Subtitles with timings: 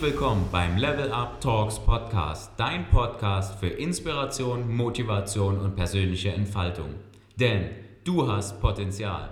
[0.00, 6.94] Herzlich willkommen beim Level Up Talks Podcast, dein Podcast für Inspiration, Motivation und persönliche Entfaltung.
[7.38, 7.68] Denn
[8.04, 9.28] du hast Potenzial.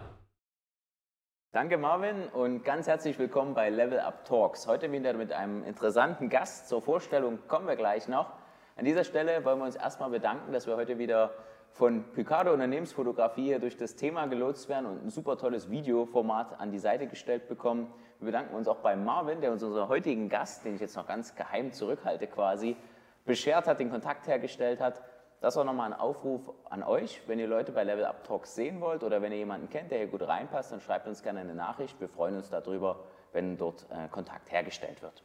[1.53, 4.67] Danke Marvin und ganz herzlich willkommen bei Level Up Talks.
[4.67, 6.69] Heute wieder mit einem interessanten Gast.
[6.69, 8.35] Zur Vorstellung kommen wir gleich noch.
[8.77, 11.31] An dieser Stelle wollen wir uns erstmal bedanken, dass wir heute wieder
[11.71, 16.73] von Picardo Unternehmensfotografie hier durch das Thema gelotst werden und ein super tolles Videoformat an
[16.73, 17.87] die Seite gestellt bekommen.
[18.19, 21.07] Wir bedanken uns auch bei Marvin, der uns unseren heutigen Gast, den ich jetzt noch
[21.07, 22.77] ganz geheim zurückhalte quasi,
[23.25, 25.03] beschert hat, den Kontakt hergestellt hat.
[25.41, 27.23] Das war nochmal ein Aufruf an euch.
[27.29, 29.99] Wenn ihr Leute bei Level Up Talks sehen wollt oder wenn ihr jemanden kennt, der
[29.99, 32.01] hier gut reinpasst, dann schreibt uns gerne eine Nachricht.
[32.01, 35.23] Wir freuen uns darüber, wenn dort äh, Kontakt hergestellt wird.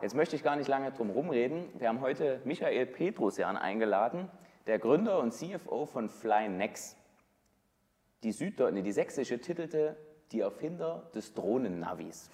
[0.00, 1.68] Jetzt möchte ich gar nicht lange drum rumreden.
[1.78, 4.28] Wir haben heute Michael Petrusjan eingeladen
[4.66, 6.96] der Gründer und CFO von FlyNex.
[8.22, 9.96] Die, Süddeu nee, die sächsische titelte
[10.32, 12.30] Die Erfinder des Drohnennavis.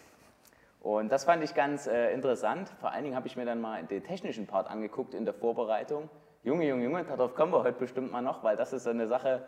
[0.80, 2.68] Und das fand ich ganz äh, interessant.
[2.80, 6.08] Vor allen Dingen habe ich mir dann mal den technischen Part angeguckt in der Vorbereitung.
[6.44, 9.08] Junge, Junge, Junge, darauf kommen wir heute bestimmt mal noch, weil das ist so eine
[9.08, 9.42] Sache,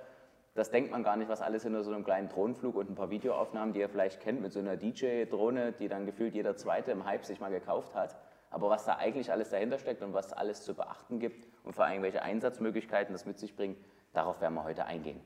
[0.54, 3.10] das denkt man gar nicht, was alles hinter so einem kleinen Drohnenflug und ein paar
[3.10, 7.04] Videoaufnahmen, die ihr vielleicht kennt, mit so einer DJ-Drohne, die dann gefühlt jeder Zweite im
[7.04, 8.16] Hype sich mal gekauft hat.
[8.50, 11.84] Aber was da eigentlich alles dahinter steckt und was alles zu beachten gibt und vor
[11.84, 13.78] allem welche Einsatzmöglichkeiten das mit sich bringt,
[14.12, 15.20] darauf werden wir heute eingehen.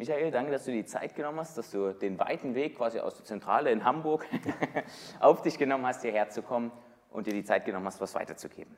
[0.00, 3.16] Michael, danke, dass du die Zeit genommen hast, dass du den weiten Weg quasi aus
[3.16, 4.24] der Zentrale in Hamburg
[5.20, 6.72] auf dich genommen hast, hierher zu kommen
[7.10, 8.74] und dir die Zeit genommen hast, was weiterzugeben.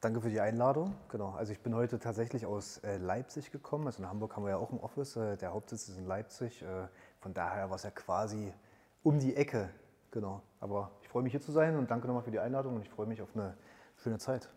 [0.00, 0.94] Danke für die Einladung.
[1.08, 1.30] Genau.
[1.32, 3.86] Also ich bin heute tatsächlich aus äh, Leipzig gekommen.
[3.86, 5.16] Also in Hamburg haben wir ja auch ein Office.
[5.16, 6.62] Äh, der Hauptsitz ist in Leipzig.
[6.62, 6.86] Äh,
[7.18, 8.54] von daher war es ja quasi
[9.02, 9.70] um die Ecke.
[10.12, 10.40] Genau.
[10.60, 12.90] Aber ich freue mich hier zu sein und danke nochmal für die Einladung und ich
[12.90, 13.56] freue mich auf eine
[13.96, 14.48] schöne Zeit.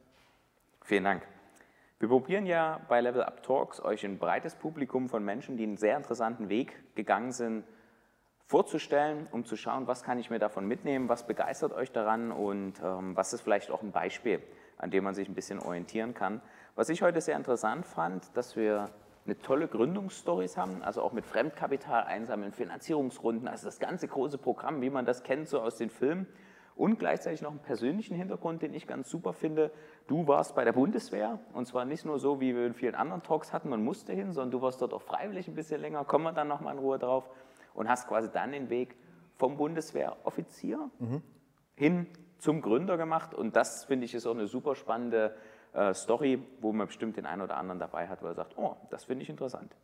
[0.84, 1.33] Vielen Dank.
[2.04, 5.78] Wir probieren ja bei Level Up Talks euch ein breites Publikum von Menschen, die einen
[5.78, 7.64] sehr interessanten Weg gegangen sind,
[8.46, 12.74] vorzustellen, um zu schauen, was kann ich mir davon mitnehmen, was begeistert euch daran und
[12.84, 14.44] ähm, was ist vielleicht auch ein Beispiel,
[14.78, 16.42] an dem man sich ein bisschen orientieren kann.
[16.76, 18.90] Was ich heute sehr interessant fand, dass wir
[19.24, 24.82] eine tolle Gründungsstories haben, also auch mit Fremdkapital einsammeln, Finanzierungsrunden, also das ganze große Programm,
[24.82, 26.28] wie man das kennt, so aus den Filmen.
[26.76, 29.72] Und gleichzeitig noch einen persönlichen Hintergrund, den ich ganz super finde.
[30.08, 33.22] Du warst bei der Bundeswehr und zwar nicht nur so, wie wir in vielen anderen
[33.22, 36.26] Talks hatten, man musste hin, sondern du warst dort auch freiwillig ein bisschen länger, kommen
[36.26, 37.30] wir dann nochmal in Ruhe drauf
[37.74, 38.96] und hast quasi dann den Weg
[39.36, 41.22] vom Bundeswehroffizier mhm.
[41.76, 42.08] hin
[42.40, 45.36] zum Gründer gemacht und das finde ich ist auch eine super spannende
[45.74, 48.76] äh, Story, wo man bestimmt den einen oder anderen dabei hat, wo er sagt, oh,
[48.90, 49.76] das finde ich interessant.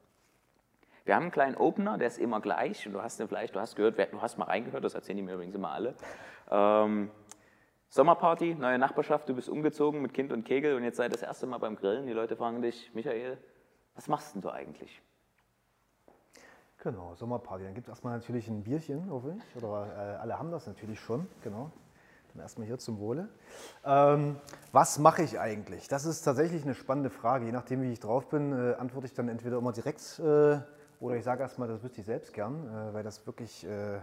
[1.09, 2.83] Wir haben einen kleinen Opener, der ist immer gleich.
[2.83, 5.33] Du hast den vielleicht, du hast gehört, du hast mal reingehört, das erzählen die mir
[5.33, 5.95] übrigens immer alle.
[6.51, 7.09] Ähm,
[7.89, 11.47] Sommerparty, neue Nachbarschaft, du bist umgezogen mit Kind und Kegel und jetzt sei das erste
[11.47, 12.05] Mal beim Grillen.
[12.05, 13.39] Die Leute fragen dich, Michael,
[13.95, 15.01] was machst denn du eigentlich?
[16.83, 17.63] Genau, Sommerparty.
[17.63, 19.63] Dann gibt es erstmal natürlich ein Bierchen, hoffe ich.
[19.63, 21.71] Oder äh, alle haben das natürlich schon, genau.
[22.35, 23.29] Dann erstmal hier zum Wohle.
[23.83, 24.35] Ähm,
[24.73, 25.87] was mache ich eigentlich?
[25.87, 27.47] Das ist tatsächlich eine spannende Frage.
[27.47, 30.59] Je nachdem, wie ich drauf bin, äh, antworte ich dann entweder immer direkt äh,
[30.99, 33.99] oder ich sage erstmal, das wüsste ich selbst gern, äh, weil das wirklich, äh,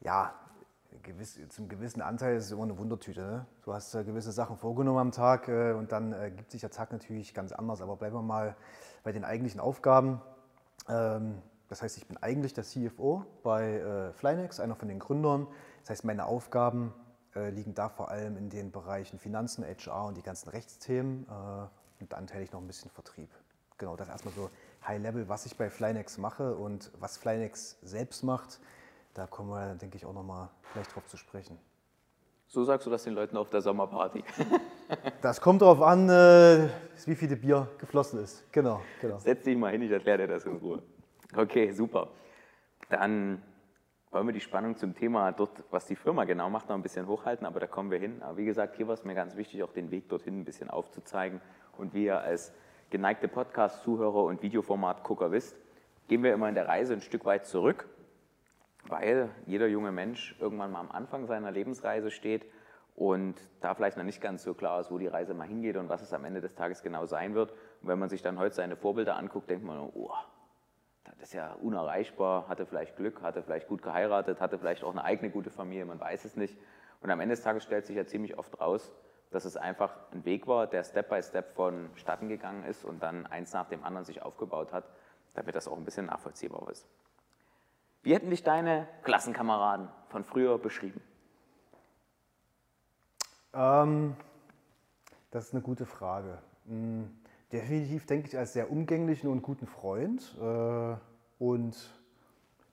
[0.00, 0.34] ja,
[1.02, 3.20] gewiss, zum gewissen Anteil ist es immer eine Wundertüte.
[3.20, 3.46] Ne?
[3.62, 7.32] Du hast äh, gewisse Sachen vorgenommen am Tag und dann gibt sich der Tag natürlich
[7.32, 7.80] ganz anders.
[7.80, 8.56] Aber bleiben wir mal
[9.04, 10.20] bei den eigentlichen Aufgaben.
[10.88, 15.46] Ähm, das heißt, ich bin eigentlich der CFO bei Flynex, einer von den Gründern.
[15.82, 16.92] Das heißt, meine Aufgaben
[17.32, 21.26] liegen da vor allem in den Bereichen Finanzen, HR und die ganzen Rechtsthemen
[22.00, 23.30] und anteilig noch ein bisschen Vertrieb.
[23.78, 24.50] Genau, das erstmal so
[24.86, 28.60] High Level, was ich bei Flynex mache und was Flynex selbst macht.
[29.14, 31.58] Da kommen wir, denke ich, auch nochmal vielleicht drauf zu sprechen.
[32.46, 34.24] So sagst du das den Leuten auf der Sommerparty.
[35.22, 36.68] das kommt darauf an, äh,
[37.06, 38.50] wie viel Bier geflossen ist.
[38.52, 39.18] Genau, genau.
[39.18, 40.82] Setz dich mal hin, ich erkläre dir das in Ruhe.
[41.36, 42.08] Okay, super.
[42.88, 43.40] Dann
[44.10, 47.06] wollen wir die Spannung zum Thema dort, was die Firma genau macht, noch ein bisschen
[47.06, 48.20] hochhalten, aber da kommen wir hin.
[48.22, 50.70] Aber wie gesagt, hier war es mir ganz wichtig, auch den Weg dorthin ein bisschen
[50.70, 51.40] aufzuzeigen.
[51.78, 52.52] Und wie ihr als
[52.90, 55.56] geneigte Podcast-Zuhörer und Videoformat-Gucker wisst,
[56.08, 57.88] gehen wir immer in der Reise ein Stück weit zurück,
[58.88, 62.46] weil jeder junge Mensch irgendwann mal am Anfang seiner Lebensreise steht
[62.96, 65.88] und da vielleicht noch nicht ganz so klar ist, wo die Reise mal hingeht und
[65.88, 67.52] was es am Ende des Tages genau sein wird.
[67.80, 70.12] Und wenn man sich dann heute seine Vorbilder anguckt, denkt man, oh,
[71.04, 75.04] das ist ja unerreichbar, hatte vielleicht Glück, hatte vielleicht gut geheiratet, hatte vielleicht auch eine
[75.04, 76.58] eigene gute Familie, man weiß es nicht.
[77.00, 78.92] Und am Ende des Tages stellt sich ja ziemlich oft raus,
[79.30, 83.26] dass es einfach ein Weg war, der Step by Step vonstatten gegangen ist und dann
[83.26, 84.84] eins nach dem anderen sich aufgebaut hat,
[85.34, 86.86] damit das auch ein bisschen nachvollziehbar ist.
[88.02, 91.00] Wie hätten dich deine Klassenkameraden von früher beschrieben?
[93.52, 94.16] Ähm,
[95.30, 96.38] das ist eine gute Frage.
[96.66, 97.20] Hm
[97.52, 100.96] definitiv, denke ich, als sehr umgänglichen und guten Freund äh,
[101.38, 101.76] und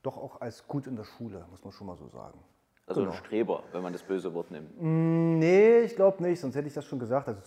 [0.03, 2.39] doch auch als gut in der Schule, muss man schon mal so sagen.
[2.87, 3.11] Also Genau.
[3.11, 4.81] ein Streber, wenn man das böse Wort nimmt.
[4.81, 7.27] Nee, ich glaube nicht, sonst hätte ich das schon gesagt.
[7.27, 7.41] Also,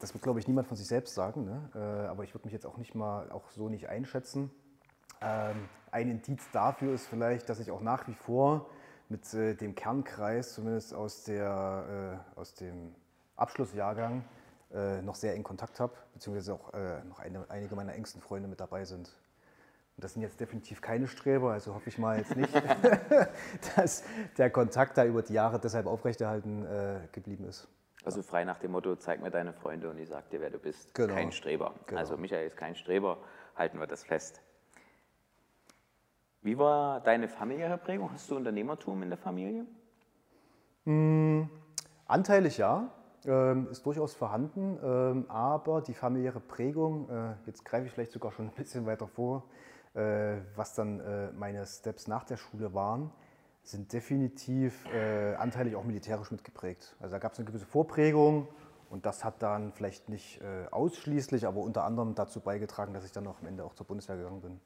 [0.00, 1.44] das wird, glaube ich, niemand von sich selbst sagen.
[1.44, 1.70] Ne?
[1.74, 4.50] Äh, aber ich würde mich jetzt auch nicht mal auch so nicht einschätzen.
[5.20, 8.66] Ähm, ein Indiz dafür ist vielleicht, dass ich auch nach wie vor
[9.08, 12.94] mit äh, dem Kernkreis, zumindest aus, der, äh, aus dem
[13.36, 14.24] Abschlussjahrgang,
[15.02, 16.72] noch sehr in Kontakt habe, beziehungsweise auch
[17.08, 19.10] noch eine, einige meiner engsten Freunde mit dabei sind.
[20.00, 22.48] Und das sind jetzt definitiv keine Streber, also hoffe ich mal jetzt nicht,
[23.76, 24.02] dass
[24.38, 27.68] der Kontakt da über die Jahre deshalb aufrechterhalten äh, geblieben ist.
[28.02, 30.58] Also frei nach dem Motto, zeig mir deine Freunde und ich sag dir, wer du
[30.58, 30.94] bist.
[30.94, 31.12] Genau.
[31.12, 31.74] Kein Streber.
[31.84, 32.00] Genau.
[32.00, 33.18] Also Michael ist kein Streber,
[33.56, 34.40] halten wir das fest.
[36.40, 38.10] Wie war deine familiäre Prägung?
[38.10, 39.66] Hast du Unternehmertum in der Familie?
[42.06, 42.88] Anteilig ja,
[43.26, 48.32] ähm, ist durchaus vorhanden, ähm, aber die familiäre Prägung, äh, jetzt greife ich vielleicht sogar
[48.32, 49.44] schon ein bisschen weiter vor,
[49.94, 53.12] was dann äh, meine Steps nach der Schule waren,
[53.62, 56.96] sind definitiv äh, anteilig auch militärisch mitgeprägt.
[57.00, 58.48] Also da gab es eine gewisse Vorprägung
[58.88, 63.12] und das hat dann vielleicht nicht äh, ausschließlich, aber unter anderem dazu beigetragen, dass ich
[63.12, 64.60] dann auch am Ende auch zur Bundeswehr gegangen bin.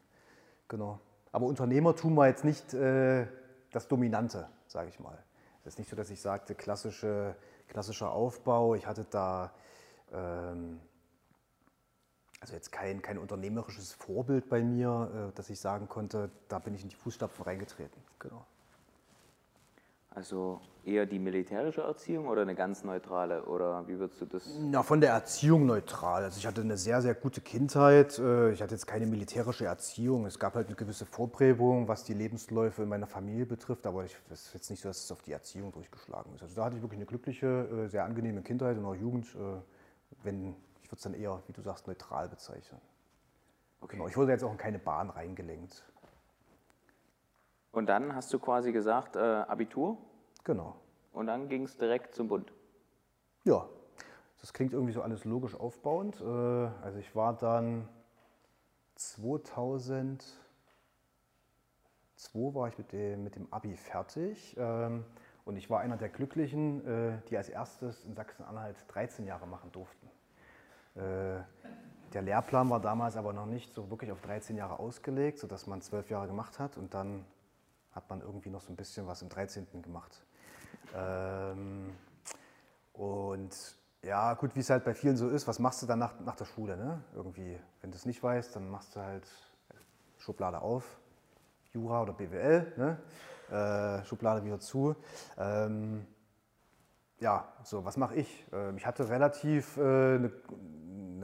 [0.69, 1.01] Genau.
[1.33, 3.27] Aber Unternehmertum war jetzt nicht äh,
[3.73, 5.19] das Dominante, sage ich mal.
[5.63, 7.35] Es ist nicht so, dass ich sagte, klassische,
[7.69, 8.75] klassischer Aufbau.
[8.75, 9.53] Ich hatte da
[10.13, 10.81] ähm,
[12.45, 16.75] also jetzt kein, kein unternehmerisches Vorbild bei mir, äh, dass ich sagen konnte, da bin
[16.75, 18.03] ich in die Fußstapfen reingetreten.
[18.19, 18.45] Genau.
[20.11, 23.47] Also eher die militärische Erziehung oder eine ganz neutrale?
[23.47, 24.47] Oder wie würdest du das?
[24.61, 26.23] Na, von der Erziehung neutral.
[26.23, 28.19] Also ich hatte eine sehr, sehr gute Kindheit.
[28.19, 30.27] Äh, Ich hatte jetzt keine militärische Erziehung.
[30.27, 33.87] Es gab halt eine gewisse Vorprägung, was die Lebensläufe in meiner Familie betrifft.
[33.87, 36.43] Aber ich, es ist jetzt nicht so, dass es auf die Erziehung durchgeschlagen ist.
[36.43, 39.35] Also da hatte ich wirklich eine glückliche, äh, sehr angenehme Kindheit und auch Jugend.
[40.23, 42.79] Wenn, ich würde es dann eher, wie du sagst, neutral bezeichnen.
[43.81, 43.97] Okay.
[43.97, 44.07] Genau.
[44.07, 45.83] Ich wurde jetzt auch in keine Bahn reingelenkt.
[47.73, 49.97] Und dann hast du quasi gesagt, äh, Abitur
[50.45, 50.77] Genau.
[51.13, 52.53] und dann ging es direkt zum Bund.
[53.45, 53.67] Ja,
[54.41, 56.21] das klingt irgendwie so alles logisch aufbauend.
[56.21, 57.89] Äh, Also ich war dann
[58.97, 60.25] 2002
[62.55, 65.05] war ich mit dem, mit dem Abi fertig ähm,
[65.47, 69.73] und ich war einer der Glücklichen, äh, die als erstes in Sachsen-Anhalt 13 Jahre machen
[69.73, 70.04] durften.
[70.95, 71.43] Äh,
[72.13, 75.83] Der Lehrplan war damals aber noch nicht so wirklich auf 13 Jahre ausgelegt, sodass man
[75.83, 77.25] 12 Jahre gemacht hat und dann
[77.93, 79.67] hat man irgendwie noch so ein bisschen was im 13.
[79.83, 80.25] gemacht.
[80.95, 81.93] Ähm,
[82.93, 86.21] und ja, gut, wie es halt bei vielen so ist, was machst du dann nach,
[86.21, 86.77] nach der Schule?
[86.77, 87.03] Ne?
[87.15, 89.27] Irgendwie, wenn du es nicht weißt, dann machst du halt
[90.19, 90.85] Schublade auf,
[91.73, 92.99] Jura oder BWL, ne?
[93.51, 94.95] äh, Schublade wieder zu.
[95.37, 96.07] Ähm,
[97.19, 98.47] ja, so, was mache ich?
[98.53, 100.33] Ähm, ich hatte relativ, äh, eine,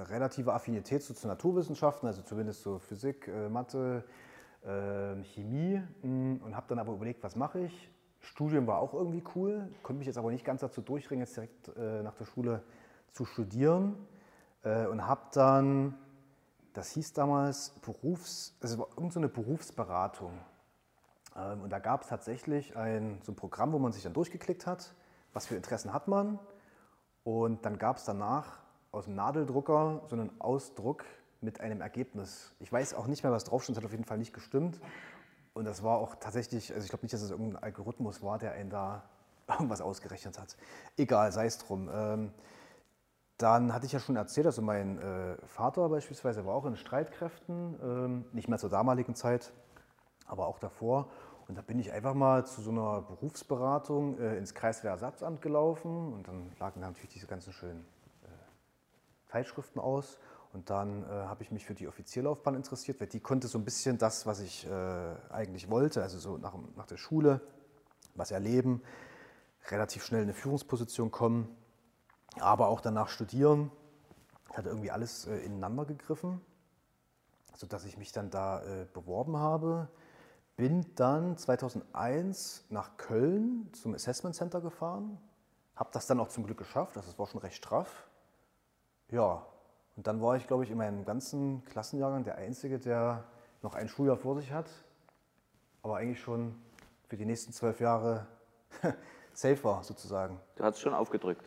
[0.01, 4.05] eine relative Affinität so zu Naturwissenschaften, also zumindest so Physik, äh, Mathe,
[4.63, 7.91] äh, Chemie mh, und habe dann aber überlegt, was mache ich?
[8.21, 11.69] Studium war auch irgendwie cool, konnte mich jetzt aber nicht ganz dazu durchringen, jetzt direkt
[11.77, 12.63] äh, nach der Schule
[13.13, 13.97] zu studieren
[14.63, 15.95] äh, und habe dann,
[16.75, 20.39] das hieß damals Berufs, es war irgendeine so Berufsberatung.
[21.37, 24.67] Ähm, und da gab es tatsächlich ein, so ein Programm, wo man sich dann durchgeklickt
[24.67, 24.95] hat,
[25.33, 26.39] was für Interessen hat man.
[27.25, 28.60] Und dann gab es danach
[28.93, 31.05] aus dem Nadeldrucker so einen Ausdruck
[31.41, 32.53] mit einem Ergebnis.
[32.61, 34.81] Ich weiß auch nicht mehr, was drauf stand, es hat auf jeden Fall nicht gestimmt.
[35.53, 38.53] Und das war auch tatsächlich, also ich glaube nicht, dass es irgendein Algorithmus war, der
[38.53, 39.03] einen da
[39.49, 40.57] irgendwas ausgerechnet hat.
[40.97, 41.89] Egal, sei es drum.
[41.93, 42.33] Ähm,
[43.39, 47.79] dann hatte ich ja schon erzählt, also mein äh, Vater beispielsweise war auch in Streitkräften,
[47.83, 49.53] ähm, nicht mehr zur damaligen Zeit,
[50.27, 51.09] aber auch davor.
[51.49, 56.29] Und da bin ich einfach mal zu so einer Berufsberatung äh, ins Kreiswehrersatzamt gelaufen und
[56.29, 57.85] dann lagen da natürlich diese ganzen schönen
[59.31, 60.19] Zeitschriften aus.
[60.53, 63.65] Und dann äh, habe ich mich für die Offizierlaufbahn interessiert, weil die konnte so ein
[63.65, 67.41] bisschen das, was ich äh, eigentlich wollte, also so nach, nach der Schule,
[68.17, 68.83] was erleben,
[69.69, 71.57] relativ schnell in eine Führungsposition kommen,
[72.41, 73.71] aber auch danach studieren.
[74.53, 76.41] Hat irgendwie alles äh, ineinander gegriffen,
[77.55, 79.89] sodass ich mich dann da äh, beworben habe.
[80.57, 85.19] Bin dann 2001 nach Köln zum Assessment Center gefahren,
[85.77, 88.10] habe das dann auch zum Glück geschafft, also es war schon recht straff.
[89.11, 89.45] Ja,
[89.97, 93.25] und dann war ich, glaube ich, in meinem ganzen Klassenjahrgang der Einzige, der
[93.63, 94.71] noch ein Schuljahr vor sich hat,
[95.83, 96.55] aber eigentlich schon
[97.09, 98.27] für die nächsten zwölf Jahre
[99.33, 100.39] safe war, sozusagen.
[100.57, 101.45] Du hast schon aufgedrückt.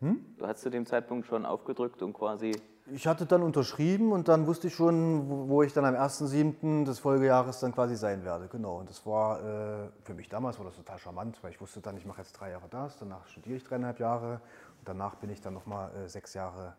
[0.00, 2.52] Du hast zu dem Zeitpunkt schon aufgedrückt und quasi
[2.92, 6.84] Ich hatte dann unterschrieben und dann wusste ich schon, wo- ich dann am 1.7.
[6.84, 8.46] des Folgejahres dann quasi sein werde.
[8.48, 8.76] Genau.
[8.78, 11.96] Und das war äh, für mich damals war das total charmant, weil ich wusste dann,
[11.96, 14.42] ich mache jetzt drei Jahre das, danach studiere ich dreieinhalb Jahre
[14.88, 16.76] danach bin ich dann nochmal äh, sechs Jahre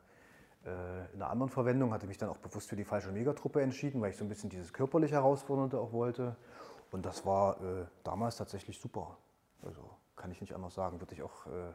[0.65, 4.01] äh, in einer anderen Verwendung, hatte mich dann auch bewusst für die falsche Megatruppe entschieden,
[4.01, 6.35] weil ich so ein bisschen dieses körperlich Herausfordernde auch wollte.
[6.91, 9.17] Und das war äh, damals tatsächlich super.
[9.61, 11.71] Also kann ich nicht anders sagen, würde ich auch äh,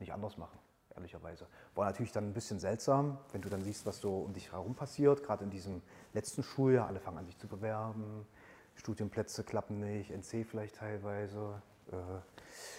[0.00, 0.58] nicht anders machen,
[0.94, 1.46] ehrlicherweise.
[1.74, 4.74] War natürlich dann ein bisschen seltsam, wenn du dann siehst, was so um dich herum
[4.74, 6.86] passiert, gerade in diesem letzten Schuljahr.
[6.86, 8.26] Alle fangen an, sich zu bewerben,
[8.74, 11.62] Studienplätze klappen nicht, NC vielleicht teilweise.
[11.90, 11.96] Äh,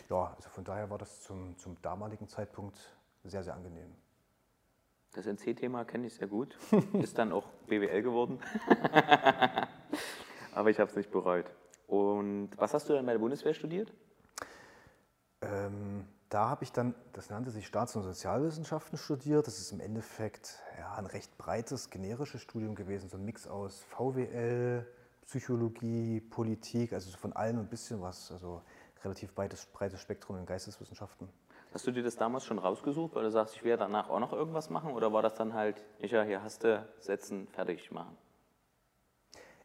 [0.10, 2.78] ja, also von daher war das zum, zum damaligen Zeitpunkt
[3.24, 3.94] sehr, sehr angenehm.
[5.14, 6.58] Das NC-Thema kenne ich sehr gut.
[6.94, 8.40] Ist dann auch BWL geworden.
[10.54, 11.46] Aber ich habe es nicht bereut.
[11.88, 13.92] Und was hast du dann bei der Bundeswehr studiert?
[15.42, 19.48] Ähm, da habe ich dann, das nannte sich Staats- und Sozialwissenschaften studiert.
[19.48, 23.82] Das ist im Endeffekt ja, ein recht breites, generisches Studium gewesen, so ein Mix aus
[23.82, 24.86] VWL,
[25.26, 28.62] Psychologie, Politik, also von allem ein bisschen was, also
[29.04, 31.30] relativ breites, breites Spektrum in Geisteswissenschaften.
[31.74, 34.34] Hast du dir das damals schon rausgesucht, weil du sagst, ich werde danach auch noch
[34.34, 34.94] irgendwas machen?
[34.94, 38.18] Oder war das dann halt, ja, hier hast du, setzen, fertig machen?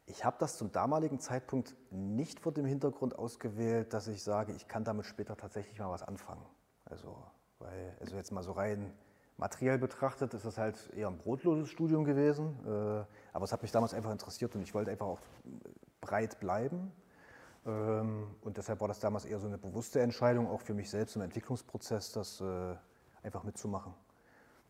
[0.07, 4.69] Ich habe das zum damaligen Zeitpunkt nicht vor dem Hintergrund ausgewählt, dass ich sage, ich
[4.69, 6.45] kann damit später tatsächlich mal was anfangen.
[6.85, 7.17] Also,
[7.59, 8.93] weil, also jetzt mal so rein
[9.39, 12.59] materiell betrachtet, ist das halt eher ein brotloses Studium gewesen.
[12.67, 15.21] Äh, aber es hat mich damals einfach interessiert und ich wollte einfach auch
[16.03, 16.93] breit bleiben.
[17.67, 21.17] Ähm, und deshalb war das damals eher so eine bewusste Entscheidung, auch für mich selbst
[21.17, 22.75] im Entwicklungsprozess, das äh,
[23.23, 23.95] einfach mitzumachen.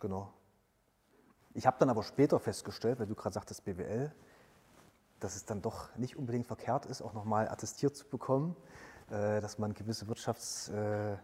[0.01, 0.33] Genau.
[1.55, 4.13] Ich habe dann aber später festgestellt, weil du gerade sagtest BWL,
[5.21, 8.57] dass es dann doch nicht unbedingt verkehrt ist, auch nochmal attestiert zu bekommen,
[9.11, 11.17] äh, dass man gewisse, Wirtschafts, äh,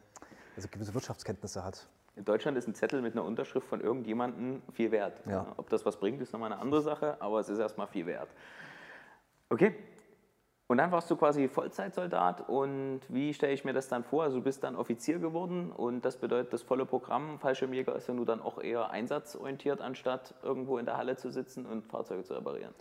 [0.56, 1.88] also gewisse Wirtschaftskenntnisse hat.
[2.16, 5.22] In Deutschland ist ein Zettel mit einer Unterschrift von irgendjemandem viel wert.
[5.26, 5.52] Ja.
[5.56, 8.28] Ob das was bringt, ist nochmal eine andere Sache, aber es ist erstmal viel wert.
[9.48, 9.74] Okay.
[10.70, 14.22] Und dann warst du quasi Vollzeitsoldat und wie stelle ich mir das dann vor?
[14.22, 18.14] Also du bist dann Offizier geworden und das bedeutet, das volle Programm Fallschirmjäger ist ja
[18.14, 22.34] nur dann auch eher einsatzorientiert, anstatt irgendwo in der Halle zu sitzen und Fahrzeuge zu
[22.34, 22.72] reparieren.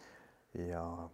[0.53, 1.10] Ja,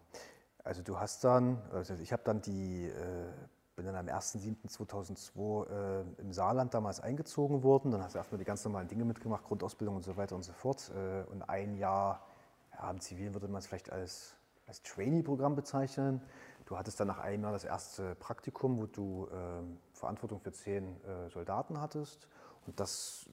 [0.66, 3.32] also du hast dann, also ich habe dann die, äh,
[3.78, 7.92] bin dann am 1.7.2002 äh, im Saarland damals eingezogen worden.
[7.92, 10.52] Dann hast du erstmal die ganz normalen Dinge mitgemacht, Grundausbildung und so weiter und so
[10.52, 10.92] fort.
[10.94, 12.28] Äh, und ein Jahr,
[12.74, 14.36] ja, im Zivilen würde man es vielleicht als,
[14.68, 16.22] als Trainee-Programm bezeichnen.
[16.66, 21.00] Du hattest dann nach einem Jahr das erste Praktikum, wo du ähm, Verantwortung für zehn
[21.04, 22.28] äh, Soldaten hattest.
[22.66, 23.30] Und das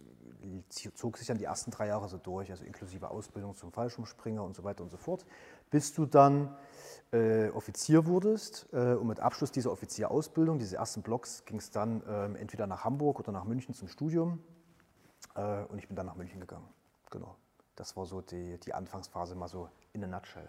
[0.95, 4.55] zog sich dann die ersten drei Jahre so durch, also inklusive Ausbildung zum Fallschirmspringer und
[4.55, 5.25] so weiter und so fort,
[5.71, 6.55] bis du dann
[7.13, 8.69] äh, Offizier wurdest.
[8.73, 12.85] Äh, und mit Abschluss dieser Offizierausbildung, diese ersten Blocks, ging es dann äh, entweder nach
[12.85, 14.45] Hamburg oder nach München zum Studium.
[15.35, 16.69] Äh, und ich bin dann nach München gegangen.
[17.11, 17.37] Genau.
[17.77, 20.49] Das war so die, die Anfangsphase mal so in a nutshell.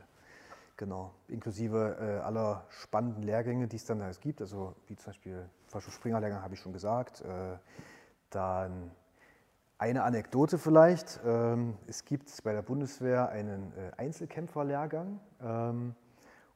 [0.75, 5.49] Genau, inklusive äh, aller spannenden Lehrgänge, die es dann da gibt, also wie zum Beispiel
[5.67, 7.21] Fallschirmspringerlehrgang habe ich schon gesagt.
[7.21, 7.57] Äh,
[8.31, 8.91] dann
[9.77, 11.19] eine Anekdote vielleicht.
[11.25, 15.19] Ähm, es gibt bei der Bundeswehr einen äh, Einzelkämpferlehrgang.
[15.41, 15.95] Ähm,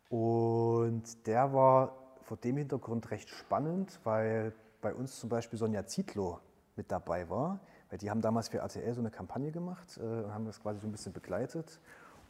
[0.09, 6.39] und der war vor dem Hintergrund recht spannend, weil bei uns zum Beispiel Sonja Zietlow
[6.75, 7.59] mit dabei war,
[7.89, 10.79] weil die haben damals für RTL so eine Kampagne gemacht äh, und haben das quasi
[10.79, 11.79] so ein bisschen begleitet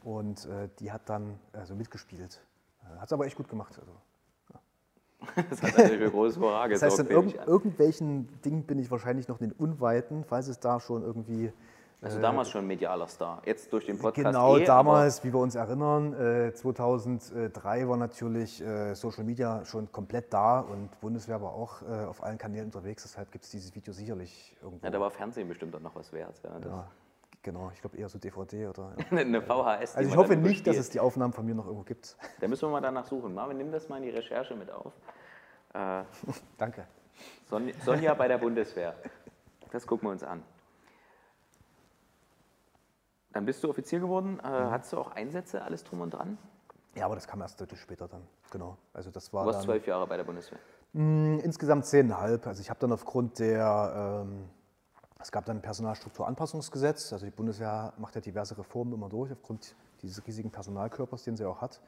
[0.04, 2.40] und äh, die hat dann also mitgespielt.
[2.98, 3.78] Hat es aber echt gut gemacht.
[3.78, 3.92] Also.
[5.50, 9.28] Das hat natürlich für großes Hurra Das heißt, in irg irgendwelchen Dingen bin ich wahrscheinlich
[9.28, 11.52] noch in den Unweiten, falls es da schon irgendwie.
[12.00, 13.42] Also damals schon medialer Star.
[13.44, 18.62] Jetzt durch den Podcast genau, eh, damals, wie wir uns erinnern, äh, 2003 war natürlich
[18.62, 23.02] äh, Social Media schon komplett da und Bundeswehr war auch äh, auf allen Kanälen unterwegs.
[23.02, 24.86] Deshalb gibt es dieses Video sicherlich irgendwo.
[24.86, 26.40] Ja, da war Fernsehen bestimmt auch noch was wert.
[26.44, 26.88] Ja, ja,
[27.42, 28.94] genau, ich glaube eher so DVD oder.
[29.10, 29.96] Eine VHS.
[29.96, 32.16] Also ich hoffe nicht, dass es die Aufnahmen von mir noch irgendwo gibt.
[32.40, 33.34] Da müssen wir mal danach suchen.
[33.34, 34.92] Marvin, nimm das mal in die Recherche mit auf.
[35.74, 36.02] Äh,
[36.58, 36.86] Danke.
[37.48, 38.94] Sonja, Sonja bei der Bundeswehr.
[39.70, 40.42] Das gucken wir uns an.
[43.32, 44.40] Dann bist du Offizier geworden.
[44.42, 44.70] Äh, Mhm.
[44.70, 46.38] hattest du auch Einsätze, alles drum und dran?
[46.94, 48.26] Ja, aber das kam erst deutlich später dann.
[48.50, 48.76] Genau.
[48.94, 50.58] Also das war Du warst zwölf Jahre bei der Bundeswehr.
[50.94, 52.46] Mm, Insgesamt zehneinhalb.
[52.46, 54.48] Also ich habe dann aufgrund der, ähm,
[55.20, 59.74] es gab dann ein Personalstrukturanpassungsgesetz, also die Bundeswehr macht ja diverse Reformen immer durch, aufgrund
[60.02, 61.80] dieses riesigen Personalkörpers, den sie auch hat.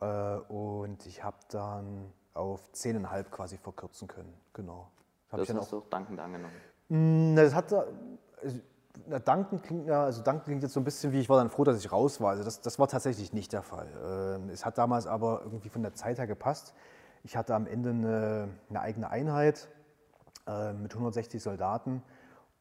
[0.00, 4.32] Äh, und ich habe dann auf zehneinhalb quasi verkürzen können.
[4.54, 4.90] Genau.
[5.30, 6.54] Hab Das ich hast du auch dankend angenommen.
[6.88, 8.58] Mm, na, Das hat, also,
[9.06, 11.50] na, danken klingt ja, also danken klingt jetzt so ein bisschen wie, ich war dann
[11.50, 12.30] froh, dass ich raus war.
[12.30, 13.88] Also das, das war tatsächlich nicht der Fall.
[14.02, 16.72] Ähm, Es hat damals aber irgendwie von der Zeit her gepasst.
[17.22, 19.68] Ich hatte am Ende eine, eine eigene Einheit
[20.46, 22.02] äh, mit 160 Soldaten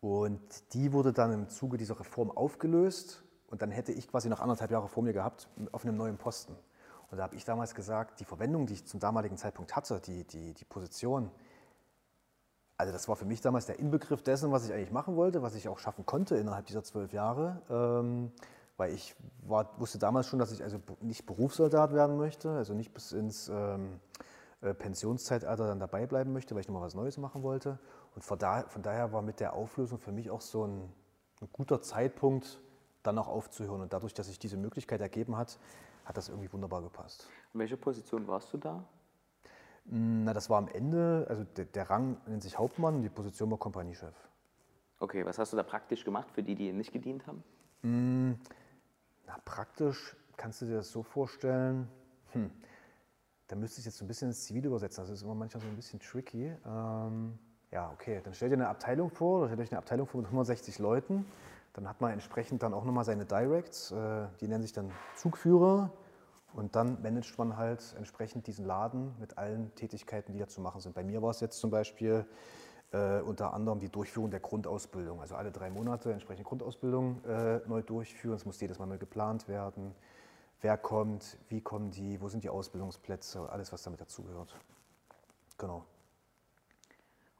[0.01, 4.41] und die wurde dann im Zuge dieser Reform aufgelöst und dann hätte ich quasi noch
[4.41, 6.55] anderthalb Jahre vor mir gehabt auf einem neuen Posten.
[7.11, 10.23] Und da habe ich damals gesagt, die Verwendung, die ich zum damaligen Zeitpunkt hatte, die,
[10.23, 11.29] die, die Position,
[12.77, 15.53] also das war für mich damals der Inbegriff dessen, was ich eigentlich machen wollte, was
[15.53, 17.61] ich auch schaffen konnte innerhalb dieser zwölf Jahre.
[17.69, 18.31] Ähm,
[18.77, 19.15] weil ich
[19.45, 23.49] war, wusste damals schon, dass ich also nicht Berufssoldat werden möchte, also nicht bis ins,
[23.49, 23.99] ähm,
[24.61, 27.79] äh, Pensionszeitalter dann dabei bleiben möchte, weil ich nochmal was Neues machen wollte.
[28.15, 30.91] Und von, da, von daher war mit der Auflösung für mich auch so ein,
[31.41, 32.59] ein guter Zeitpunkt,
[33.03, 33.81] dann auch aufzuhören.
[33.81, 35.57] Und dadurch, dass sich diese Möglichkeit ergeben hat,
[36.05, 37.27] hat das irgendwie wunderbar gepasst.
[37.53, 38.83] In welcher Position warst du da?
[39.85, 43.49] Na, das war am Ende, also der, der Rang nennt sich Hauptmann und die Position
[43.49, 44.13] war Kompaniechef.
[44.99, 47.43] Okay, was hast du da praktisch gemacht für die, die nicht gedient haben?
[47.81, 51.87] Na, praktisch kannst du dir das so vorstellen,
[52.33, 52.51] hm,
[53.47, 55.03] da müsste ich jetzt so ein bisschen ins Zivil übersetzen.
[55.03, 56.55] Das ist immer manchmal so ein bisschen tricky.
[56.65, 57.37] Ähm,
[57.71, 60.79] ja, okay, dann stell dir eine Abteilung vor, stellt euch eine Abteilung vor mit 160
[60.79, 61.25] Leuten.
[61.73, 65.91] Dann hat man entsprechend dann auch nochmal seine Directs, äh, die nennen sich dann Zugführer.
[66.53, 70.81] Und dann managt man halt entsprechend diesen Laden mit allen Tätigkeiten, die da zu machen
[70.81, 70.93] sind.
[70.93, 72.25] Bei mir war es jetzt zum Beispiel
[72.91, 75.21] äh, unter anderem die Durchführung der Grundausbildung.
[75.21, 78.35] Also alle drei Monate entsprechende Grundausbildung äh, neu durchführen.
[78.35, 79.95] Es muss jedes Mal neu geplant werden.
[80.59, 84.53] Wer kommt, wie kommen die, wo sind die Ausbildungsplätze, alles, was damit dazugehört.
[85.57, 85.85] Genau.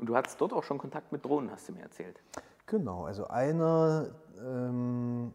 [0.01, 2.20] Und du hattest dort auch schon Kontakt mit Drohnen, hast du mir erzählt.
[2.65, 5.31] Genau, also eine ähm,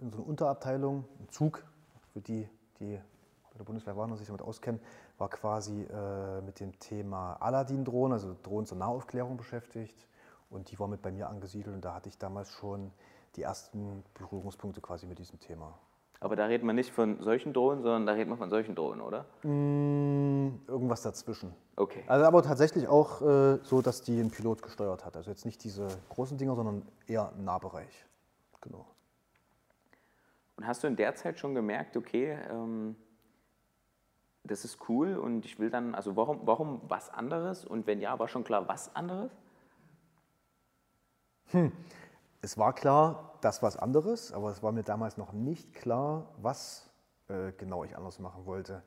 [0.00, 1.62] so einer Unterabteilung, ein Zug,
[2.12, 2.48] für die,
[2.80, 2.98] die
[3.50, 4.80] bei der Bundeswehr waren und sich damit auskennen,
[5.18, 10.06] war quasi äh, mit dem Thema Aladdin-Drohnen, also Drohnen zur Nahaufklärung beschäftigt.
[10.48, 12.92] Und die war mit bei mir angesiedelt und da hatte ich damals schon
[13.34, 15.78] die ersten Berührungspunkte quasi mit diesem Thema.
[16.20, 19.00] Aber da redet man nicht von solchen Drohnen, sondern da redet man von solchen Drohnen,
[19.00, 19.26] oder?
[19.42, 21.54] Mm, irgendwas dazwischen.
[21.76, 22.02] Okay.
[22.06, 25.16] Also aber tatsächlich auch äh, so, dass die ein Pilot gesteuert hat.
[25.16, 28.06] Also jetzt nicht diese großen Dinger, sondern eher im Nahbereich.
[28.62, 28.86] Genau.
[30.56, 32.96] Und hast du in der Zeit schon gemerkt, okay, ähm,
[34.42, 37.64] das ist cool und ich will dann, also warum, warum was anderes?
[37.64, 39.30] Und wenn ja, war schon klar, was anderes?
[42.42, 46.88] Es war klar, das was anderes, aber es war mir damals noch nicht klar, was
[47.28, 48.82] äh, genau ich anders machen wollte.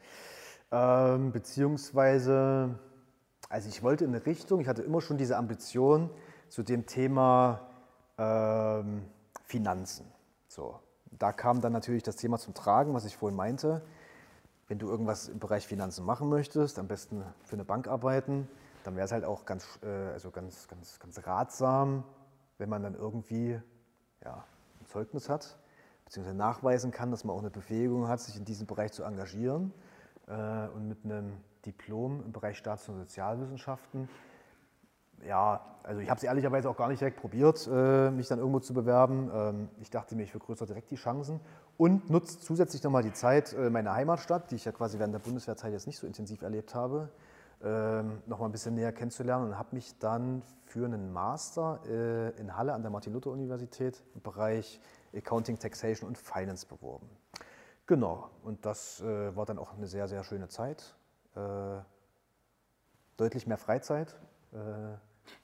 [0.71, 2.77] Ähm, beziehungsweise,
[3.49, 6.09] also ich wollte in eine Richtung, ich hatte immer schon diese Ambition
[6.49, 7.61] zu dem Thema
[8.17, 9.05] ähm,
[9.43, 10.05] Finanzen.
[10.47, 10.79] So,
[11.11, 13.81] da kam dann natürlich das Thema zum Tragen, was ich vorhin meinte.
[14.67, 18.47] Wenn du irgendwas im Bereich Finanzen machen möchtest, am besten für eine Bank arbeiten,
[18.83, 22.03] dann wäre es halt auch ganz, äh, also ganz, ganz, ganz ratsam,
[22.59, 23.59] wenn man dann irgendwie
[24.23, 24.45] ja,
[24.79, 25.57] ein Zeugnis hat,
[26.05, 29.73] beziehungsweise nachweisen kann, dass man auch eine Befähigung hat, sich in diesem Bereich zu engagieren.
[30.27, 34.07] Äh, und mit einem Diplom im Bereich Staats- und Sozialwissenschaften
[35.25, 38.59] ja, also ich habe es ehrlicherweise auch gar nicht direkt probiert, äh, mich dann irgendwo
[38.59, 39.29] zu bewerben.
[39.33, 41.39] Ähm, ich dachte mir, ich vergrößere direkt die Chancen
[41.77, 45.19] und nutze zusätzlich nochmal die Zeit, äh, meine Heimatstadt, die ich ja quasi während der
[45.19, 47.09] Bundeswehrzeit jetzt nicht so intensiv erlebt habe,
[47.61, 52.55] ähm, nochmal ein bisschen näher kennenzulernen und habe mich dann für einen Master äh, in
[52.55, 54.79] Halle an der Martin-Luther-Universität im Bereich
[55.15, 57.09] Accounting, Taxation und Finance beworben.
[57.87, 60.95] Genau, und das war dann auch eine sehr, sehr schöne Zeit.
[63.17, 64.15] Deutlich mehr Freizeit,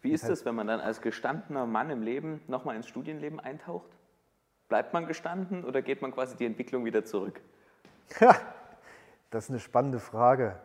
[0.01, 3.89] wie ist es, wenn man dann als gestandener Mann im Leben nochmal ins Studienleben eintaucht?
[4.67, 7.41] Bleibt man gestanden oder geht man quasi die Entwicklung wieder zurück?
[9.32, 10.56] Das ist eine spannende Frage.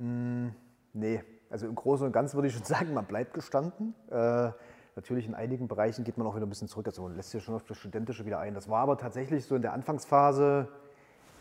[0.00, 3.94] Nee, also im Großen und Ganzen würde ich schon sagen, man bleibt gestanden.
[4.10, 4.50] Äh,
[4.96, 7.42] natürlich in einigen Bereichen geht man auch wieder ein bisschen zurück, also man lässt sich
[7.42, 8.54] schon auf das Studentische wieder ein.
[8.54, 10.68] Das war aber tatsächlich so in der Anfangsphase,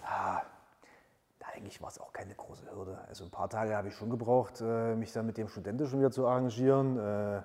[0.03, 0.43] ja,
[1.59, 2.97] eigentlich war es auch keine große Hürde.
[3.07, 6.11] Also ein paar Tage habe ich schon gebraucht, äh, mich dann mit dem Studentischen wieder
[6.11, 6.97] zu arrangieren.
[6.97, 7.41] Äh,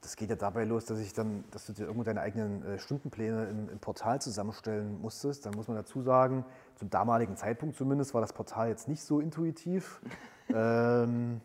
[0.00, 2.78] das geht ja dabei los, dass, ich dann, dass du dir irgendwo deine eigenen äh,
[2.78, 5.46] Stundenpläne im, im, Portal zusammenstellen musstest.
[5.46, 6.44] Dann muss man dazu sagen,
[6.76, 10.00] zum damaligen Zeitpunkt zumindest war das Portal jetzt nicht so intuitiv.
[10.48, 11.40] Ähm,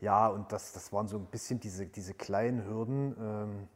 [0.00, 3.16] ja, und das, das waren so ein bisschen diese, diese kleinen Hürden.
[3.18, 3.68] Ähm,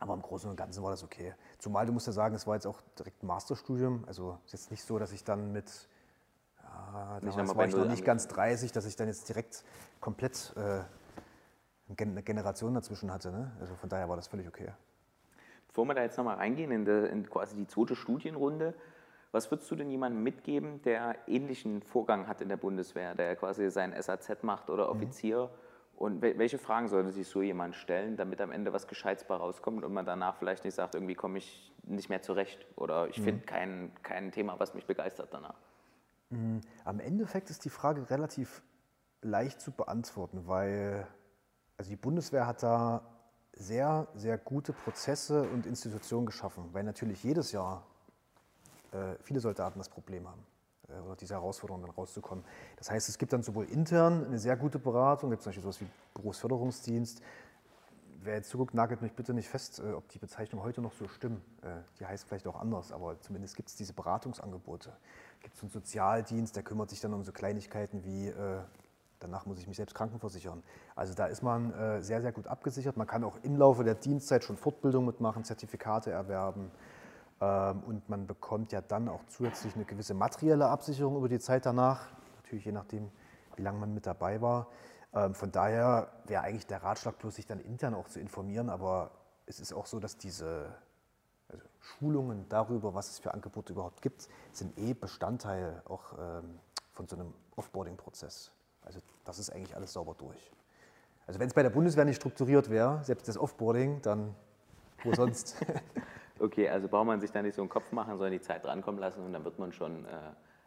[0.00, 1.34] aber im Großen und Ganzen war das okay.
[1.58, 4.04] Zumal du musst ja sagen, es war jetzt auch direkt ein Masterstudium.
[4.06, 5.88] Also es ist jetzt nicht so, dass ich dann mit
[6.94, 9.64] Ah, damals war ich noch nicht ganz 30, dass ich dann jetzt direkt
[10.00, 10.82] komplett äh,
[12.00, 13.30] eine Generation dazwischen hatte.
[13.30, 13.50] Ne?
[13.60, 14.70] Also von daher war das völlig okay.
[15.68, 18.74] Bevor wir da jetzt nochmal reingehen in, de, in, quasi die zweite Studienrunde,
[19.32, 23.70] was würdest du denn jemandem mitgeben, der ähnlichen Vorgang hat in der Bundeswehr, der quasi
[23.70, 24.90] sein SAZ macht oder mhm.
[24.90, 25.44] Offizier?
[25.44, 25.68] Mhm.
[25.98, 29.84] Und welche Fragen sollte sich so jemand stellen, damit am Ende was Gescheites bei rauskommt
[29.84, 33.24] und man danach vielleicht nicht sagt, irgendwie komme ich nicht mehr zurecht oder ich mhm.
[33.24, 35.56] finde kein, kein Thema, was mich begeistert danach?
[36.30, 38.62] Mm, am Endeffekt ist die Frage relativ
[39.22, 41.04] leicht zu beantworten, weil
[41.76, 43.02] also die Bundeswehr hat da
[43.52, 47.84] sehr, sehr gute Prozesse und Institutionen geschaffen, weil natürlich jedes Jahr
[49.20, 50.44] viele Soldaten das Problem haben,
[50.88, 52.44] äh, oder diese Herausforderung dann rauszukommen.
[52.76, 55.62] Das heißt, es gibt dann sowohl intern eine sehr gute Beratung, gibt es zum Beispiel
[55.62, 57.22] sowas wie Berufsförderungsdienst.
[58.20, 61.06] Wer jetzt zuguckt, nagelt mich bitte nicht fest, äh, ob die Bezeichnungen heute noch so
[61.08, 61.42] stimmen.
[61.62, 64.92] Äh, die heißt vielleicht auch anders, aber zumindest gibt es diese Beratungsangebote.
[65.40, 68.60] gibt es einen Sozialdienst, der kümmert sich dann um so Kleinigkeiten wie, äh,
[69.20, 70.62] danach muss ich mich selbst krankenversichern.
[70.96, 72.96] Also da ist man äh, sehr, sehr gut abgesichert.
[72.96, 76.72] Man kann auch im Laufe der Dienstzeit schon Fortbildung mitmachen, Zertifikate erwerben.
[77.40, 81.66] Ähm, und man bekommt ja dann auch zusätzlich eine gewisse materielle Absicherung über die Zeit
[81.66, 83.10] danach, natürlich je nachdem,
[83.56, 84.68] wie lange man mit dabei war.
[85.14, 89.10] Ähm, von daher wäre eigentlich der Ratschlag bloß, sich dann intern auch zu informieren, aber
[89.46, 90.74] es ist auch so, dass diese
[91.48, 96.58] also Schulungen darüber, was es für Angebote überhaupt gibt, sind eh Bestandteil auch ähm,
[96.92, 98.52] von so einem Offboarding-Prozess.
[98.82, 100.52] Also das ist eigentlich alles sauber durch.
[101.26, 104.34] Also wenn es bei der Bundeswehr nicht strukturiert wäre, selbst das Offboarding, dann
[105.04, 105.56] wo sonst?
[106.40, 109.00] okay, also braucht man sich da nicht so einen Kopf machen, sondern die Zeit drankommen
[109.00, 110.08] lassen und dann wird man schon äh,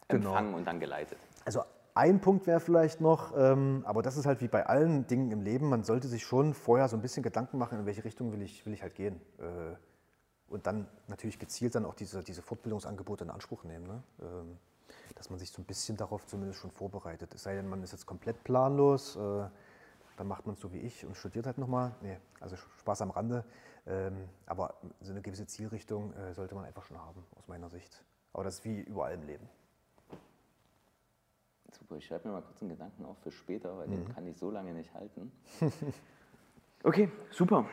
[0.08, 0.28] genau.
[0.28, 0.58] empfangen genau.
[0.58, 1.18] und dann geleitet.
[1.44, 1.62] Also
[1.94, 5.42] ein Punkt wäre vielleicht noch, ähm, aber das ist halt wie bei allen Dingen im
[5.42, 8.42] Leben, man sollte sich schon vorher so ein bisschen Gedanken machen, in welche Richtung will
[8.42, 9.20] ich, will ich halt gehen.
[9.38, 9.76] Äh,
[10.48, 13.86] und dann natürlich gezielt dann auch diese, diese Fortbildungsangebote in Anspruch nehmen.
[13.86, 14.02] Ne?
[14.20, 14.58] Ähm,
[15.14, 17.34] dass man sich so ein bisschen darauf zumindest schon vorbereitet.
[17.34, 19.44] Es sei denn, man ist jetzt komplett planlos, äh,
[20.16, 21.94] dann macht man es so wie ich und studiert halt nochmal.
[22.02, 23.44] Nee, also Spaß am Rande.
[23.86, 28.04] Ähm, aber so eine gewisse Zielrichtung äh, sollte man einfach schon haben, aus meiner Sicht.
[28.32, 29.48] Aber das ist wie überall im Leben.
[31.72, 33.92] Super, ich schreibe mir mal kurz einen Gedanken auf für später, weil mhm.
[33.92, 35.32] den kann ich so lange nicht halten.
[36.84, 37.66] okay, super.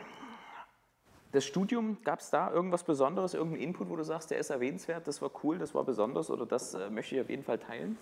[1.32, 5.06] Das Studium, gab es da irgendwas Besonderes, irgendeinen Input, wo du sagst, der ist erwähnenswert,
[5.06, 7.96] das war cool, das war besonders oder das äh, möchte ich auf jeden Fall teilen?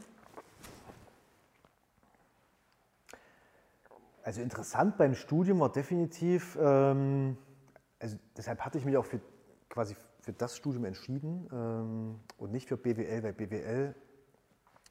[4.23, 7.37] Also interessant beim Studium war definitiv, ähm,
[8.01, 9.21] also deshalb hatte ich mich auch für
[9.69, 13.95] quasi für das Studium entschieden ähm, und nicht für BWL, weil BWL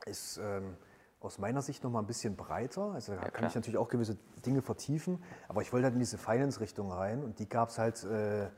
[0.06, 0.78] ist ähm,
[1.20, 2.92] aus meiner Sicht noch mal ein bisschen breiter.
[2.94, 6.00] Also da ja, kann ich natürlich auch gewisse Dinge vertiefen, aber ich wollte halt in
[6.00, 8.50] diese Finance-Richtung rein und die gab es halt äh,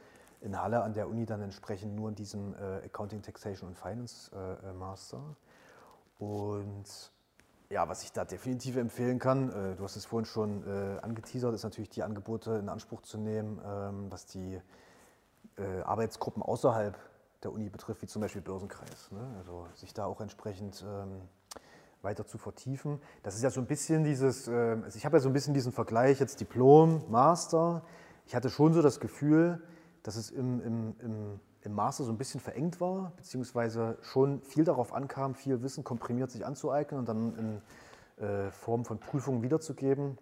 [0.41, 4.31] in Halle an der Uni dann entsprechend nur in diesem äh, Accounting, Taxation und Finance
[4.33, 5.35] äh, äh Master.
[6.17, 7.11] Und
[7.69, 11.53] ja, was ich da definitiv empfehlen kann, äh, du hast es vorhin schon äh, angeteasert,
[11.53, 14.59] ist natürlich die Angebote in Anspruch zu nehmen, ähm, was die
[15.83, 16.97] Arbeitsgruppen außerhalb
[17.43, 19.11] der Uni betrifft, wie zum Beispiel Börsenkreis.
[19.11, 19.19] Ne?
[19.37, 21.21] Also sich da auch entsprechend ähm,
[22.01, 23.01] weiter zu vertiefen.
[23.23, 25.53] Das ist ja so ein bisschen dieses, ähm, also ich habe ja so ein bisschen
[25.53, 27.83] diesen Vergleich jetzt Diplom, Master.
[28.25, 29.61] Ich hatte schon so das Gefühl,
[30.03, 34.63] dass es im, im, im, im Master so ein bisschen verengt war, beziehungsweise schon viel
[34.63, 37.61] darauf ankam, viel Wissen komprimiert sich anzueignen und dann
[38.17, 40.17] in äh, Form von Prüfungen wiederzugeben.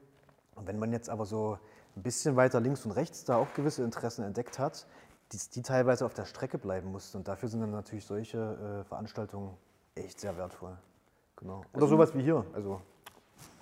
[0.56, 1.60] Und wenn man jetzt aber so
[1.96, 4.88] ein bisschen weiter links und rechts da auch gewisse Interessen entdeckt hat,
[5.32, 7.18] die, die teilweise auf der Strecke bleiben mussten.
[7.18, 9.56] Und dafür sind dann natürlich solche äh, Veranstaltungen
[9.96, 10.78] echt sehr wertvoll.
[11.36, 11.60] Genau.
[11.74, 12.46] Oder also, sowas wie hier.
[12.54, 12.82] Also.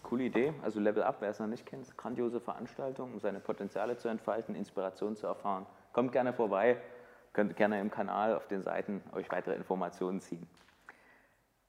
[0.03, 0.53] Coole Idee.
[0.61, 4.53] Also Level Up, wer es noch nicht kennt, grandiose Veranstaltung, um seine Potenziale zu entfalten,
[4.55, 5.65] Inspiration zu erfahren.
[5.93, 6.77] Kommt gerne vorbei,
[7.35, 10.47] könnt gerne im Kanal auf den Seiten euch weitere Informationen ziehen.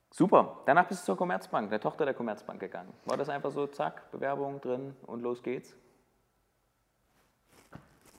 [0.09, 0.59] Super.
[0.65, 2.93] Danach bist du zur Commerzbank, der Tochter der Commerzbank gegangen.
[3.05, 5.75] War das einfach so, zack, Bewerbung drin und los geht's?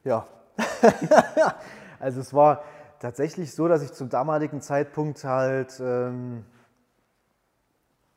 [0.04, 0.26] Ja.
[1.98, 2.62] also es war
[3.00, 6.44] tatsächlich so, dass ich zum damaligen Zeitpunkt halt ähm,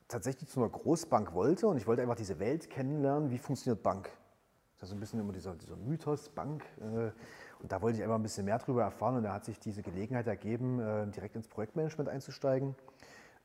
[0.09, 4.09] tatsächlich zu einer Großbank wollte und ich wollte einfach diese Welt kennenlernen, wie funktioniert Bank.
[4.79, 6.65] Das ist ein bisschen immer dieser, dieser Mythos Bank.
[6.81, 7.11] Äh,
[7.67, 10.27] da wollte ich einfach ein bisschen mehr darüber erfahren und da hat sich diese Gelegenheit
[10.27, 12.75] ergeben, äh, direkt ins Projektmanagement einzusteigen.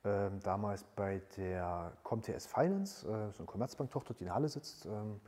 [0.04, 4.86] Ähm, damals bei der Comts Finance, äh, so eine Commerzbank-Tochter, die in Halle sitzt.
[4.86, 5.20] Ähm,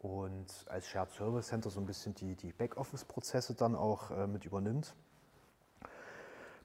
[0.00, 4.94] und als Shared Service Center so ein bisschen die, die Backoffice-Prozesse dann auch mit übernimmt.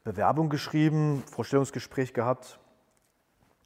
[0.03, 2.59] Bewerbung geschrieben, Vorstellungsgespräch gehabt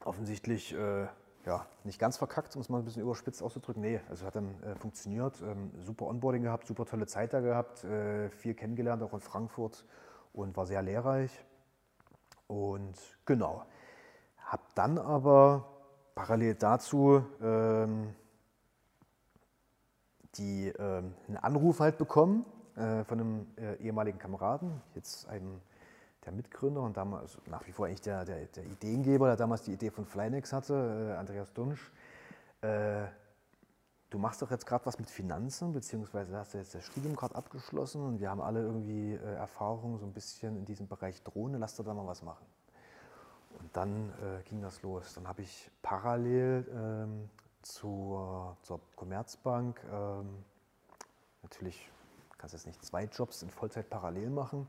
[0.08, 1.08] offensichtlich äh,
[1.48, 3.82] ja, nicht ganz verkackt, um es mal ein bisschen überspitzt auszudrücken.
[3.82, 5.42] Nee, also hat dann äh, funktioniert.
[5.42, 9.86] Ähm, super Onboarding gehabt, super tolle Zeit da gehabt, äh, viel kennengelernt, auch in Frankfurt
[10.34, 11.32] und war sehr lehrreich.
[12.48, 13.64] Und genau,
[14.40, 15.66] habe dann aber
[16.16, 18.14] parallel dazu ähm,
[20.36, 25.62] die, ähm, einen Anruf halt bekommen äh, von einem äh, ehemaligen Kameraden, jetzt einem
[26.28, 29.64] der Mitgründer und damals also nach wie vor eigentlich der, der, der, Ideengeber, der damals
[29.64, 31.92] die Idee von Flynex hatte, äh, Andreas Dunsch.
[32.62, 33.06] Äh,
[34.10, 37.36] du machst doch jetzt gerade was mit Finanzen, beziehungsweise hast du jetzt das Studium gerade
[37.36, 41.58] abgeschlossen und wir haben alle irgendwie äh, Erfahrung so ein bisschen in diesem Bereich Drohne,
[41.58, 42.46] lass doch da mal was machen.
[43.60, 45.14] Und dann äh, ging das los.
[45.16, 47.30] Dann habe ich parallel ähm,
[47.64, 50.44] zur, zur Commerzbank ähm,
[51.42, 51.90] natürlich
[52.38, 54.68] kannst jetzt nicht zwei Jobs in Vollzeit parallel machen.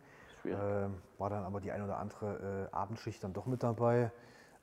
[0.53, 4.11] Äh, war dann aber die ein oder andere äh, Abendschicht dann doch mit dabei,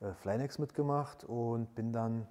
[0.01, 2.27] äh, Flynex mitgemacht und bin dann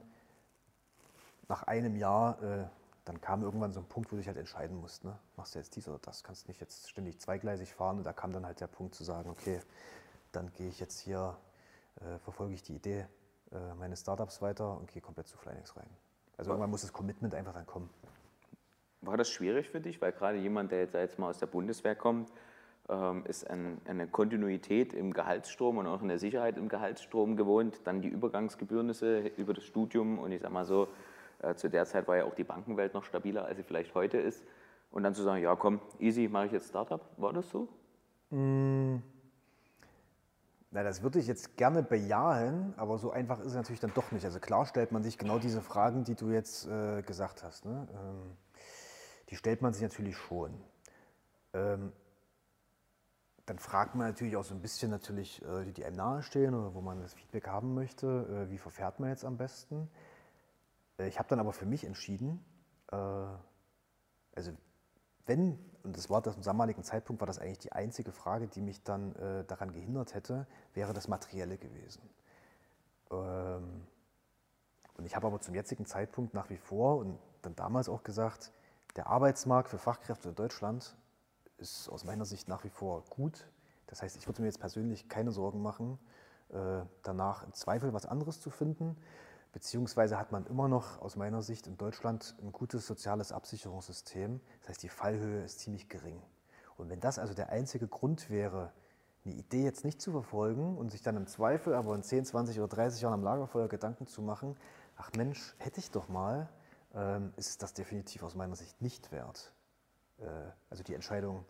[1.48, 2.64] nach einem Jahr, äh,
[3.04, 5.18] dann kam irgendwann so ein Punkt, wo ich halt entscheiden musste, ne?
[5.36, 8.32] machst du jetzt dies oder das, kannst nicht jetzt ständig zweigleisig fahren und da kam
[8.32, 9.60] dann halt der Punkt zu sagen, okay,
[10.32, 11.36] dann gehe ich jetzt hier
[12.00, 13.06] äh, verfolge ich die Idee
[13.52, 15.88] äh, meines Startups weiter und gehe komplett zu Flynex rein.
[16.36, 17.90] Also irgendwann muss das Commitment einfach dann kommen.
[19.02, 20.00] War das schwierig für dich?
[20.00, 22.36] Weil gerade jemand, der jetzt, jetzt mal aus der Bundeswehr kommt, ähm,
[23.24, 27.80] ist ein, eine Kontinuität im Gehaltsstrom und auch in der Sicherheit im Gehaltsstrom gewohnt.
[27.84, 30.88] Dann die Übergangsgebührnisse über das Studium und ich sag mal so,
[31.40, 34.18] äh, zu der Zeit war ja auch die Bankenwelt noch stabiler, als sie vielleicht heute
[34.18, 34.44] ist.
[34.90, 37.00] Und dann zu sagen, ja komm, easy, mache ich jetzt Startup.
[37.16, 37.68] War das so?
[38.30, 38.98] Mm.
[40.70, 44.10] Na, das würde ich jetzt gerne bejahen, aber so einfach ist es natürlich dann doch
[44.10, 44.24] nicht.
[44.24, 47.64] Also klar stellt man sich genau diese Fragen, die du jetzt äh, gesagt hast.
[47.64, 47.86] Ne?
[47.92, 48.36] Ähm,
[49.30, 50.52] die stellt man sich natürlich schon.
[51.52, 51.92] Ähm,
[53.46, 56.80] dann fragt man natürlich auch so ein bisschen natürlich, äh, die einem nahestehen oder wo
[56.80, 59.90] man das Feedback haben möchte, äh, wie verfährt man jetzt am besten.
[60.98, 62.44] Äh, ich habe dann aber für mich entschieden,
[62.90, 64.52] also
[65.26, 68.84] wenn, und das war zum damaligen Zeitpunkt, war das eigentlich die einzige Frage, die mich
[68.84, 69.14] dann
[69.48, 72.02] daran gehindert hätte, wäre das Materielle gewesen.
[73.10, 73.84] Ähm,
[74.96, 78.52] und ich habe aber zum jetzigen Zeitpunkt nach wie vor und dann damals auch gesagt,
[78.94, 80.96] der Arbeitsmarkt für Fachkräfte in Deutschland
[81.64, 83.48] ist aus meiner Sicht nach wie vor gut.
[83.86, 85.98] Das heißt, ich würde mir jetzt persönlich keine Sorgen machen,
[86.50, 88.96] äh, danach im Zweifel was anderes zu finden.
[89.52, 94.40] Beziehungsweise hat man immer noch aus meiner Sicht in Deutschland ein gutes soziales Absicherungssystem.
[94.60, 96.20] Das heißt, die Fallhöhe ist ziemlich gering.
[96.76, 98.72] Und wenn das also der einzige Grund wäre,
[99.24, 102.58] eine Idee jetzt nicht zu verfolgen und sich dann im Zweifel aber in 10, 20
[102.58, 104.56] oder 30 Jahren am Lagerfeuer Gedanken zu machen,
[104.96, 106.48] ach Mensch, hätte ich doch mal,
[106.94, 109.52] ähm, ist das definitiv aus meiner Sicht nicht wert.
[110.18, 110.24] Äh,
[110.68, 111.44] also die Entscheidung,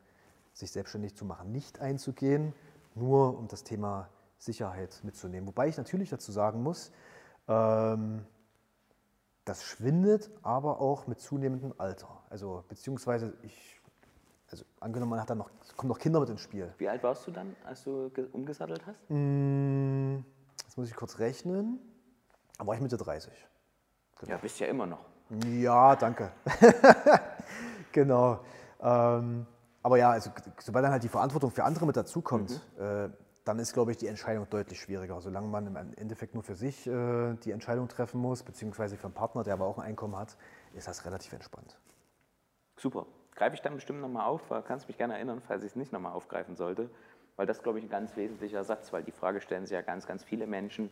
[0.55, 2.55] sich selbstständig zu machen, nicht einzugehen,
[2.95, 5.49] nur um das Thema Sicherheit mitzunehmen.
[5.49, 6.93] Wobei ich natürlich dazu sagen muss,
[7.49, 8.25] ähm,
[9.45, 12.09] das schwindet aber auch mit zunehmendem Alter.
[12.31, 13.81] Also beziehungsweise ich,
[14.51, 16.73] also angenommen, man hat dann noch, kommen noch Kinder mit ins Spiel.
[16.79, 18.99] Wie alt warst du dann, als du umgesattelt hast?
[19.11, 20.25] Mm,
[20.63, 21.79] jetzt muss ich kurz rechnen.
[22.57, 23.33] Da war ich Mitte 30.
[24.21, 24.33] Genau.
[24.33, 25.05] Ja, bist ja immer noch.
[25.47, 26.33] Ja, danke.
[27.93, 28.41] genau.
[28.81, 29.47] Ähm,
[29.85, 32.83] aber ja, also, sobald dann halt die Verantwortung für andere mit dazukommt, mhm.
[32.83, 33.11] äh,
[33.45, 35.21] dann ist, glaube ich, die Entscheidung deutlich schwieriger.
[35.21, 39.15] Solange man im Endeffekt nur für sich äh, die Entscheidung treffen muss, beziehungsweise für einen
[39.15, 40.39] Partner, der aber auch ein Einkommen hat,
[40.73, 41.79] ist das relativ entspannt.
[42.79, 43.05] Super.
[43.35, 46.13] Greife ich dann bestimmt nochmal auf, kannst mich gerne erinnern, falls ich es nicht nochmal
[46.13, 46.89] aufgreifen sollte,
[47.37, 50.07] weil das, glaube ich, ein ganz wesentlicher Satz, weil die Frage stellen sich ja ganz,
[50.07, 50.89] ganz viele Menschen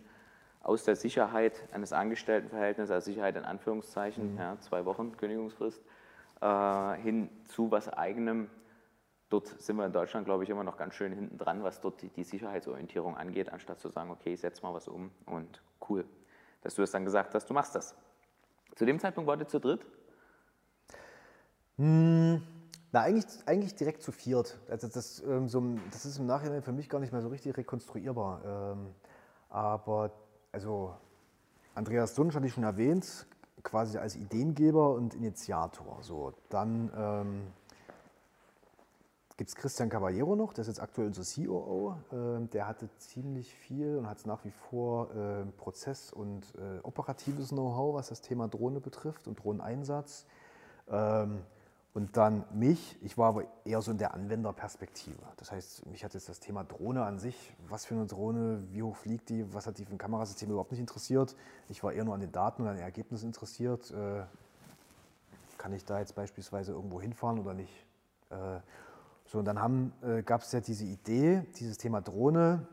[0.63, 4.39] aus der Sicherheit eines Angestelltenverhältnisses, also Sicherheit in Anführungszeichen, mhm.
[4.39, 5.81] ja, zwei Wochen Kündigungsfrist,
[6.43, 8.51] äh, hin zu was eigenem
[9.33, 12.03] dort sind wir in Deutschland, glaube ich, immer noch ganz schön hinten dran, was dort
[12.03, 16.05] die, Sicherheitsorientierung angeht, anstatt zu sagen, okay, ich setze mal was um und cool,
[16.63, 17.95] dass du es dann gesagt hast, du machst das.
[18.75, 19.85] Zu dem Zeitpunkt wart ihr zu dritt?
[21.79, 22.43] Hm,
[22.93, 24.59] na, eigentlich, eigentlich direkt zu viert.
[24.69, 27.57] Also das, ähm, so, das ist im Nachhinein für mich gar nicht mehr so richtig
[27.57, 28.75] rekonstruierbar.
[28.75, 28.95] Ähm,
[29.49, 30.13] aber
[30.53, 30.95] also
[31.75, 33.27] Andreas Dunsch hatte ich schon erwähnt,
[33.63, 35.99] quasi als Ideengeber und Initiator.
[36.03, 37.47] So, dann ähm,
[39.37, 41.97] gibt es Christian Caballero noch, der ist jetzt aktuell unser COO.
[42.13, 47.49] Ähm, der hatte ziemlich viel und hat nach wie vor äh, Prozess- und äh, operatives
[47.49, 50.27] Know-how, was das Thema Drohne betrifft und Drohneneinsatz.
[50.89, 51.43] Ähm,
[51.95, 55.23] und dann mich, ich war aber eher so in der Anwenderperspektive.
[55.37, 58.83] Das heißt, mich hat jetzt das Thema Drohne an sich, was für eine Drohne, wie
[58.83, 61.37] hoch fliegt die, was hat die für ein Kamerasystem überhaupt nicht interessiert.
[61.69, 63.91] Ich war eher nur an den Daten und an den Ergebnissen interessiert.
[63.91, 64.23] Äh,
[65.59, 67.87] kann ich da jetzt beispielsweise irgendwo hinfahren oder nicht?
[69.33, 72.69] So, und dann äh, gab es ja diese Idee, dieses Thema Drohne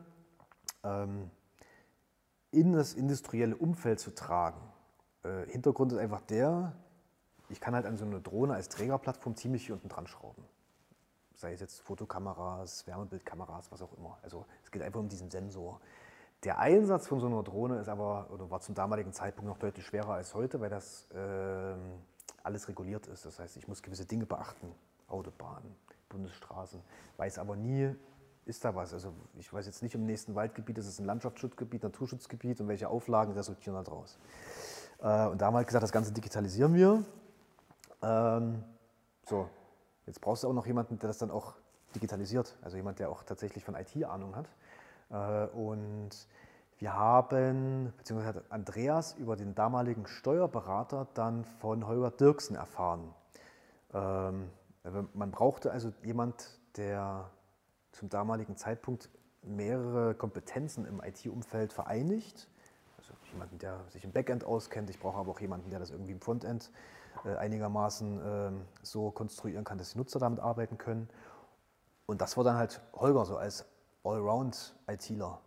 [0.84, 1.30] ähm,
[2.50, 4.60] in das industrielle Umfeld zu tragen.
[5.22, 6.74] Äh, Hintergrund ist einfach der,
[7.48, 10.44] ich kann halt an so eine Drohne als Trägerplattform ziemlich hier unten dran schrauben.
[11.32, 14.18] Sei es jetzt Fotokameras, Wärmebildkameras, was auch immer.
[14.20, 15.80] Also es geht einfach um diesen Sensor.
[16.44, 19.86] Der Einsatz von so einer Drohne ist aber, oder war zum damaligen Zeitpunkt noch deutlich
[19.86, 21.74] schwerer als heute, weil das äh,
[22.42, 23.24] alles reguliert ist.
[23.24, 24.74] Das heißt, ich muss gewisse Dinge beachten.
[25.10, 25.74] Autobahnen,
[26.10, 26.80] Bundesstraßen.
[27.16, 27.94] Weiß aber nie,
[28.44, 28.92] ist da was.
[28.92, 32.88] Also ich weiß jetzt nicht im nächsten Waldgebiet, ist es ein Landschaftsschutzgebiet, Naturschutzgebiet und welche
[32.88, 34.18] Auflagen resultieren daraus.
[34.98, 37.04] Äh, und da haben wir halt gesagt, das Ganze digitalisieren wir.
[38.02, 38.62] Ähm,
[39.26, 39.48] so,
[40.06, 41.54] jetzt brauchst du auch noch jemanden, der das dann auch
[41.94, 42.56] digitalisiert.
[42.62, 44.48] Also jemand, der auch tatsächlich von IT Ahnung hat.
[45.10, 46.10] Äh, und
[46.78, 53.14] wir haben, beziehungsweise hat Andreas über den damaligen Steuerberater dann von Holger Dirksen erfahren.
[53.92, 54.50] Ähm,
[55.12, 57.30] man brauchte also jemand, der
[57.92, 59.10] zum damaligen Zeitpunkt
[59.42, 62.48] mehrere Kompetenzen im IT-Umfeld vereinigt.
[62.98, 64.90] Also jemanden, der sich im Backend auskennt.
[64.90, 66.70] Ich brauche aber auch jemanden, der das irgendwie im Frontend
[67.24, 71.08] äh, einigermaßen äh, so konstruieren kann, dass die Nutzer damit arbeiten können.
[72.06, 73.64] Und das war dann halt Holger so als
[74.04, 75.40] Allround-ITler.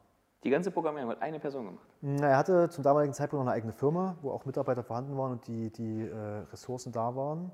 [0.44, 1.86] Die ganze Programmierung hat eine Person gemacht.
[2.02, 5.32] Na, Er hatte zum damaligen Zeitpunkt noch eine eigene Firma, wo auch Mitarbeiter vorhanden waren
[5.32, 6.16] und die, die äh,
[6.52, 7.52] Ressourcen da waren,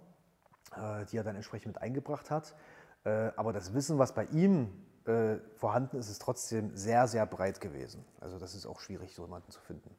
[1.11, 2.55] die er dann entsprechend mit eingebracht hat.
[3.03, 4.69] Äh, aber das Wissen, was bei ihm
[5.05, 8.05] äh, vorhanden ist, ist trotzdem sehr, sehr breit gewesen.
[8.19, 9.95] Also das ist auch schwierig, so jemanden zu finden.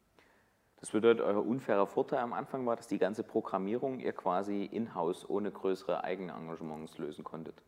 [0.81, 5.29] Das bedeutet, euer unfairer Vorteil am Anfang war, dass die ganze Programmierung ihr quasi in-house
[5.29, 7.63] ohne größere Eigenengagements lösen konntet.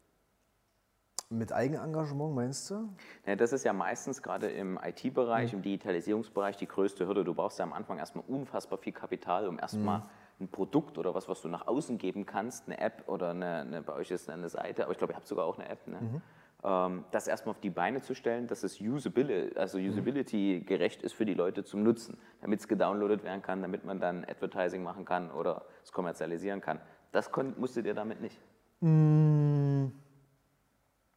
[1.28, 2.90] Mit Eigenengagement meinst du?
[3.26, 7.24] Ja, das ist ja meistens gerade im IT-Bereich, im Digitalisierungsbereich die größte Hürde.
[7.24, 10.02] Du brauchst ja am Anfang erstmal unfassbar viel Kapital, um erstmal
[10.42, 13.82] ein Produkt oder was, was du nach außen geben kannst, eine App oder eine, eine
[13.82, 16.22] bei euch ist eine Seite, aber ich glaube, ihr habt sogar auch eine App, ne?
[16.64, 21.12] ähm, das erstmal auf die Beine zu stellen, dass es usability, also usability gerecht ist
[21.12, 25.04] für die Leute zum Nutzen, damit es gedownloadet werden kann, damit man dann Advertising machen
[25.04, 26.80] kann oder es kommerzialisieren kann.
[27.10, 28.40] Das musstet ihr damit nicht.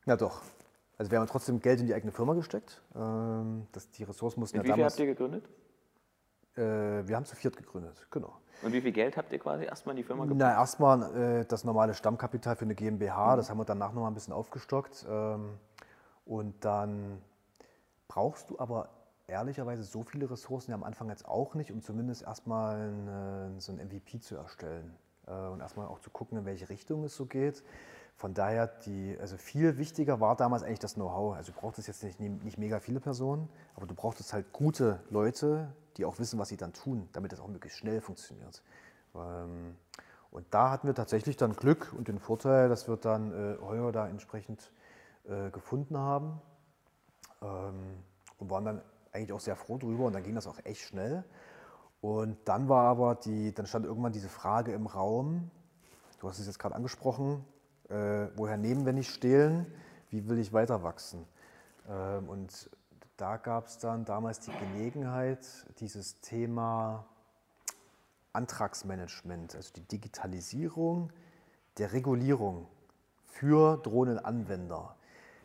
[0.06, 0.42] Ja, doch.
[0.98, 2.82] Also wir haben trotzdem Geld in die eigene Firma gesteckt.
[2.96, 4.94] Ähm, das, die Ressourcen mussten Mit ja wie viel damals.
[4.94, 5.50] habt ihr gegründet?
[6.58, 8.34] Äh, wir haben zu viert gegründet, genau.
[8.62, 10.40] Und wie viel Geld habt ihr quasi erstmal in die Firma gebracht?
[10.40, 14.08] Na, erstmal äh, das normale Stammkapital für eine GmbH, das haben wir danach noch mal
[14.08, 15.06] ein bisschen aufgestockt.
[15.10, 15.58] Ähm,
[16.26, 17.22] und dann
[18.08, 18.90] brauchst du aber
[19.28, 23.60] ehrlicherweise so viele Ressourcen ja am Anfang jetzt auch nicht, um zumindest erstmal ein, äh,
[23.60, 24.96] so ein MVP zu erstellen
[25.28, 27.64] äh, und erstmal auch zu gucken, in welche Richtung es so geht.
[28.16, 31.36] Von daher, die, also viel wichtiger war damals eigentlich das Know-how.
[31.36, 35.68] Also du brauchtest jetzt nicht, nicht mega viele Personen, aber du brauchtest halt gute Leute,
[35.98, 38.64] die auch wissen, was sie dann tun, damit das auch möglichst schnell funktioniert.
[39.16, 39.76] Ähm,
[40.32, 43.92] und da hatten wir tatsächlich dann Glück und den Vorteil, dass wir dann äh, Heuer
[43.92, 44.72] da entsprechend
[45.24, 46.42] äh, gefunden haben
[47.42, 48.04] ähm,
[48.38, 48.82] und waren dann
[49.12, 51.24] eigentlich auch sehr froh drüber und dann ging das auch echt schnell.
[52.02, 55.50] Und dann war aber die, dann stand irgendwann diese Frage im Raum,
[56.20, 57.46] du hast es jetzt gerade angesprochen,
[57.90, 59.66] äh, woher nehmen, wenn nicht stehlen,
[60.10, 61.26] wie will ich weiter wachsen?
[61.90, 62.70] Ähm, und
[63.18, 65.48] da gab es dann damals die Gelegenheit,
[65.80, 67.06] dieses Thema
[68.34, 71.12] Antragsmanagement, also die Digitalisierung
[71.78, 72.68] der Regulierung
[73.26, 74.96] für Drohnenanwender,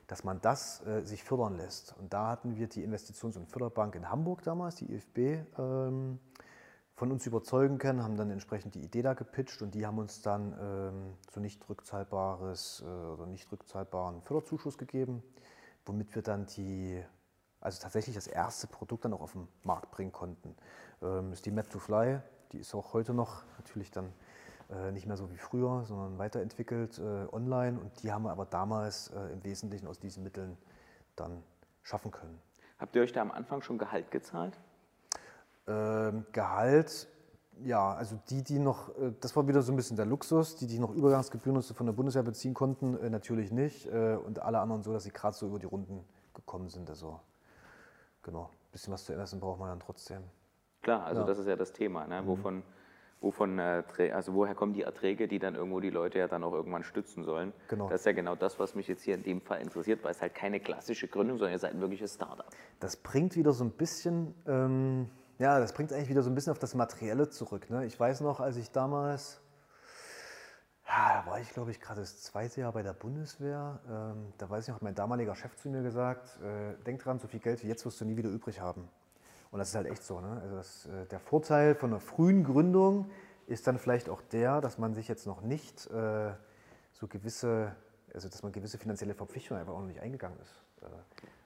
[0.06, 1.94] dass man das äh, sich fördern lässt.
[1.98, 6.18] Und da hatten wir die Investitions- und Förderbank in Hamburg damals, die IFB, ähm,
[7.00, 10.20] von uns überzeugen können, haben dann entsprechend die Idee da gepitcht und die haben uns
[10.20, 15.22] dann ähm, so nicht rückzahlbares äh, oder nicht rückzahlbaren Förderzuschuss gegeben,
[15.87, 17.02] womit wir dann die,
[17.60, 20.56] also tatsächlich das erste Produkt dann auch auf den Markt bringen konnten.
[21.02, 22.20] Ähm, ist die Map to Fly,
[22.52, 24.12] die ist auch heute noch natürlich dann
[24.70, 28.46] äh, nicht mehr so wie früher, sondern weiterentwickelt äh, online und die haben wir aber
[28.46, 30.56] damals äh, im Wesentlichen aus diesen Mitteln
[31.16, 31.42] dann
[31.82, 32.40] schaffen können.
[32.78, 34.58] Habt ihr euch da am Anfang schon Gehalt gezahlt?
[35.66, 37.08] Ähm, Gehalt,
[37.62, 40.66] ja, also die, die noch, äh, das war wieder so ein bisschen der Luxus, die,
[40.66, 43.86] die noch Übergangsgebühren von der Bundeswehr beziehen konnten, äh, natürlich nicht.
[43.86, 46.88] Äh, und alle anderen so, dass sie gerade so über die Runden gekommen sind.
[46.88, 47.20] Also,
[48.22, 50.22] genau, ein bisschen was zu essen braucht man dann trotzdem.
[50.83, 51.26] Klar, also Ja.
[51.26, 52.06] das ist ja das Thema.
[52.06, 52.26] Ne?
[52.26, 52.62] Wovon,
[53.20, 53.83] wovon, äh,
[54.14, 57.22] also woher kommen die Erträge, die dann irgendwo die Leute ja dann auch irgendwann stützen
[57.24, 57.52] sollen?
[57.68, 57.88] Genau.
[57.90, 60.22] Das ist ja genau das, was mich jetzt hier in dem Fall interessiert, weil es
[60.22, 62.48] halt keine klassische Gründung, sondern ihr seid ein wirkliches Startup.
[62.80, 66.52] Das bringt wieder so ein bisschen, ähm, ja, das bringt eigentlich wieder so ein bisschen
[66.52, 67.68] auf das Materielle zurück.
[67.68, 67.85] Ne?
[67.85, 69.42] Ich weiß noch, als ich damals,
[70.90, 74.50] ja, da war ich glaube ich gerade das zweite Jahr bei der Bundeswehr, ähm, da
[74.50, 77.62] weiß ich noch, mein damaliger Chef zu mir gesagt, äh, denk dran, so viel Geld
[77.62, 78.88] wie jetzt wirst du nie wieder übrig haben.
[79.53, 80.20] Und das ist halt echt so.
[80.20, 80.40] Ne?
[80.42, 83.09] Also das, äh, der Vorteil von einer frühen Gründung
[83.46, 86.33] ist dann vielleicht auch der, dass man sich jetzt noch nicht äh,
[86.92, 87.74] so gewisse,
[88.12, 90.62] also dass man gewisse finanzielle Verpflichtungen einfach auch noch nicht eingegangen ist.
[90.83, 90.87] Äh,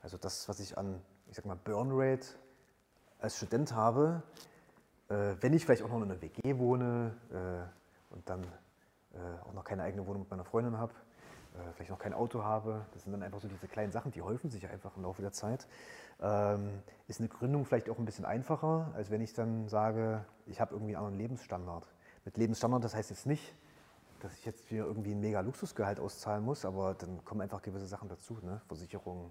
[0.03, 2.27] also das, was ich an, ich sag mal, Burn Rate
[3.19, 4.23] als Student habe,
[5.09, 8.47] äh, wenn ich vielleicht auch noch in einer WG wohne äh, und dann
[9.45, 10.93] auch noch keine eigene Wohnung mit meiner Freundin habe,
[11.55, 14.23] äh, vielleicht noch kein Auto habe, das sind dann einfach so diese kleinen Sachen, die
[14.23, 15.69] häufen sich einfach im Laufe der Zeit.
[16.21, 20.61] Ähm, ist eine Gründung vielleicht auch ein bisschen einfacher, als wenn ich dann sage, ich
[20.61, 21.87] habe irgendwie einen anderen Lebensstandard.
[22.25, 23.55] Mit Lebensstandard, das heißt jetzt nicht,
[24.21, 27.87] dass ich jetzt hier irgendwie ein mega Luxusgehalt auszahlen muss, aber dann kommen einfach gewisse
[27.87, 28.61] Sachen dazu, ne?
[28.67, 29.31] Versicherungen,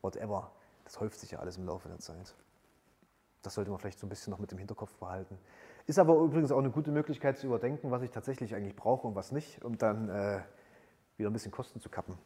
[0.00, 0.50] whatever.
[0.84, 2.34] Das häuft sich ja alles im Laufe der Zeit.
[3.42, 5.38] Das sollte man vielleicht so ein bisschen noch mit im Hinterkopf behalten.
[5.86, 9.14] Ist aber übrigens auch eine gute Möglichkeit zu überdenken, was ich tatsächlich eigentlich brauche und
[9.14, 10.40] was nicht, um dann äh,
[11.16, 12.18] wieder ein bisschen Kosten zu kappen.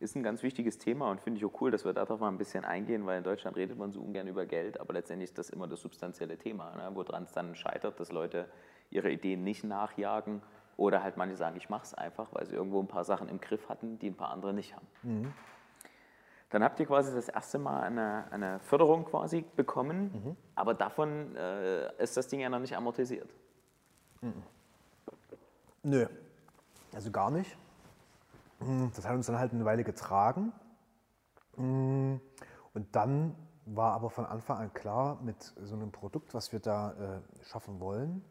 [0.00, 2.36] Ist ein ganz wichtiges Thema und finde ich auch cool, dass wir darauf mal ein
[2.36, 5.48] bisschen eingehen, weil in Deutschland redet man so ungern über Geld, aber letztendlich ist das
[5.48, 6.90] immer das substanzielle Thema, ne?
[6.94, 8.48] woran es dann scheitert, dass Leute
[8.90, 10.42] ihre Ideen nicht nachjagen
[10.76, 13.40] oder halt manche sagen, ich mache es einfach, weil sie irgendwo ein paar Sachen im
[13.40, 14.86] Griff hatten, die ein paar andere nicht haben.
[16.52, 22.02] Dann habt ihr quasi das erste Mal eine, eine Förderung quasi bekommen, aber davon äh,
[22.02, 23.28] ist das Ding ja noch nicht amortisiert.
[25.82, 26.06] Nö,
[26.94, 27.56] also gar nicht.
[28.60, 30.52] Mm, Das hat uns dann halt eine Weile getragen.
[31.56, 32.16] Mm,
[32.74, 33.34] Und dann
[33.64, 37.80] war aber von Anfang an klar, mit so einem Produkt, was wir da äh, schaffen
[37.80, 38.22] wollen,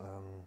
[0.00, 0.44] ähm,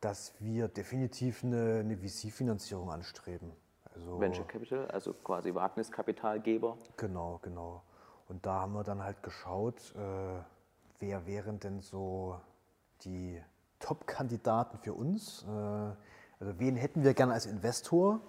[0.00, 3.52] dass wir definitiv eine, eine VC-Finanzierung anstreben.
[3.94, 6.76] Also, Venture Capital, also quasi Wagniskapitalgeber.
[6.96, 7.82] Genau, genau.
[8.28, 10.40] Und da haben wir dann halt geschaut, äh,
[11.00, 12.38] wer wären denn so
[13.04, 13.42] die
[13.80, 15.44] Top-Kandidaten für uns?
[15.48, 18.20] Äh, also wen hätten wir gerne als Investor?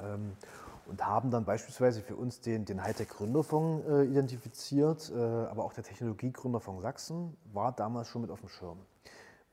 [0.00, 0.36] Ähm,
[0.86, 5.84] und haben dann beispielsweise für uns den, den Hightech-Gründerfonds äh, identifiziert, äh, aber auch der
[5.84, 8.78] Technologie-Gründerfonds Sachsen war damals schon mit auf dem Schirm.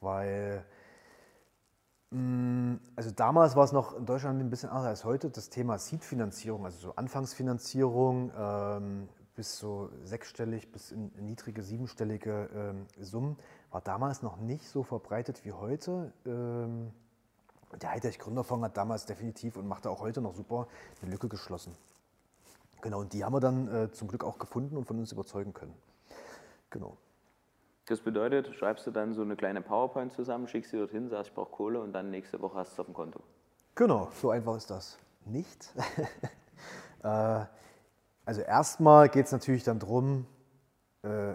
[0.01, 0.65] Weil,
[2.13, 6.65] also damals war es noch in Deutschland ein bisschen anders als heute, das Thema Seed-Finanzierung,
[6.65, 13.37] also so Anfangsfinanzierung ähm, bis so sechsstellig bis in niedrige siebenstellige ähm, Summen,
[13.71, 16.11] war damals noch nicht so verbreitet wie heute.
[16.25, 16.91] Ähm,
[17.81, 20.67] der Hightech Gründerfonds hat damals definitiv und macht auch heute noch super
[21.01, 21.73] eine Lücke geschlossen.
[22.81, 25.53] Genau, und die haben wir dann äh, zum Glück auch gefunden und von uns überzeugen
[25.53, 25.73] können.
[26.71, 26.97] Genau.
[27.91, 31.35] Das bedeutet, schreibst du dann so eine kleine PowerPoint zusammen, schickst sie dorthin, sagst, ich
[31.35, 33.19] brauche Kohle und dann nächste Woche hast du es auf dem Konto.
[33.75, 35.73] Genau, so einfach ist das nicht.
[37.03, 37.45] äh,
[38.23, 40.25] also erstmal geht es natürlich dann darum,
[41.01, 41.33] äh,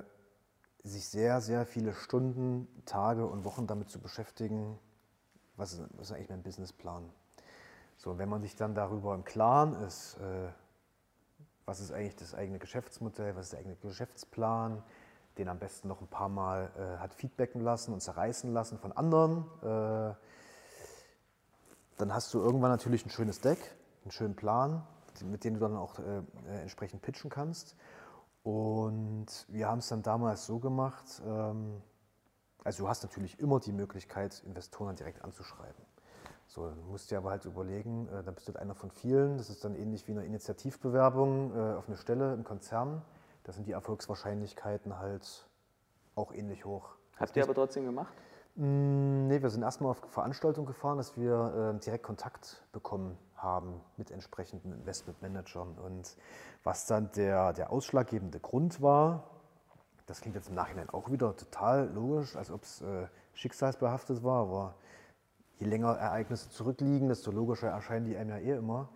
[0.83, 4.79] sich sehr, sehr viele Stunden, Tage und Wochen damit zu beschäftigen,
[5.57, 7.13] was ist, was ist eigentlich mein Businessplan?
[7.99, 10.49] So, wenn man sich dann darüber im Klaren ist, äh,
[11.67, 14.83] was ist eigentlich das eigene Geschäftsmodell, was ist der eigene Geschäftsplan,
[15.39, 18.93] den am besten noch ein paar Mal äh, hat feedbacken lassen und zerreißen lassen von
[18.93, 20.15] anderen, äh,
[21.99, 23.59] dann hast du irgendwann natürlich ein schönes Deck,
[24.05, 24.87] einen schönen Plan,
[25.25, 26.19] mit dem du dann auch äh,
[26.49, 27.75] äh, entsprechend pitchen kannst.
[28.43, 31.83] Und wir haben es dann damals so gemacht, ähm,
[32.65, 35.85] also du hast natürlich immer die Möglichkeit, Investoren direkt anzuschreiben.
[36.49, 39.39] So, musst dir aber halt überlegen, äh, dann bist du halt einer von vielen.
[39.39, 43.03] Das ist dann ähnlich wie eine Initiativbewerbung äh, auf eine Stelle im Konzern.
[43.47, 45.49] Da sind die Erfolgswahrscheinlichkeiten halt
[46.17, 46.97] auch ähnlich hoch.
[47.17, 48.13] Habt ihr aber trotzdem gemacht?
[48.57, 53.81] Mm, nee, wir sind erstmal auf Veranstaltungen gefahren, dass wir äh, direkt Kontakt bekommen haben
[53.99, 55.79] mit entsprechenden Investmentmanagern.
[55.79, 56.17] Und
[56.65, 59.31] was dann der, der ausschlaggebende Grund war,
[60.07, 64.43] das klingt jetzt im Nachhinein auch wieder total logisch, als ob es äh, schicksalsbehaftet war,
[64.43, 64.75] aber
[65.61, 68.89] je länger Ereignisse zurückliegen, desto logischer erscheinen die einem ja eh immer.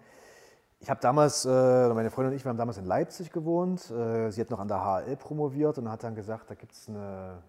[0.82, 1.48] Ich habe damals, äh,
[1.92, 3.90] meine Freundin und ich, wir haben damals in Leipzig gewohnt.
[3.90, 6.88] Äh, sie hat noch an der HL promoviert und hat dann gesagt, da gibt es
[6.88, 7.42] eine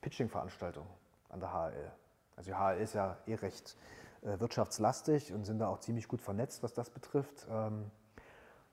[0.00, 0.86] Pitching-Veranstaltung
[1.28, 1.92] an der HL.
[2.36, 3.76] Also die HL ist ja eh recht
[4.22, 7.46] äh, wirtschaftslastig und sind da auch ziemlich gut vernetzt, was das betrifft.
[7.50, 7.90] Ähm,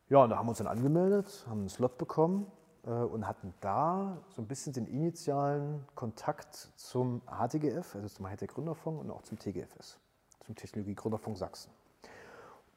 [0.08, 2.50] ja, und da haben wir uns dann angemeldet, haben einen Slot bekommen
[2.84, 9.02] und hatten da so ein bisschen den initialen Kontakt zum HTGF, also zum Hightech Gründerfonds
[9.02, 10.00] und auch zum TGFS,
[10.44, 11.72] zum Technologie Gründerfonds Sachsen.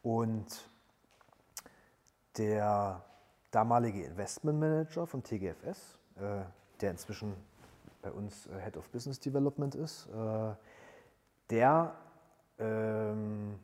[0.02, 0.68] Und
[2.36, 3.02] der
[3.50, 6.42] damalige Investmentmanager von TGFS, äh,
[6.80, 7.34] der inzwischen
[8.02, 10.08] bei uns äh, Head of Business Development ist,
[11.50, 11.94] der
[12.58, 13.58] ähm,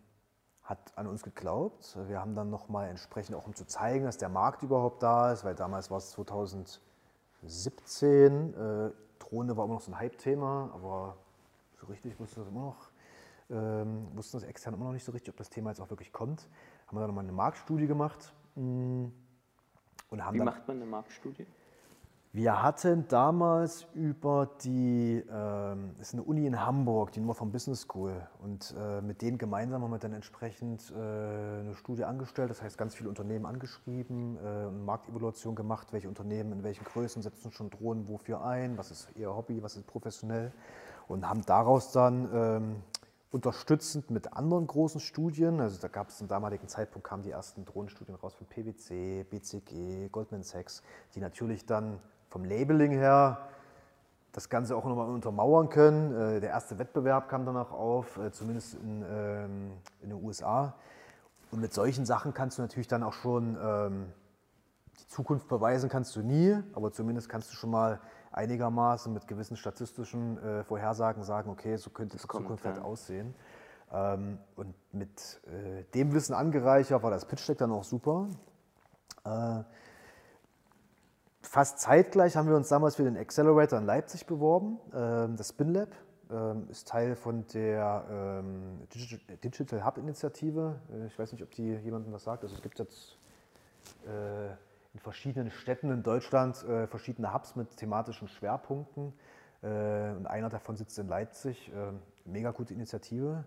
[0.63, 1.97] hat an uns geglaubt.
[2.07, 5.45] Wir haben dann nochmal entsprechend, auch um zu zeigen, dass der Markt überhaupt da ist,
[5.45, 8.55] weil damals war es 2017.
[8.55, 11.17] Äh, Drohne war immer noch so ein Hype-Thema, aber
[11.81, 12.91] so richtig wusste das immer noch,
[13.51, 16.13] ähm, wussten das extern immer noch nicht so richtig, ob das Thema jetzt auch wirklich
[16.13, 16.49] kommt.
[16.87, 18.33] Haben wir dann nochmal eine Marktstudie gemacht.
[18.55, 19.07] Mm,
[20.11, 21.47] und haben Wie macht man eine Marktstudie?
[22.33, 27.81] Wir hatten damals über die, äh, ist eine Uni in Hamburg, die Nummer vom Business
[27.81, 28.25] School.
[28.41, 32.79] Und äh, mit denen gemeinsam haben wir dann entsprechend äh, eine Studie angestellt, das heißt
[32.79, 37.69] ganz viele Unternehmen angeschrieben, äh, eine Marktevaluation gemacht, welche Unternehmen in welchen Größen setzen schon
[37.69, 40.53] Drohnen wofür ein, was ist eher Hobby, was ist professionell.
[41.09, 42.77] Und haben daraus dann ähm,
[43.31, 47.65] unterstützend mit anderen großen Studien, also da gab es zum damaligen Zeitpunkt, kamen die ersten
[47.65, 50.83] Drohnenstudien raus von PwC, BCG, Goldman Sachs,
[51.15, 53.49] die natürlich dann vom Labeling her
[54.33, 56.13] das Ganze auch nochmal untermauern können.
[56.15, 59.73] Äh, der erste Wettbewerb kam danach auf, äh, zumindest in, ähm,
[60.03, 60.75] in den USA.
[61.51, 64.13] Und mit solchen Sachen kannst du natürlich dann auch schon ähm,
[65.01, 68.01] die Zukunft beweisen, kannst du nie, aber zumindest kannst du schon mal
[68.31, 73.35] einigermaßen mit gewissen statistischen äh, Vorhersagen sagen, okay, so könnte die Zukunft halt aussehen.
[73.93, 75.41] Ähm, und mit
[75.95, 78.29] dem Wissen angereichert war das Pitch Deck dann auch super
[81.51, 84.79] fast zeitgleich haben wir uns damals für den Accelerator in Leipzig beworben.
[84.95, 85.89] Ähm, das SpinLab
[86.31, 88.87] ähm, ist Teil von der ähm,
[89.43, 90.77] Digital Hub Initiative.
[90.93, 92.45] Äh, ich weiß nicht, ob die jemandem was sagt.
[92.45, 93.19] Also es gibt jetzt
[94.07, 94.55] äh,
[94.93, 99.13] in verschiedenen Städten in Deutschland äh, verschiedene Hubs mit thematischen Schwerpunkten.
[99.63, 101.71] Und einer davon sitzt in Leipzig.
[102.25, 103.45] Mega gute Initiative.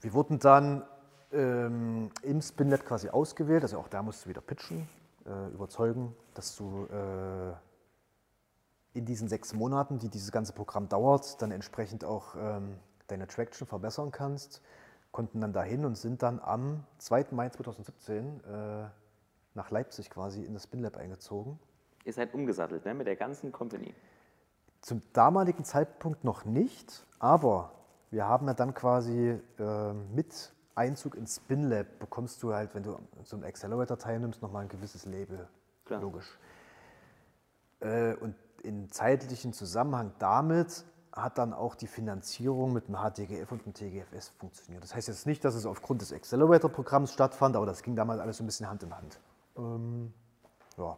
[0.00, 0.84] Wir wurden dann
[1.32, 4.88] ähm, im Spinlab quasi ausgewählt, also auch da musst du wieder pitchen,
[5.26, 7.52] äh, überzeugen, dass du äh,
[8.98, 12.76] in diesen sechs Monaten, die dieses ganze Programm dauert, dann entsprechend auch ähm,
[13.06, 14.62] deine Traction verbessern kannst.
[15.12, 17.26] Konnten dann dahin und sind dann am 2.
[17.32, 18.84] Mai 2017 äh,
[19.54, 21.58] nach Leipzig quasi in das Spinlab eingezogen.
[22.04, 23.94] Ihr seid umgesattelt ne, mit der ganzen Company.
[24.80, 27.72] Zum damaligen Zeitpunkt noch nicht, aber
[28.10, 32.98] wir haben ja dann quasi äh, mit Einzug ins SpinLab bekommst du halt, wenn du
[33.24, 35.48] so einem Accelerator teilnimmst, nochmal ein gewisses Label.
[35.84, 36.00] Klar.
[36.00, 36.38] Logisch.
[37.80, 43.66] Äh, und in zeitlichen Zusammenhang damit hat dann auch die Finanzierung mit dem HTGF und
[43.66, 44.82] dem TGFS funktioniert.
[44.82, 48.36] Das heißt jetzt nicht, dass es aufgrund des Accelerator-Programms stattfand, aber das ging damals alles
[48.36, 49.18] so ein bisschen Hand in Hand.
[49.56, 50.12] Ähm,
[50.76, 50.96] ja,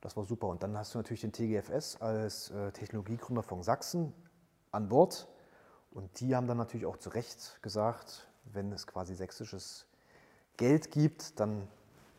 [0.00, 0.48] das war super.
[0.48, 4.12] Und dann hast du natürlich den TGFS als äh, Technologiegründer von Sachsen
[4.70, 5.28] an Bord.
[5.92, 9.86] Und die haben dann natürlich auch zu Recht gesagt, wenn es quasi sächsisches
[10.56, 11.68] Geld gibt, dann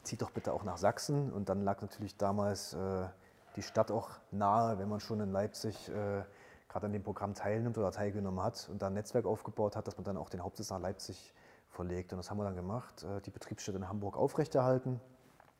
[0.03, 1.31] zieht doch bitte auch nach Sachsen.
[1.31, 3.07] Und dann lag natürlich damals äh,
[3.55, 6.23] die Stadt auch nahe, wenn man schon in Leipzig äh,
[6.69, 9.97] gerade an dem Programm teilnimmt oder teilgenommen hat und da ein Netzwerk aufgebaut hat, dass
[9.97, 11.33] man dann auch den Hauptsitz nach Leipzig
[11.69, 12.11] verlegt.
[12.11, 14.99] Und das haben wir dann gemacht, äh, die Betriebsstätte in Hamburg aufrechterhalten.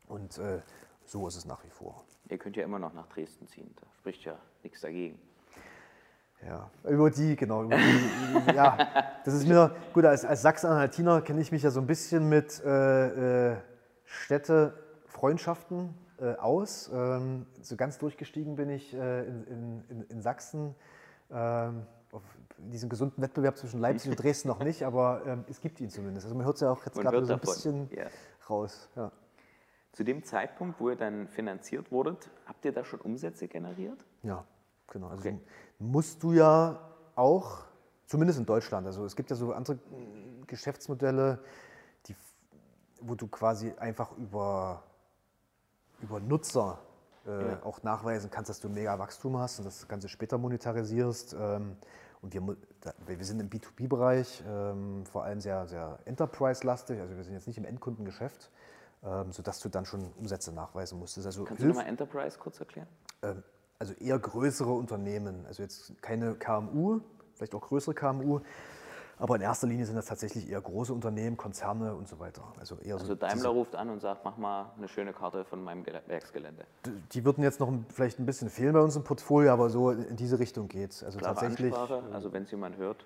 [0.07, 0.61] Und äh,
[1.05, 2.03] so ist es nach wie vor.
[2.29, 5.19] Ihr könnt ja immer noch nach Dresden ziehen, da spricht ja nichts dagegen.
[6.45, 7.63] Ja, über die, genau.
[7.63, 8.77] Über die, ja,
[9.23, 12.61] das ist mir, gut, als, als Sachsen-Anhaltiner kenne ich mich ja so ein bisschen mit
[12.63, 13.57] äh, äh,
[14.05, 16.89] Städtefreundschaften äh, aus.
[16.93, 20.75] Ähm, so ganz durchgestiegen bin ich äh, in, in, in, Sachsen.
[21.31, 22.21] Ähm, auf
[22.57, 26.25] diesen gesunden Wettbewerb zwischen Leipzig und Dresden noch nicht, aber ähm, es gibt ihn zumindest.
[26.25, 28.05] Also man hört es ja auch jetzt gerade so ein bisschen ja.
[28.49, 28.89] raus.
[28.95, 29.11] Ja.
[29.95, 34.05] Zu dem Zeitpunkt, wo ihr dann finanziert wurdet, habt ihr da schon Umsätze generiert?
[34.21, 34.45] Ja,
[34.87, 35.07] genau.
[35.07, 35.39] Also okay.
[35.79, 36.79] musst du ja
[37.15, 37.63] auch,
[38.05, 39.79] zumindest in Deutschland, also es gibt ja so andere
[40.47, 41.39] Geschäftsmodelle,
[42.05, 42.15] die,
[43.01, 44.83] wo du quasi einfach über
[46.01, 46.79] über Nutzer
[47.25, 47.63] äh, ja.
[47.63, 51.35] auch nachweisen kannst, dass du mega Wachstum hast und das Ganze später monetarisierst.
[51.39, 51.77] Ähm,
[52.21, 57.33] und wir, wir sind im B2B-Bereich ähm, vor allem sehr, sehr Enterprise-lastig, also wir sind
[57.33, 58.49] jetzt nicht im Endkundengeschäft,
[59.05, 61.25] ähm, sodass du dann schon Umsätze nachweisen musstest.
[61.25, 62.87] Also Kannst du nochmal Enterprise kurz erklären?
[63.21, 63.43] Ähm,
[63.77, 67.01] also eher größere Unternehmen, also jetzt keine KMU,
[67.33, 68.39] vielleicht auch größere KMU,
[69.17, 72.43] aber in erster Linie sind das tatsächlich eher große Unternehmen, Konzerne und so weiter.
[72.59, 75.63] Also, eher also so Daimler ruft an und sagt, mach mal eine schöne Karte von
[75.63, 76.65] meinem Werksgelände.
[77.13, 80.17] Die würden jetzt noch vielleicht ein bisschen fehlen bei uns im Portfolio, aber so in
[80.17, 81.03] diese Richtung geht es.
[81.03, 81.73] Also Klare tatsächlich.
[81.73, 83.05] Ansprache, also wenn es jemand hört.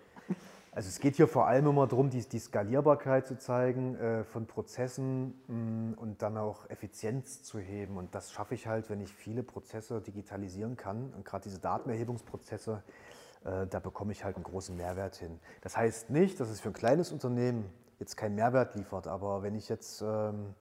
[0.72, 4.45] Also es geht hier vor allem immer darum, die, die Skalierbarkeit zu zeigen äh, von
[4.45, 7.97] Prozessen mh, mm, und dann auch Effizienz zu heben.
[7.97, 11.11] Und das schaffe ich halt, wenn ich viele Prozesse digitalisieren kann.
[11.15, 12.84] Und gerade diese Datenerhebungsprozesse,
[13.45, 15.39] äh, da bekomme ich halt einen großen Mehrwert hin.
[15.61, 17.65] Das heißt nicht, dass es für ein kleines Unternehmen
[17.99, 20.53] jetzt keinen Mehrwert liefert, aber wenn ich jetzt ähm,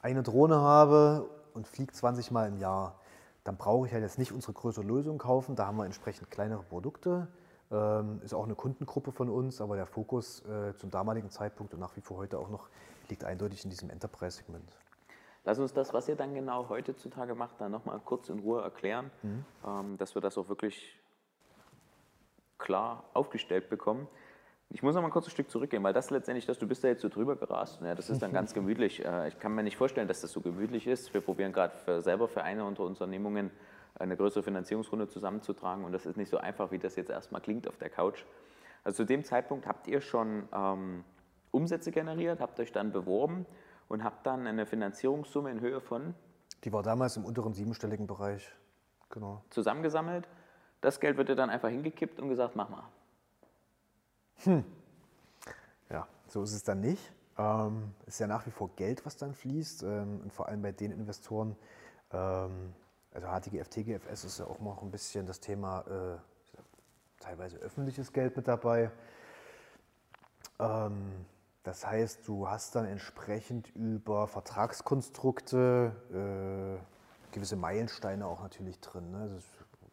[0.00, 3.00] eine Drohne habe und fliege 20 Mal im Jahr,
[3.44, 5.56] dann brauche ich halt jetzt nicht unsere größere Lösung kaufen.
[5.56, 7.28] Da haben wir entsprechend kleinere Produkte.
[7.70, 11.80] Ähm, ist auch eine Kundengruppe von uns, aber der Fokus äh, zum damaligen Zeitpunkt und
[11.80, 12.68] nach wie vor heute auch noch
[13.08, 14.72] liegt eindeutig in diesem Enterprise-Segment.
[15.44, 19.10] Lass uns das, was ihr dann genau heutzutage macht, dann nochmal kurz in Ruhe erklären,
[19.22, 19.44] mhm.
[19.66, 21.00] ähm, dass wir das auch wirklich
[22.58, 24.06] klar aufgestellt bekommen.
[24.70, 26.88] Ich muss noch mal kurz ein Stück zurückgehen, weil das letztendlich, dass du bist da
[26.88, 29.04] jetzt so drüber gerast, ja, das ist dann ganz gemütlich.
[29.04, 31.12] Äh, ich kann mir nicht vorstellen, dass das so gemütlich ist.
[31.14, 33.50] Wir probieren gerade selber für eine unserer Unternehmungen
[33.98, 37.68] eine größere Finanzierungsrunde zusammenzutragen und das ist nicht so einfach, wie das jetzt erstmal klingt
[37.68, 38.24] auf der Couch.
[38.84, 41.04] Also zu dem Zeitpunkt habt ihr schon ähm,
[41.50, 43.46] Umsätze generiert, habt euch dann beworben
[43.88, 46.14] und habt dann eine Finanzierungssumme in Höhe von?
[46.64, 48.52] Die war damals im unteren siebenstelligen Bereich,
[49.10, 49.42] genau.
[49.50, 50.28] Zusammengesammelt
[50.80, 52.84] das Geld wird dir dann einfach hingekippt und gesagt, mach mal.
[54.44, 54.64] Hm.
[55.90, 57.12] Ja, so ist es dann nicht.
[57.38, 60.62] Ähm, es ist ja nach wie vor Geld, was dann fließt ähm, und vor allem
[60.62, 61.56] bei den Investoren,
[62.12, 62.72] ähm,
[63.16, 66.18] also HTGF, TGFS ist ja auch noch ein bisschen das Thema, äh,
[67.18, 68.90] teilweise öffentliches Geld mit dabei.
[70.58, 71.24] Ähm,
[71.62, 79.10] das heißt, du hast dann entsprechend über Vertragskonstrukte äh, gewisse Meilensteine auch natürlich drin.
[79.10, 79.18] Ne?
[79.18, 79.38] Also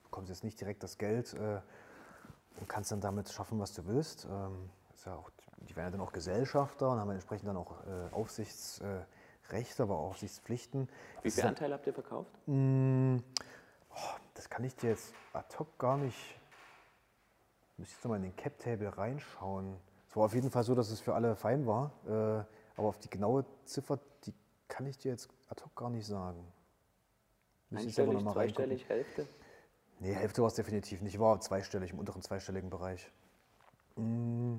[0.03, 1.61] bekommst jetzt nicht direkt das Geld äh,
[2.59, 4.25] und kannst dann damit schaffen, was du willst.
[4.25, 4.69] Ähm,
[5.05, 5.29] ja auch,
[5.61, 8.13] die werden ja dann auch Gesellschafter und haben entsprechend dann auch äh,
[9.53, 10.89] Aufsichtsrechte, aber auch Aufsichtspflichten.
[11.21, 12.31] Wie viele Anteile habt ihr verkauft?
[12.47, 13.23] Mh, hm,
[13.91, 16.17] oh, das kann ich dir jetzt ad hoc gar nicht.
[17.77, 19.77] Müsste jetzt nochmal in den Cap-Table reinschauen.
[20.09, 22.43] Es war auf jeden Fall so, dass es für alle fein war, äh,
[22.77, 24.33] aber auf die genaue Ziffer, die
[24.67, 26.45] kann ich dir jetzt ad hoc gar nicht sagen.
[27.69, 29.27] Müsste Einstellig, zweistellig, Hälfte?
[29.99, 31.15] Nee, Hälfte war es definitiv nicht.
[31.15, 33.09] Ich war zweistellig, im unteren zweistelligen Bereich.
[33.95, 34.57] Mm.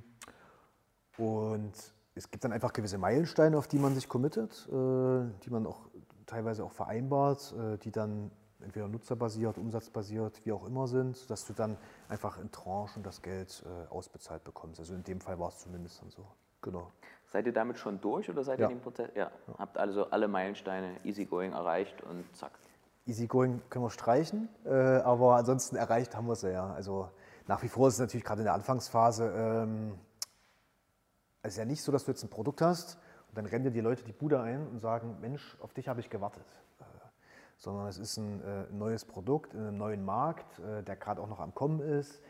[1.17, 1.73] Und
[2.15, 4.73] es gibt dann einfach gewisse Meilensteine, auf die man sich committet, äh,
[5.45, 5.81] die man auch
[6.27, 11.53] teilweise auch vereinbart, äh, die dann entweder nutzerbasiert, umsatzbasiert, wie auch immer sind, dass du
[11.53, 11.77] dann
[12.09, 14.81] einfach in Tranchen das Geld äh, ausbezahlt bekommst.
[14.81, 16.25] Also in dem Fall war es zumindest dann so.
[16.63, 16.91] Genau.
[17.27, 18.67] Seid ihr damit schon durch oder seid Ja.
[18.67, 19.11] ihr in dem Prozess?
[19.15, 19.31] Ja.
[19.59, 22.53] Habt also alle Meilensteine easygoing erreicht und zack.
[23.07, 26.73] Easygoing können wir streichen, aber ansonsten erreicht haben wir es ja.
[26.73, 27.11] Also
[27.47, 29.99] nach wie vor ist es natürlich gerade in der Anfangsphase, ähm,
[31.45, 33.71] es ist ja nicht so, dass du jetzt ein Produkt hast und dann rennen dir
[33.71, 36.47] die Leute die Bude ein und sagen, Mensch, auf dich habe ich gewartet.
[36.81, 36.85] Äh,
[37.59, 41.29] sondern es ist ein äh, neues Produkt in einem neuen Markt, äh, der gerade auch
[41.29, 42.23] noch am Kommen ist.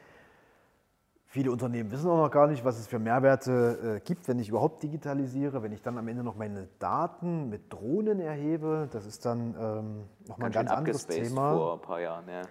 [1.26, 4.84] Viele Unternehmen wissen auch noch gar nicht, was es für Mehrwerte gibt, wenn ich überhaupt
[4.84, 5.64] digitalisiere.
[5.64, 10.04] Wenn ich dann am Ende noch meine Daten mit Drohnen erhebe, das ist dann ähm,
[10.28, 11.52] nochmal ein ganz anderes Thema.
[11.52, 12.28] vor ein paar Jahren.
[12.28, 12.42] Ja.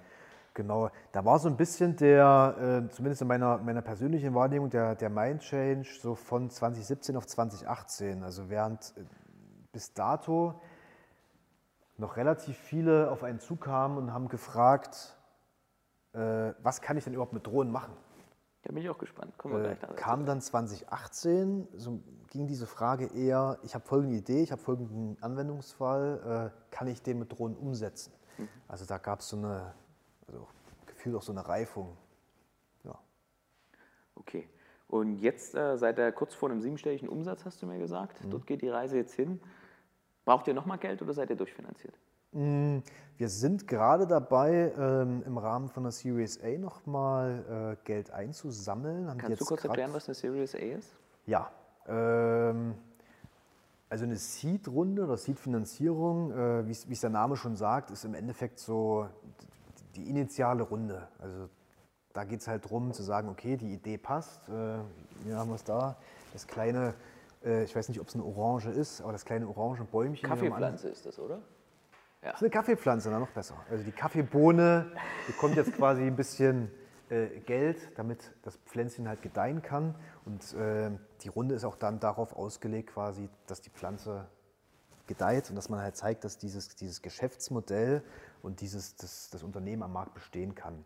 [0.53, 4.95] Genau, da war so ein bisschen der, äh, zumindest in meiner, meiner persönlichen Wahrnehmung, der,
[4.95, 8.23] der Mind Change so von 2017 auf 2018.
[8.23, 9.03] Also während äh,
[9.71, 10.61] bis dato
[11.97, 15.17] noch relativ viele auf einen zukamen und haben gefragt,
[16.13, 17.93] äh, was kann ich denn überhaupt mit Drohnen machen?
[18.63, 19.37] Da bin ich auch gespannt.
[19.37, 21.99] Kommen wir Äh, gleich kam dann 2018, so
[22.29, 27.01] ging diese Frage eher, ich habe folgende Idee, ich habe folgenden Anwendungsfall, äh, kann ich
[27.01, 28.13] den mit Drohnen umsetzen?
[28.37, 28.47] Mhm.
[28.67, 29.73] Also da gab es so eine,
[30.27, 30.47] also
[30.85, 31.97] gefühlt auch so eine Reifung.
[32.83, 32.97] Ja.
[34.15, 34.47] Okay.
[34.87, 38.23] Und jetzt äh, seid ihr kurz vor einem siebenstelligen Umsatz, hast du mir gesagt.
[38.23, 38.29] Mhm.
[38.29, 39.39] Dort geht die Reise jetzt hin.
[40.25, 41.97] Braucht ihr nochmal Geld oder seid ihr durchfinanziert?
[42.31, 42.79] Mm,
[43.17, 49.09] Wir sind gerade dabei, ähm, im Rahmen von der Series A nochmal äh, Geld einzusammeln.
[49.09, 50.95] Haben Kannst du kurz erklären, was eine Series A ist?
[51.25, 51.51] Ja.
[51.87, 52.75] Ähm,
[53.89, 58.57] also eine Seed-Runde oder Seed-Finanzierung, äh, wie es der Name schon sagt, ist im Endeffekt
[58.57, 59.07] so
[59.95, 61.07] die initiale Runde.
[61.19, 61.49] Also
[62.13, 64.47] da geht es halt darum zu sagen, okay, die Idee passt.
[64.49, 64.79] Äh,
[65.23, 65.97] hier haben wir es da,
[66.31, 66.93] das kleine,
[67.43, 70.27] äh, ich weiß nicht, ob es eine Orange ist, aber das kleine orange Bäumchen.
[70.27, 71.39] Kaffeepflanze ist das, oder?
[72.21, 73.55] das ist eine Kaffeepflanze, na noch besser.
[73.69, 74.91] Also die Kaffeebohne
[75.27, 76.71] bekommt jetzt quasi ein bisschen
[77.09, 79.95] äh, Geld, damit das Pflänzchen halt gedeihen kann.
[80.25, 80.91] Und äh,
[81.21, 84.25] die Runde ist auch dann darauf ausgelegt, quasi, dass die Pflanze
[85.07, 88.03] gedeiht und dass man halt zeigt, dass dieses, dieses Geschäftsmodell
[88.43, 90.85] und dieses, das, das Unternehmen am Markt bestehen kann.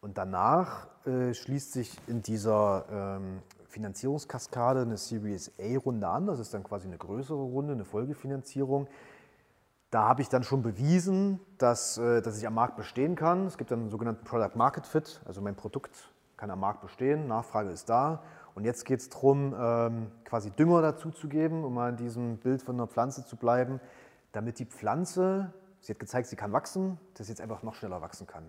[0.00, 6.26] Und danach äh, schließt sich in dieser ähm, Finanzierungskaskade eine Series A-Runde an.
[6.26, 8.88] Das ist dann quasi eine größere Runde, eine Folgefinanzierung.
[9.90, 13.46] Da habe ich dann schon bewiesen, dass, äh, dass ich am Markt bestehen kann.
[13.46, 17.26] Es gibt dann einen sogenannten Product Market Fit, also mein Produkt kann am Markt bestehen,
[17.26, 18.22] Nachfrage ist da.
[18.54, 22.38] Und jetzt geht es darum, ähm, quasi Dünger dazu zu geben, um mal in diesem
[22.38, 23.80] Bild von einer Pflanze zu bleiben,
[24.32, 28.00] damit die Pflanze, sie hat gezeigt, sie kann wachsen, dass sie jetzt einfach noch schneller
[28.00, 28.44] wachsen kann.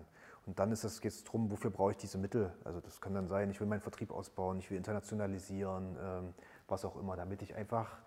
[0.46, 2.52] Und dann geht es darum, wofür brauche ich diese Mittel?
[2.64, 6.34] Also das kann dann sein, ich will meinen Vertrieb ausbauen, ich will internationalisieren, ähm,
[6.66, 7.98] was auch immer, damit ich einfach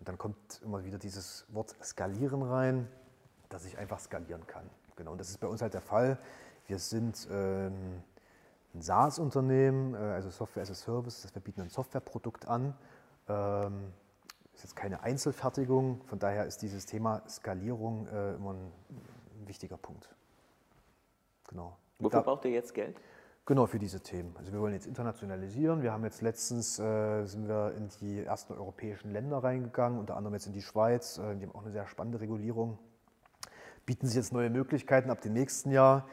[0.00, 2.88] und dann kommt immer wieder dieses Wort skalieren rein,
[3.50, 4.68] dass ich einfach skalieren kann.
[4.96, 6.18] Genau, und das ist bei uns halt der Fall.
[6.66, 8.02] Wir sind ähm,
[8.74, 12.74] ein SaaS-Unternehmen, äh, also Software as a Service, das wir bieten ein Softwareprodukt an.
[13.28, 13.92] Ähm,
[14.60, 18.72] ist jetzt keine Einzelfertigung, von daher ist dieses Thema Skalierung äh, immer ein,
[19.46, 20.14] wichtiger Punkt.
[21.48, 21.78] Genau.
[21.98, 23.00] Wofür da- braucht ihr jetzt Geld?
[23.46, 24.36] Genau, für diese Themen.
[24.36, 25.82] Also wir wollen jetzt internationalisieren.
[25.82, 30.34] Wir haben jetzt letztens, äh, sind wir in die ersten europäischen Länder reingegangen, unter anderem
[30.34, 31.16] jetzt in die Schweiz.
[31.16, 32.78] Äh, die haben auch eine sehr spannende Regulierung.
[33.86, 36.06] Bieten sich jetzt neue Möglichkeiten ab dem nächsten Jahr,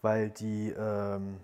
[0.00, 1.40] weil die, ähm,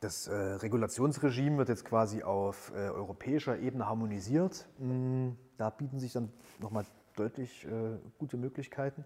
[0.00, 4.66] das äh, Regulationsregime wird jetzt quasi auf äh, europäischer Ebene harmonisiert.
[4.78, 6.84] Mm, Da bieten sich dann nochmal
[7.16, 9.04] deutlich äh, gute Möglichkeiten.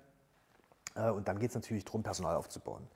[0.97, 2.87] Äh, Und dann geht es natürlich darum, Personal aufzubauen.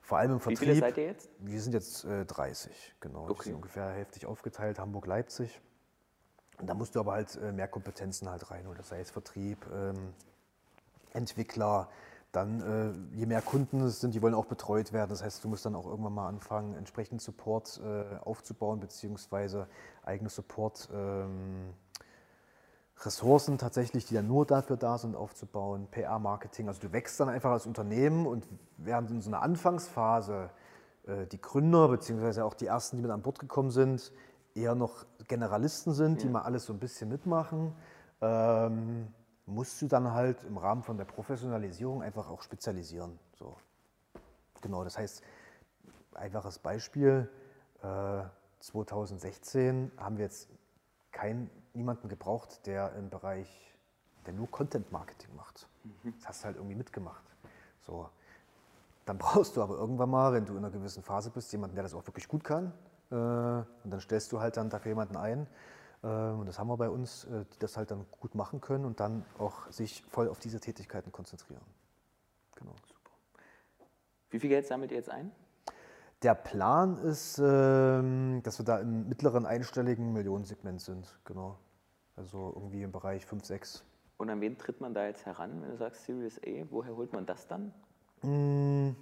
[0.00, 0.58] Vor allem im Wie Vertrieb.
[0.60, 1.30] viele seid ihr jetzt?
[1.38, 3.22] Wir sind jetzt äh, 30, genau.
[3.28, 3.42] Das Okay.
[3.44, 5.60] sind ungefähr hälftig aufgeteilt, Hamburg-Leipzig.
[6.58, 9.58] Und da musst du aber halt äh, mehr Kompetenzen halt rein, oder sei es Vertrieb,
[9.72, 10.14] ähm,
[11.12, 11.88] Entwickler,
[12.32, 12.60] dann
[13.12, 15.10] äh, je mehr Kunden es sind, die wollen auch betreut werden.
[15.10, 19.66] Das heißt, du musst dann auch irgendwann mal anfangen, entsprechend Support äh, aufzubauen, beziehungsweise
[20.04, 20.88] eigene Support.
[20.92, 21.74] Ähm,
[23.04, 26.68] Ressourcen tatsächlich, die dann nur dafür da sind, aufzubauen, PR-Marketing.
[26.68, 30.50] Also du wächst dann einfach als Unternehmen und während in so einer Anfangsphase
[31.06, 34.12] äh, die Gründer beziehungsweise auch die ersten, die mit an Bord gekommen sind,
[34.54, 37.72] eher noch Generalisten sind, die mal alles so ein bisschen mitmachen,
[38.20, 39.08] ähm,
[39.50, 43.18] musst du dann halt im Rahmen von der Professionalisierung einfach auch spezialisieren.
[43.34, 43.56] So.
[44.60, 45.22] Genau, das heißt,
[46.14, 47.28] einfaches Beispiel,
[47.82, 48.22] äh,
[48.60, 50.48] 2016 haben wir jetzt
[51.12, 53.76] kein, niemanden gebraucht, der im Bereich,
[54.26, 55.66] der nur Content Marketing macht.
[56.18, 57.24] Das hast du halt irgendwie mitgemacht.
[57.80, 58.08] So.
[59.06, 61.82] Dann brauchst du aber irgendwann mal, wenn du in einer gewissen Phase bist, jemanden, der
[61.82, 62.72] das auch wirklich gut kann.
[63.10, 65.46] Äh, und dann stellst du halt dann dafür jemanden ein.
[66.02, 68.84] Äh, und das haben wir bei uns, äh, die das halt dann gut machen können
[68.84, 71.62] und dann auch sich voll auf diese Tätigkeiten konzentrieren.
[72.56, 72.74] Genau.
[72.86, 73.10] Super.
[74.30, 75.30] Wie viel Geld sammelt ihr jetzt ein?
[76.22, 81.58] Der Plan ist, ähm, dass wir da im mittleren einstelligen Millionensegment sind, genau.
[82.16, 83.84] Also irgendwie im Bereich 5, 6.
[84.18, 86.66] Und an wen tritt man da jetzt heran, wenn du sagst Series A?
[86.68, 87.72] Woher holt man das dann?
[88.22, 88.94] Mmh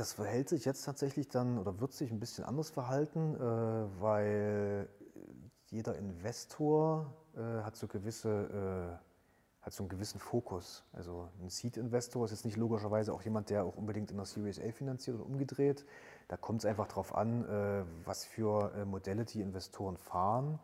[0.00, 3.40] das verhält sich jetzt tatsächlich dann oder wird sich ein bisschen anders verhalten, äh,
[4.00, 4.88] weil
[5.66, 9.10] jeder Investor äh, hat so gewisse äh,
[9.62, 10.84] hat so einen gewissen Fokus.
[10.94, 14.58] Also ein Seed-Investor ist jetzt nicht logischerweise auch jemand, der auch unbedingt in der Series
[14.58, 15.84] A finanziert oder umgedreht.
[16.28, 20.58] Da kommt es einfach darauf an, äh, was für äh, Modelle die Investoren fahren,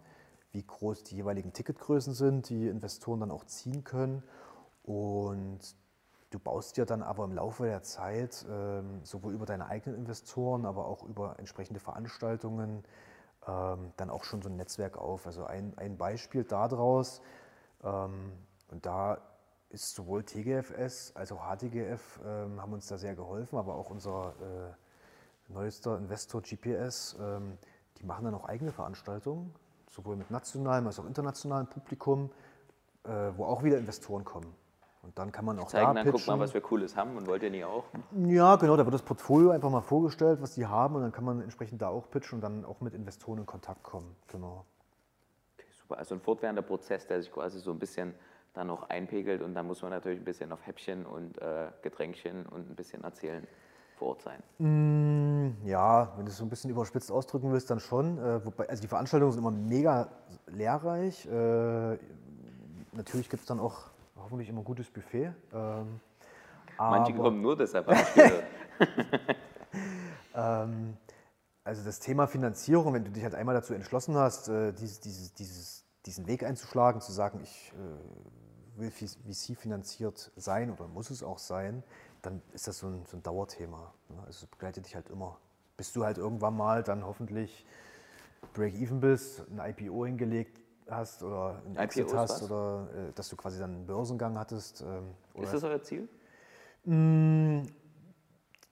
[0.52, 4.22] wie groß die jeweiligen Ticketgrößen sind, die Investoren dann auch ziehen können.
[4.82, 5.60] Und
[6.30, 10.66] Du baust dir dann aber im Laufe der Zeit ähm, sowohl über deine eigenen Investoren,
[10.66, 12.84] aber auch über entsprechende Veranstaltungen
[13.46, 15.26] ähm, dann auch schon so ein Netzwerk auf.
[15.26, 17.22] Also ein, ein Beispiel daraus,
[17.84, 18.32] ähm,
[18.70, 19.18] und da
[19.70, 24.34] ist sowohl TGFS als auch HTGF ähm, haben uns da sehr geholfen, aber auch unser
[24.40, 27.58] äh, neuester Investor GPS, ähm,
[27.98, 29.54] die machen dann auch eigene Veranstaltungen,
[29.90, 32.30] sowohl mit nationalem als auch internationalem Publikum,
[33.04, 34.52] äh, wo auch wieder Investoren kommen.
[35.06, 37.28] Und dann kann man auch zeigen, da dann guck mal, was wir Cooles haben und
[37.28, 37.84] wollt ihr nie auch?
[38.26, 41.22] Ja, genau, da wird das Portfolio einfach mal vorgestellt, was die haben und dann kann
[41.22, 44.16] man entsprechend da auch pitchen und dann auch mit Investoren in Kontakt kommen.
[44.26, 44.64] Genau.
[45.56, 45.98] Okay, super.
[45.98, 48.14] Also ein fortwährender Prozess, der sich quasi so ein bisschen
[48.52, 52.44] dann noch einpegelt und dann muss man natürlich ein bisschen auf Häppchen und äh, Getränkchen
[52.44, 53.46] und ein bisschen erzählen
[53.98, 54.42] vor Ort sein.
[54.58, 58.18] Mm, ja, wenn du es so ein bisschen überspitzt ausdrücken willst, dann schon.
[58.18, 60.08] Äh, wobei, also die Veranstaltungen sind immer mega
[60.48, 61.26] lehrreich.
[61.26, 61.98] Äh,
[62.92, 65.32] natürlich gibt es dann auch hoffentlich immer ein gutes Buffet.
[65.52, 66.00] Ähm,
[66.78, 67.88] Manche kommen nur deshalb
[70.34, 70.96] ähm,
[71.64, 75.34] Also das Thema Finanzierung, wenn du dich halt einmal dazu entschlossen hast, äh, dieses, dieses,
[75.34, 81.22] dieses, diesen Weg einzuschlagen, zu sagen, ich äh, will VC finanziert sein oder muss es
[81.22, 81.82] auch sein,
[82.22, 83.92] dann ist das so ein, so ein Dauerthema.
[84.08, 84.18] Ne?
[84.26, 85.38] Also es begleitet dich halt immer.
[85.76, 87.66] Bis du halt irgendwann mal dann hoffentlich
[88.54, 92.50] Break-Even bist, ein IPO hingelegt hast oder ein Exit hast was?
[92.50, 94.82] oder äh, dass du quasi dann einen Börsengang hattest.
[94.82, 96.08] Ähm, ist das euer Ziel?
[96.84, 97.62] Mm,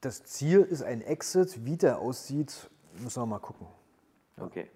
[0.01, 1.65] das Ziel ist ein Exit.
[1.65, 3.67] Wie der aussieht, müssen wir mal gucken.
[4.37, 4.45] Ja.
[4.45, 4.71] Okay,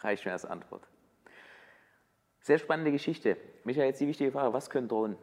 [0.00, 0.86] reicht mir als Antwort.
[2.40, 3.36] Sehr spannende Geschichte.
[3.64, 5.16] Michael, jetzt die wichtige Frage: Was können Drohnen?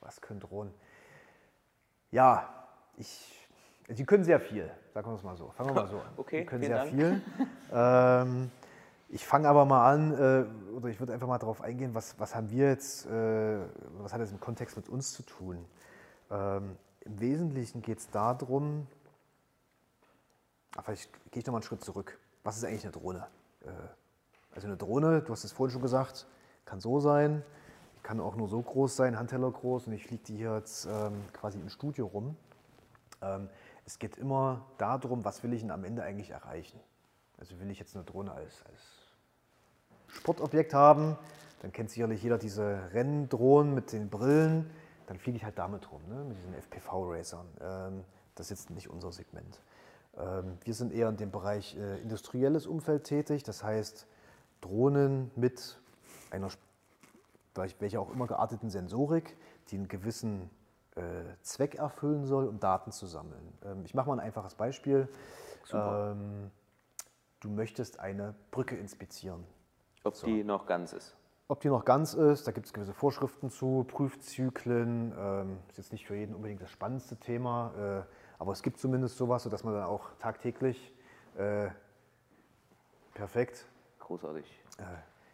[0.00, 0.74] was können Drohnen?
[2.10, 3.48] Ja, ich,
[3.88, 5.50] die können sehr viel, sagen wir es mal so.
[5.50, 6.12] Fangen wir mal so an.
[6.16, 6.90] Okay, die können sehr Dank.
[6.90, 7.22] viel.
[7.72, 8.50] ähm,
[9.08, 12.34] ich fange aber mal an, äh, oder ich würde einfach mal darauf eingehen, was, was
[12.34, 13.60] haben wir jetzt, äh,
[13.98, 15.64] was hat das im Kontext mit uns zu tun?
[16.30, 18.86] Ähm, Im Wesentlichen geht es darum,
[20.82, 22.18] vielleicht gehe ich nochmal einen Schritt zurück.
[22.44, 23.26] Was ist eigentlich eine Drohne?
[23.62, 23.70] Äh,
[24.54, 26.26] also eine Drohne, du hast es vorhin schon gesagt,
[26.66, 27.42] kann so sein,
[28.02, 31.24] kann auch nur so groß sein, Handteller groß und ich fliege die hier jetzt ähm,
[31.32, 32.36] quasi im Studio rum.
[33.22, 33.48] Ähm,
[33.86, 36.78] es geht immer darum, was will ich denn am Ende eigentlich erreichen?
[37.38, 38.82] Also will ich jetzt eine Drohne als, als
[40.08, 41.16] Sportobjekt haben,
[41.62, 44.70] dann kennt sicherlich jeder diese Renndrohnen mit den Brillen,
[45.06, 46.24] dann fliege ich halt damit rum, ne?
[46.24, 47.46] mit diesen FPV-Racern.
[47.60, 49.60] Ähm, das ist jetzt nicht unser Segment.
[50.16, 54.06] Ähm, wir sind eher in dem Bereich äh, industrielles Umfeld tätig, das heißt
[54.60, 55.78] Drohnen mit
[56.30, 56.48] einer,
[57.78, 59.36] welcher auch immer gearteten Sensorik,
[59.70, 60.50] die einen gewissen
[60.96, 61.00] äh,
[61.42, 63.52] Zweck erfüllen soll, um Daten zu sammeln.
[63.64, 65.08] Ähm, ich mache mal ein einfaches Beispiel.
[65.72, 66.50] Ähm,
[67.40, 69.44] du möchtest eine Brücke inspizieren.
[70.04, 70.26] Ob so.
[70.26, 71.16] die noch ganz ist.
[71.48, 75.14] Ob die noch ganz ist, da gibt es gewisse Vorschriften zu, Prüfzyklen.
[75.18, 79.16] Ähm, ist jetzt nicht für jeden unbedingt das spannendste Thema, äh, aber es gibt zumindest
[79.16, 80.92] sowas, sodass man dann auch tagtäglich
[81.38, 81.68] äh,
[83.14, 83.66] perfekt.
[84.00, 84.44] Großartig.
[84.78, 84.82] Äh,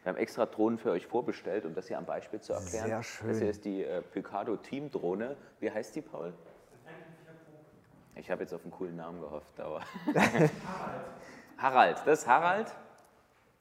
[0.05, 2.87] wir haben extra Drohnen für euch vorbestellt, um das hier am Beispiel zu erklären.
[2.87, 3.29] Sehr schön.
[3.29, 5.37] Das hier ist die äh, Picado Team Drohne.
[5.59, 6.33] Wie heißt die, Paul?
[8.15, 9.81] Ich habe jetzt auf einen coolen Namen gehofft, aber.
[11.65, 11.97] Harald.
[12.05, 12.71] Das ist Harald.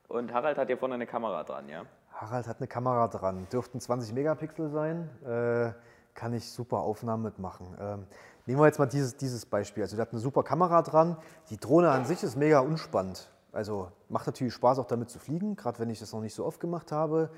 [0.09, 1.83] Und Harald hat hier vorne eine Kamera dran, ja?
[2.11, 3.47] Harald hat eine Kamera dran.
[3.49, 5.09] Dürften 20 Megapixel sein.
[5.25, 5.71] Äh,
[6.13, 7.65] kann ich super Aufnahmen mitmachen.
[7.79, 8.05] Ähm,
[8.45, 9.83] nehmen wir jetzt mal dieses, dieses Beispiel.
[9.83, 11.15] Also der hat eine super Kamera dran.
[11.49, 13.31] Die Drohne an sich ist mega unspannend.
[13.53, 16.45] Also macht natürlich Spaß auch damit zu fliegen, gerade wenn ich das noch nicht so
[16.45, 17.29] oft gemacht habe.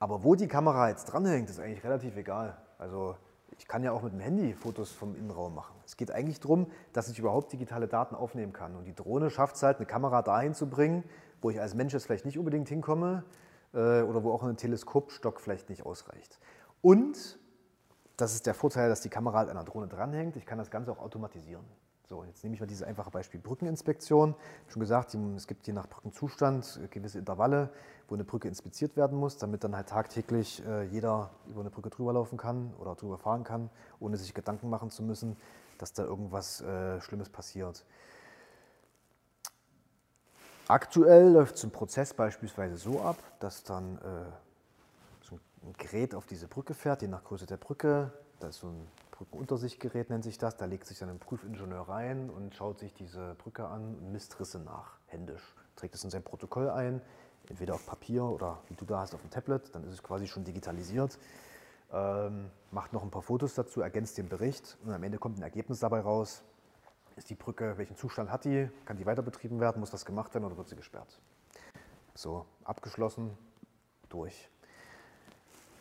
[0.00, 2.58] Aber wo die Kamera jetzt dranhängt, ist eigentlich relativ egal.
[2.76, 3.16] Also
[3.58, 5.74] ich kann ja auch mit dem Handy Fotos vom Innenraum machen.
[5.84, 8.76] Es geht eigentlich darum, dass ich überhaupt digitale Daten aufnehmen kann.
[8.76, 11.04] Und die Drohne schafft es halt, eine Kamera dahin zu bringen,
[11.40, 13.24] wo ich als Mensch jetzt vielleicht nicht unbedingt hinkomme
[13.72, 16.38] äh, oder wo auch ein Teleskopstock vielleicht nicht ausreicht.
[16.80, 17.38] Und
[18.16, 20.36] das ist der Vorteil, dass die Kamera halt an der Drohne dranhängt.
[20.36, 21.64] Ich kann das Ganze auch automatisieren.
[22.06, 24.34] So, jetzt nehme ich mal dieses einfache Beispiel Brückeninspektion.
[24.68, 27.70] Schon gesagt, es gibt je nach Brückenzustand gewisse Intervalle,
[28.08, 31.88] wo eine Brücke inspiziert werden muss, damit dann halt tagtäglich äh, jeder über eine Brücke
[31.88, 35.38] drüber laufen kann oder drüber fahren kann, ohne sich Gedanken machen zu müssen,
[35.78, 37.86] dass da irgendwas äh, Schlimmes passiert.
[40.68, 44.00] Aktuell läuft so ein Prozess beispielsweise so ab, dass dann äh,
[45.22, 48.12] so ein Gerät auf diese Brücke fährt, je nach Größe der Brücke.
[48.40, 50.56] Da ist so ein Brückenuntersichtgerät nennt sich das.
[50.56, 54.38] Da legt sich dann ein Prüfingenieur rein und schaut sich diese Brücke an und misst
[54.40, 55.54] Risse nach, händisch.
[55.76, 57.00] Trägt es in sein Protokoll ein,
[57.48, 60.26] entweder auf Papier oder wie du da hast auf dem Tablet, dann ist es quasi
[60.26, 61.18] schon digitalisiert.
[61.92, 65.42] Ähm, macht noch ein paar Fotos dazu, ergänzt den Bericht und am Ende kommt ein
[65.42, 66.42] Ergebnis dabei raus.
[67.14, 68.68] Ist die Brücke, welchen Zustand hat die?
[68.84, 69.78] Kann die weiter betrieben werden?
[69.78, 71.20] Muss das gemacht werden oder wird sie gesperrt?
[72.16, 73.38] So, abgeschlossen,
[74.08, 74.50] durch.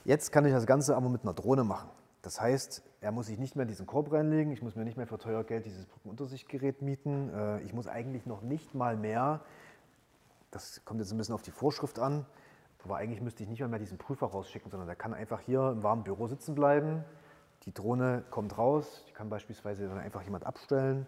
[0.05, 1.89] Jetzt kann ich das Ganze aber mit einer Drohne machen.
[2.21, 4.95] Das heißt, er muss sich nicht mehr in diesen Korb reinlegen, ich muss mir nicht
[4.95, 7.29] mehr für teuer Geld dieses Brückenuntersichtgerät mieten.
[7.33, 9.41] Äh, ich muss eigentlich noch nicht mal mehr,
[10.51, 12.25] das kommt jetzt ein bisschen auf die Vorschrift an,
[12.81, 15.71] aber eigentlich müsste ich nicht mal mehr diesen Prüfer rausschicken, sondern der kann einfach hier
[15.71, 17.03] im warmen Büro sitzen bleiben.
[17.63, 21.05] Die Drohne kommt raus, die kann beispielsweise dann einfach jemand abstellen,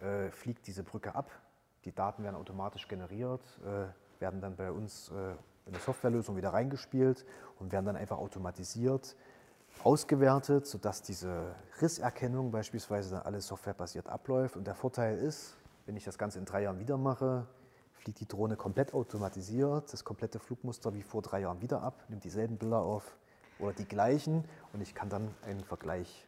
[0.00, 1.30] äh, fliegt diese Brücke ab,
[1.84, 7.24] die Daten werden automatisch generiert, äh, werden dann bei uns in eine Softwarelösung wieder reingespielt
[7.58, 9.16] und werden dann einfach automatisiert
[9.82, 14.56] ausgewertet, sodass diese Risserkennung beispielsweise dann alles softwarebasiert abläuft.
[14.56, 15.56] Und der Vorteil ist,
[15.86, 17.46] wenn ich das Ganze in drei Jahren wieder mache,
[17.92, 22.24] fliegt die Drohne komplett automatisiert, das komplette Flugmuster wie vor drei Jahren wieder ab, nimmt
[22.24, 23.16] dieselben Bilder auf
[23.58, 26.26] oder die gleichen und ich kann dann einen Vergleich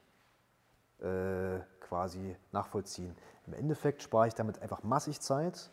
[1.01, 3.17] äh, quasi nachvollziehen.
[3.47, 5.71] Im Endeffekt spare ich damit einfach massig Zeit,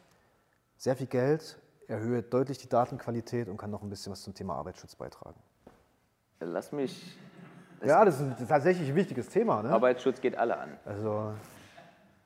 [0.78, 4.56] sehr viel Geld, erhöhe deutlich die Datenqualität und kann noch ein bisschen was zum Thema
[4.56, 5.40] Arbeitsschutz beitragen.
[6.40, 7.18] Lass mich
[7.86, 9.64] ja, das ist, ein, tatsächlich ein wichtiges Thema.
[9.64, 9.70] Ne?
[9.70, 10.78] Arbeitsschutz geht alle an.
[10.86, 11.34] Also,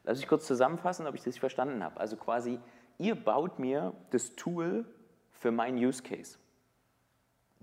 [0.04, 2.00] Lass mich kurz zusammenfassen, ob ich das verstanden habe.
[2.00, 2.60] Also quasi,
[2.98, 4.86] ihr baut mir das Tool
[5.32, 6.38] für meinen Use Case.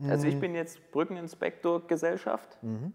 [0.08, 2.94] Also ich bin jetzt Brückeninspektor Gesellschaft mhm.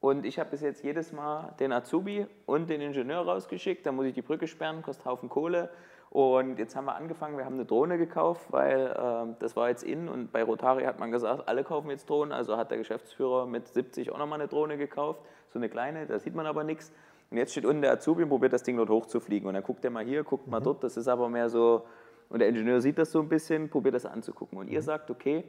[0.00, 3.84] und ich habe bis jetzt jedes Mal den Azubi und den Ingenieur rausgeschickt.
[3.84, 5.68] Da muss ich die Brücke sperren, kostet Haufen Kohle.
[6.10, 9.82] Und jetzt haben wir angefangen, wir haben eine Drohne gekauft, weil äh, das war jetzt
[9.82, 12.32] in und bei Rotari hat man gesagt, alle kaufen jetzt Drohnen.
[12.32, 16.18] Also hat der Geschäftsführer mit 70 auch nochmal eine Drohne gekauft, so eine kleine, da
[16.18, 16.92] sieht man aber nichts.
[17.30, 19.48] Und jetzt steht unten der Azubi und probiert das Ding dort hochzufliegen.
[19.48, 20.64] Und dann guckt er mal hier, guckt mal mhm.
[20.64, 21.84] dort, das ist aber mehr so,
[22.28, 24.58] und der Ingenieur sieht das so ein bisschen, probiert das anzugucken.
[24.58, 24.84] Und ihr mhm.
[24.84, 25.44] sagt, okay,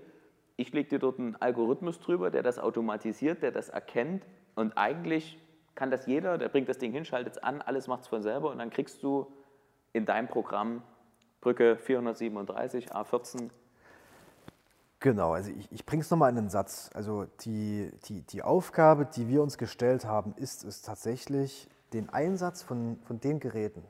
[0.58, 5.38] ich lege dir dort einen Algorithmus drüber, der das automatisiert, der das erkennt und eigentlich
[5.76, 8.24] kann das jeder, der bringt das Ding hin, schaltet es an, alles macht es von
[8.24, 9.28] selber und dann kriegst du
[9.98, 10.82] in deinem Programm
[11.42, 13.50] Brücke 437, A14.
[15.00, 16.90] Genau, also ich, ich bringe es nochmal in einen Satz.
[16.94, 22.64] Also die, die, die Aufgabe, die wir uns gestellt haben, ist es tatsächlich, den Einsatz
[22.64, 23.84] von, von den Geräten,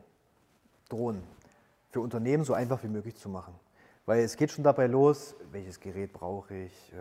[0.89, 1.23] Drohnen,
[1.89, 3.55] für Unternehmen so einfach wie möglich zu machen.
[4.05, 6.97] Weil es geht schon dabei los, welches Gerät brauche ich, äh,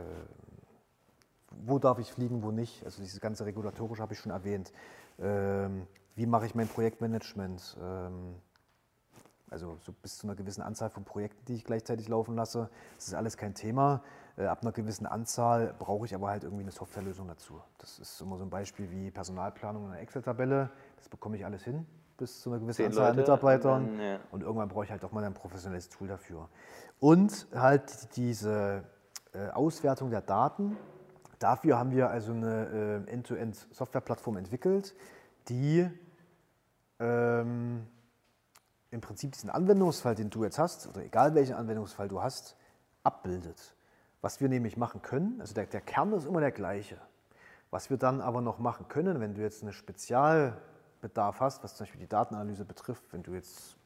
[1.64, 2.84] wo darf ich fliegen, wo nicht.
[2.84, 4.72] Also dieses ganze regulatorische habe ich schon erwähnt.
[5.18, 7.76] Ähm, wie mache ich mein Projektmanagement?
[7.80, 8.36] Ähm,
[9.56, 12.68] also so bis zu einer gewissen Anzahl von Projekten, die ich gleichzeitig laufen lasse.
[12.96, 14.02] Das ist alles kein Thema.
[14.36, 17.60] Äh, ab einer gewissen Anzahl brauche ich aber halt irgendwie eine Softwarelösung dazu.
[17.78, 20.70] Das ist immer so ein Beispiel wie Personalplanung in einer Excel-Tabelle.
[20.96, 21.86] Das bekomme ich alles hin
[22.18, 23.84] bis zu einer gewissen Zehn Anzahl an Mitarbeitern.
[23.84, 24.18] Und, dann, ja.
[24.30, 26.48] und, irgendwann brauche ich halt auch mal ein professionelles Tool dafür.
[26.98, 28.84] Und halt diese
[29.34, 30.76] äh, Auswertung der Daten.
[31.38, 34.94] Dafür haben wir also eine äh, End-to-End-Software-Plattform entwickelt,
[35.48, 35.90] die
[36.98, 37.86] ähm,
[38.96, 42.56] im Prinzip diesen Anwendungsfall, den du jetzt hast, oder egal welchen Anwendungsfall du hast,
[43.02, 43.76] abbildet.
[44.22, 46.96] Was wir nämlich machen können, also der, der Kern ist immer der gleiche.
[47.70, 51.84] Was wir dann aber noch machen können, wenn du jetzt einen Spezialbedarf hast, was zum
[51.84, 53.76] Beispiel die Datenanalyse betrifft, wenn du jetzt,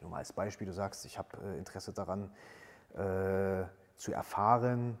[0.00, 2.30] nur mal als Beispiel, du sagst, ich habe äh, Interesse daran
[2.94, 3.64] äh,
[3.96, 4.98] zu erfahren,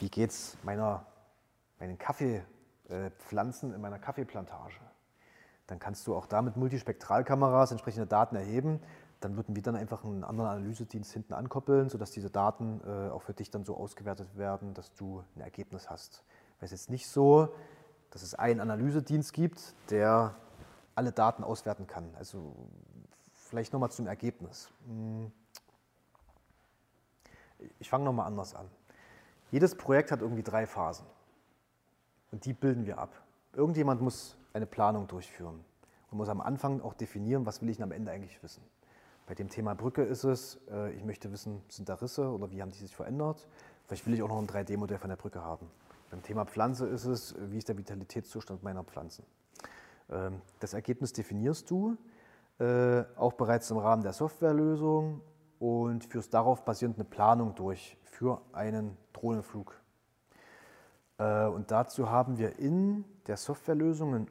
[0.00, 4.80] wie geht es meinen Kaffeepflanzen in meiner Kaffeeplantage
[5.70, 8.80] dann kannst du auch da mit Multispektralkameras entsprechende Daten erheben.
[9.20, 13.22] Dann würden wir dann einfach einen anderen Analysedienst hinten ankoppeln, sodass diese Daten äh, auch
[13.22, 16.24] für dich dann so ausgewertet werden, dass du ein Ergebnis hast.
[16.58, 17.54] Weil es jetzt nicht so,
[18.10, 20.34] dass es einen Analysedienst gibt, der
[20.96, 22.10] alle Daten auswerten kann.
[22.18, 22.52] Also
[23.32, 24.72] vielleicht nochmal zum Ergebnis.
[24.86, 25.30] Hm.
[27.78, 28.66] Ich fange nochmal anders an.
[29.52, 31.06] Jedes Projekt hat irgendwie drei Phasen.
[32.32, 33.12] Und die bilden wir ab.
[33.52, 35.64] Irgendjemand muss eine Planung durchführen
[36.10, 38.62] und muss am Anfang auch definieren, was will ich am Ende eigentlich wissen.
[39.26, 40.58] Bei dem Thema Brücke ist es,
[40.96, 43.46] ich möchte wissen, sind da Risse oder wie haben die sich verändert.
[43.86, 45.70] Vielleicht will ich auch noch ein 3D-Modell von der Brücke haben.
[46.10, 49.24] Beim Thema Pflanze ist es, wie ist der Vitalitätszustand meiner Pflanzen.
[50.10, 51.96] Ähm, das Ergebnis definierst du
[52.58, 55.20] äh, auch bereits im Rahmen der Softwarelösung
[55.60, 59.80] und führst darauf basierend eine Planung durch für einen Drohnenflug.
[61.18, 64.26] Äh, und dazu haben wir in der Softwarelösung eine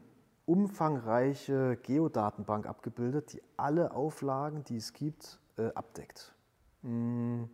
[0.50, 6.34] umfangreiche Geodatenbank abgebildet, die alle Auflagen, die es gibt, äh, abdeckt.
[6.82, 7.48] Hm.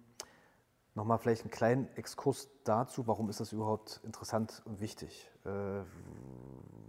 [0.93, 5.29] Nochmal vielleicht einen kleinen Exkurs dazu, warum ist das überhaupt interessant und wichtig?
[5.43, 5.49] Äh,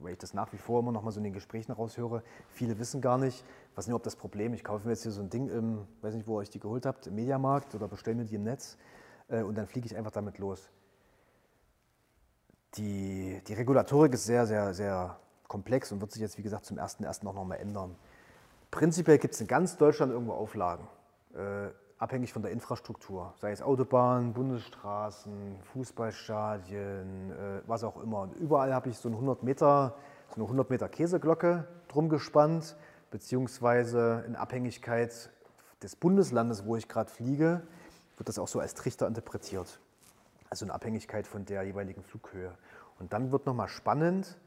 [0.00, 2.22] weil ich das nach wie vor immer noch mal so in den Gesprächen raushöre.
[2.50, 3.44] Viele wissen gar nicht,
[3.74, 4.54] was ist überhaupt das Problem?
[4.54, 6.60] Ich kaufe mir jetzt hier so ein Ding im, weiß nicht, wo ihr euch die
[6.60, 8.78] geholt habt, im Mediamarkt oder bestelle mir die im Netz
[9.26, 10.70] äh, und dann fliege ich einfach damit los.
[12.76, 15.18] Die, die Regulatorik ist sehr, sehr, sehr
[15.48, 17.26] komplex und wird sich jetzt, wie gesagt, zum 1.1.
[17.26, 17.96] auch noch mal ändern.
[18.70, 20.86] Prinzipiell gibt es in ganz Deutschland irgendwo Auflagen.
[21.34, 21.68] Äh,
[21.98, 28.20] abhängig von der Infrastruktur, sei es Autobahnen, Bundesstraßen, Fußballstadien, äh, was auch immer.
[28.22, 29.96] Und überall habe ich so, eine 100 Meter,
[30.28, 32.76] so eine 100 Meter Käseglocke drum gespannt,
[33.10, 35.30] beziehungsweise in Abhängigkeit
[35.82, 37.62] des Bundeslandes, wo ich gerade fliege,
[38.16, 39.80] wird das auch so als Trichter interpretiert.
[40.50, 42.52] Also in Abhängigkeit von der jeweiligen Flughöhe.
[42.98, 44.38] Und dann wird nochmal spannend,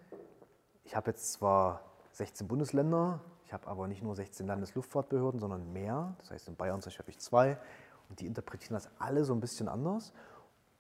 [0.90, 1.84] ich habe jetzt zwar
[2.14, 6.16] 16 Bundesländer, ich habe aber nicht nur 16 Landesluftfahrtbehörden, sondern mehr.
[6.18, 7.60] Das heißt, in Bayern habe ich zwei.
[8.10, 10.14] Und die interpretieren das alle so ein bisschen anders.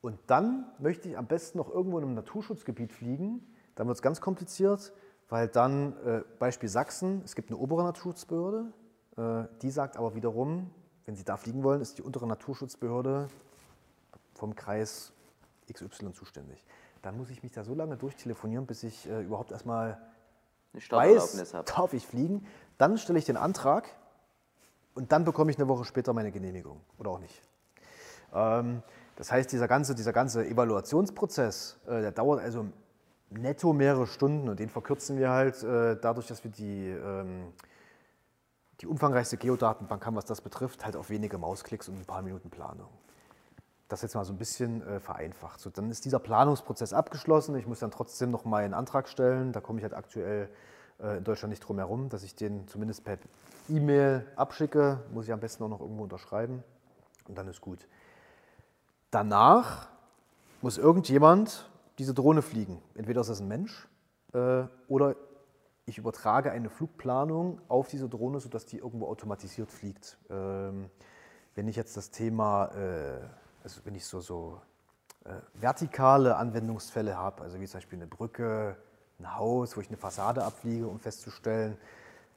[0.01, 3.45] Und dann möchte ich am besten noch irgendwo in einem Naturschutzgebiet fliegen.
[3.75, 4.93] Dann wird es ganz kompliziert,
[5.29, 8.73] weil dann, äh, Beispiel Sachsen, es gibt eine obere Naturschutzbehörde.
[9.15, 10.71] Äh, die sagt aber wiederum,
[11.05, 13.27] wenn Sie da fliegen wollen, ist die untere Naturschutzbehörde
[14.33, 15.13] vom Kreis
[15.71, 16.65] XY zuständig.
[17.01, 19.97] Dann muss ich mich da so lange durchtelefonieren, bis ich äh, überhaupt erstmal
[20.73, 21.65] weiß, habe.
[21.65, 22.45] darf ich fliegen.
[22.77, 23.89] Dann stelle ich den Antrag
[24.93, 27.41] und dann bekomme ich eine Woche später meine Genehmigung oder auch nicht.
[28.33, 28.83] Ähm,
[29.15, 32.65] das heißt, dieser ganze, dieser ganze Evaluationsprozess, äh, der dauert also
[33.29, 37.53] netto mehrere Stunden und den verkürzen wir halt äh, dadurch, dass wir die, ähm,
[38.81, 42.49] die umfangreichste Geodatenbank haben, was das betrifft, halt auf wenige Mausklicks und ein paar Minuten
[42.49, 42.89] Planung.
[43.89, 45.59] Das jetzt mal so ein bisschen äh, vereinfacht.
[45.59, 47.55] So, dann ist dieser Planungsprozess abgeschlossen.
[47.57, 49.51] Ich muss dann trotzdem noch mal einen Antrag stellen.
[49.51, 50.49] Da komme ich halt aktuell
[51.01, 53.17] äh, in Deutschland nicht drum herum, dass ich den zumindest per
[53.67, 54.99] E-Mail abschicke.
[55.11, 56.63] Muss ich am besten auch noch irgendwo unterschreiben.
[57.27, 57.87] Und dann ist gut.
[59.11, 59.89] Danach
[60.61, 62.81] muss irgendjemand diese Drohne fliegen.
[62.95, 63.87] Entweder ist das ein Mensch
[64.33, 65.15] äh, oder
[65.85, 70.17] ich übertrage eine Flugplanung auf diese Drohne, sodass die irgendwo automatisiert fliegt.
[70.29, 70.89] Ähm,
[71.55, 73.19] wenn ich jetzt das Thema äh,
[73.63, 74.61] also wenn ich so, so
[75.25, 78.77] äh, vertikale Anwendungsfälle habe, also wie zum Beispiel eine Brücke,
[79.19, 81.77] ein Haus, wo ich eine Fassade abfliege, um festzustellen,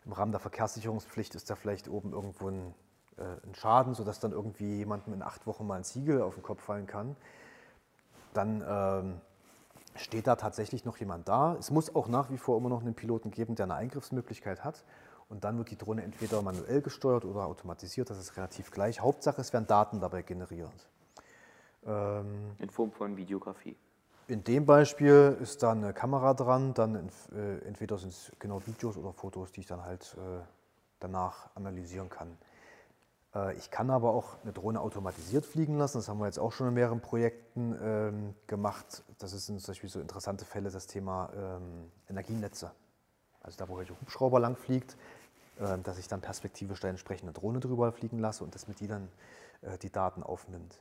[0.04, 2.74] im Rahmen der Verkehrssicherungspflicht ist da vielleicht oben irgendwo ein,
[3.18, 6.42] äh, ein Schaden, sodass dann irgendwie jemandem in acht Wochen mal ein Ziegel auf den
[6.42, 7.16] Kopf fallen kann,
[8.34, 9.20] dann ähm,
[9.94, 11.54] steht da tatsächlich noch jemand da.
[11.54, 14.84] Es muss auch nach wie vor immer noch einen Piloten geben, der eine Eingriffsmöglichkeit hat.
[15.28, 19.00] Und dann wird die Drohne entweder manuell gesteuert oder automatisiert, das ist relativ gleich.
[19.00, 20.88] Hauptsache, es werden Daten dabei generiert.
[21.87, 23.76] Ähm, in Form von Videografie.
[24.28, 28.97] In dem Beispiel ist da eine Kamera dran, dann äh, entweder sind es genau Videos
[28.97, 30.43] oder Fotos, die ich dann halt äh,
[31.01, 32.39] danach analysieren kann.
[33.35, 35.99] Äh, ich kann aber auch eine Drohne automatisiert fliegen lassen.
[35.99, 39.03] Das haben wir jetzt auch schon in mehreren Projekten ähm, gemacht.
[39.18, 42.70] Das sind zum Beispiel so interessante Fälle, das Thema ähm, Energienetze.
[43.43, 44.97] Also da, wo welche Hubschrauber lang fliegt,
[45.59, 48.87] äh, dass ich dann perspektivisch da entsprechende Drohne drüber fliegen lasse und das mit die
[48.87, 49.09] dann
[49.62, 50.78] äh, die Daten aufnimmt.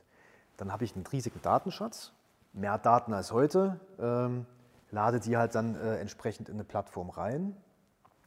[0.56, 2.12] Dann habe ich einen riesigen Datenschatz,
[2.52, 4.46] mehr Daten als heute, ähm,
[4.90, 7.56] lade die halt dann äh, entsprechend in eine Plattform rein.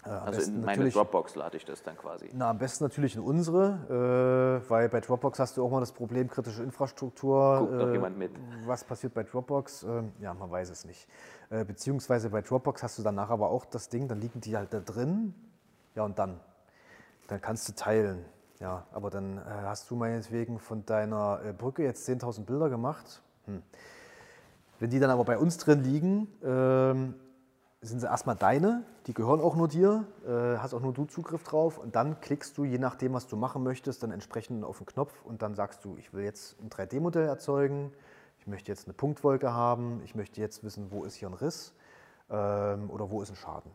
[0.05, 2.29] Äh, also in meine Dropbox lade ich das dann quasi?
[2.33, 5.91] Na, am besten natürlich in unsere, äh, weil bei Dropbox hast du auch mal das
[5.91, 7.59] Problem kritische Infrastruktur.
[7.59, 8.31] Guckt doch äh, jemand mit.
[8.65, 9.83] Was passiert bei Dropbox?
[9.83, 11.07] Ähm, ja, man weiß es nicht.
[11.49, 14.73] Äh, beziehungsweise bei Dropbox hast du danach aber auch das Ding, dann liegen die halt
[14.73, 15.33] da drin.
[15.95, 16.39] Ja, und dann?
[17.27, 18.25] Dann kannst du teilen.
[18.59, 23.21] Ja, aber dann äh, hast du meinetwegen von deiner äh, Brücke jetzt 10.000 Bilder gemacht.
[23.45, 23.61] Hm.
[24.79, 27.15] Wenn die dann aber bei uns drin liegen, ähm,
[27.81, 31.43] sind sie erstmal deine, die gehören auch nur dir, äh, hast auch nur du Zugriff
[31.43, 34.85] drauf und dann klickst du, je nachdem, was du machen möchtest, dann entsprechend auf den
[34.85, 37.91] Knopf und dann sagst du, ich will jetzt ein 3D-Modell erzeugen,
[38.39, 41.73] ich möchte jetzt eine Punktwolke haben, ich möchte jetzt wissen, wo ist hier ein Riss
[42.29, 43.71] ähm, oder wo ist ein Schaden.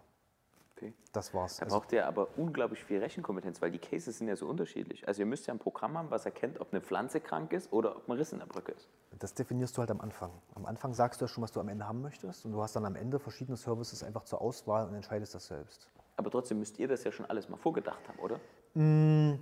[0.80, 0.94] Okay.
[1.12, 1.58] Das war's.
[1.58, 5.06] Da also braucht ihr aber unglaublich viel Rechenkompetenz, weil die Cases sind ja so unterschiedlich.
[5.06, 7.96] Also ihr müsst ja ein Programm haben, was erkennt, ob eine Pflanze krank ist oder
[7.96, 8.88] ob ein Riss in der Brücke ist.
[9.18, 10.30] Das definierst du halt am Anfang.
[10.54, 12.76] Am Anfang sagst du ja schon, was du am Ende haben möchtest und du hast
[12.76, 15.90] dann am Ende verschiedene Services einfach zur Auswahl und entscheidest das selbst.
[16.16, 18.40] Aber trotzdem müsst ihr das ja schon alles mal vorgedacht haben, oder?
[18.72, 19.40] Mm,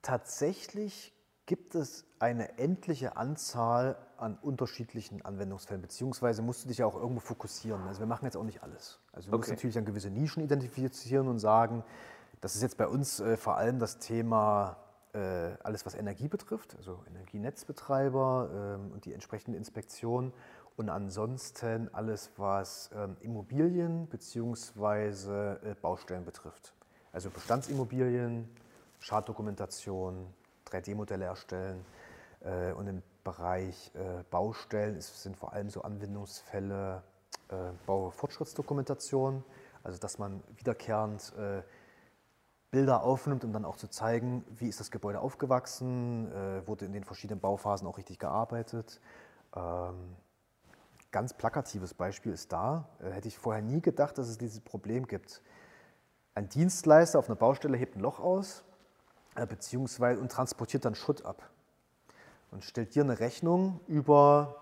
[0.00, 1.12] tatsächlich
[1.44, 7.20] gibt es eine endliche Anzahl an unterschiedlichen Anwendungsfällen, beziehungsweise musst du dich ja auch irgendwo
[7.20, 7.82] fokussieren.
[7.88, 9.00] Also wir machen jetzt auch nicht alles.
[9.12, 9.56] Also du musst Okay.
[9.56, 11.84] natürlich dann gewisse Nischen identifizieren und sagen,
[12.40, 14.76] das ist jetzt bei uns äh, vor allem das Thema
[15.12, 15.18] äh,
[15.62, 20.32] alles, was Energie betrifft, also Energienetzbetreiber ähm, und die entsprechende Inspektion
[20.76, 25.54] und ansonsten alles, was ähm, Immobilien bzw.
[25.70, 26.74] Äh, Baustellen betrifft.
[27.12, 28.48] Also Bestandsimmobilien,
[29.00, 30.26] Schaddokumentation,
[30.66, 31.84] 3D-Modelle erstellen
[32.40, 37.02] äh, und im Bereich äh, Baustellen ist, sind vor allem so Anwendungsfälle
[37.48, 37.54] äh,
[37.86, 39.44] Baufortschrittsdokumentation,
[39.82, 41.62] also dass man wiederkehrend äh,
[42.70, 46.92] Bilder aufnimmt, um dann auch zu zeigen, wie ist das Gebäude aufgewachsen, äh, wurde in
[46.92, 49.00] den verschiedenen Bauphasen auch richtig gearbeitet.
[49.56, 50.16] Ähm,
[51.10, 55.06] ganz plakatives Beispiel ist da, äh, hätte ich vorher nie gedacht, dass es dieses Problem
[55.06, 55.42] gibt.
[56.34, 58.62] Ein Dienstleister auf einer Baustelle hebt ein Loch aus,
[59.34, 61.50] äh, beziehungsweise und transportiert dann Schutt ab
[62.50, 64.56] und stellt dir eine Rechnung über,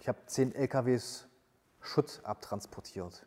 [0.00, 1.26] ich habe 10 LKWs
[1.80, 3.26] Schutt abtransportiert.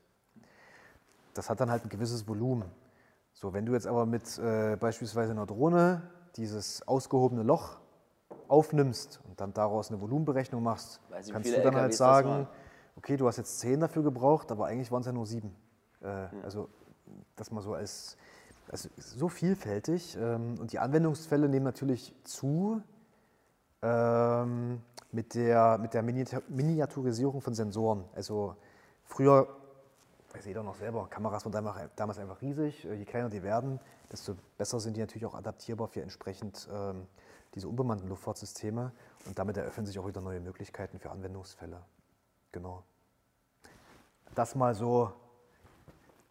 [1.34, 2.70] Das hat dann halt ein gewisses Volumen.
[3.34, 6.02] So, wenn du jetzt aber mit äh, beispielsweise einer Drohne
[6.36, 7.80] dieses ausgehobene Loch
[8.48, 11.00] aufnimmst und dann daraus eine Volumenberechnung machst,
[11.32, 12.48] kannst du dann halt LKWs das sagen,
[12.98, 15.56] okay, du hast jetzt 10 dafür gebraucht, aber eigentlich waren es ja nur sieben.
[16.02, 16.70] Äh, Also
[17.36, 18.18] das mal so als,
[18.70, 22.82] also so vielfältig ähm, und die Anwendungsfälle nehmen natürlich zu
[23.82, 28.06] ähm, mit der, mit der Miniatur- Miniaturisierung von Sensoren.
[28.16, 28.56] Also
[29.06, 29.48] früher,
[30.34, 32.86] weiß jeder noch selber, Kameras waren damals, damals einfach riesig.
[32.86, 33.80] Äh, Je kleiner die werden,
[34.12, 37.08] desto besser sind die natürlich auch adaptierbar für entsprechend ähm,
[37.56, 38.92] diese unbemannten Luftfahrtsysteme.
[39.26, 41.82] Und damit eröffnen sich auch wieder neue Möglichkeiten für Anwendungsfälle.
[42.52, 42.84] Genau.
[44.36, 45.12] Das mal so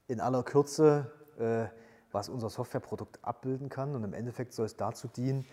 [0.07, 1.67] in aller Kürze, äh,
[2.13, 3.95] was unser Softwareprodukt abbilden kann.
[3.95, 5.45] Und im Endeffekt soll es dazu dienen,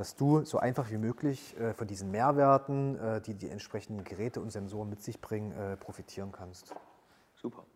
[0.00, 4.40] dass du so einfach wie möglich äh, von diesen Mehrwerten, äh, die die entsprechenden Geräte
[4.40, 6.74] und Sensoren mit sich bringen, äh, profitieren kannst.
[7.34, 7.66] Super.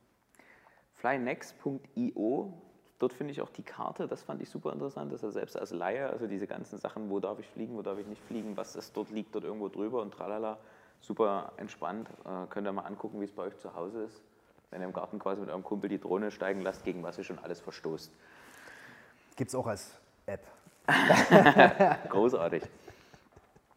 [0.95, 2.55] Flynext.io,
[2.99, 5.72] dort finde ich auch die Karte, das fand ich super interessant, dass er selbst als
[5.72, 8.75] Laie, also diese ganzen Sachen, wo darf ich fliegen, wo darf ich nicht fliegen, was
[8.75, 10.57] ist dort liegt, dort irgendwo drüber und tralala,
[11.03, 12.09] super entspannt.
[12.49, 14.22] Könnt ihr mal angucken, wie es bei euch zu Hause ist,
[14.70, 17.25] wenn ihr im Garten quasi mit eurem Kumpel die Drohne steigen lasst, gegen was ihr
[17.25, 18.11] schon alles verstoßt.
[19.37, 20.47] Gibt es auch als App.
[22.09, 22.62] Großartig.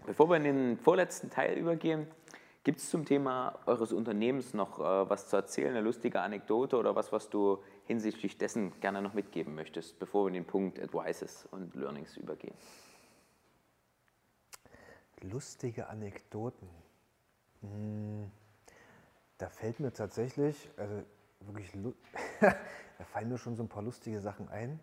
[0.05, 2.07] Bevor wir in den vorletzten Teil übergehen,
[2.63, 6.95] gibt es zum Thema eures Unternehmens noch äh, was zu erzählen, eine lustige Anekdote oder
[6.95, 11.47] was, was du hinsichtlich dessen gerne noch mitgeben möchtest, bevor wir in den Punkt Advices
[11.51, 12.55] und Learnings übergehen?
[15.21, 16.69] Lustige Anekdoten.
[17.61, 18.31] Hm,
[19.37, 21.03] Da fällt mir tatsächlich, also
[21.41, 21.71] wirklich,
[22.41, 24.79] da fallen mir schon so ein paar lustige Sachen ein.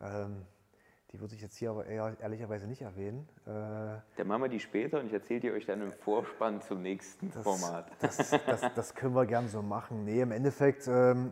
[0.00, 0.46] Ähm,
[1.14, 3.28] die würde ich jetzt hier aber eher, ehrlicherweise nicht erwähnen.
[3.46, 3.50] Äh,
[4.16, 7.30] Dann machen wir die später und ich erzähle die euch dann im Vorspann zum nächsten
[7.30, 7.86] Format.
[8.00, 10.04] Das, das, das können wir gern so machen.
[10.04, 11.30] Nee, im Endeffekt, ähm,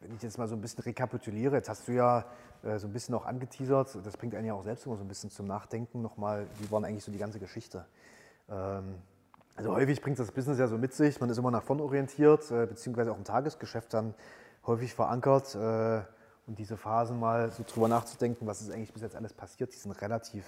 [0.00, 2.24] wenn ich jetzt mal so ein bisschen rekapituliere, jetzt hast du ja
[2.64, 5.08] äh, so ein bisschen auch angeteasert, das bringt einen ja auch selbst immer so ein
[5.08, 7.86] bisschen zum Nachdenken nochmal, wie war denn eigentlich so die ganze Geschichte.
[8.50, 8.96] Ähm,
[9.54, 12.50] also häufig bringt das Business ja so mit sich, man ist immer nach vorn orientiert,
[12.50, 14.14] äh, beziehungsweise auch im Tagesgeschäft dann
[14.66, 15.56] häufig verankert.
[16.48, 19.76] Und diese Phasen mal so drüber nachzudenken, was ist eigentlich bis jetzt alles passiert, die
[19.76, 20.46] sind relativ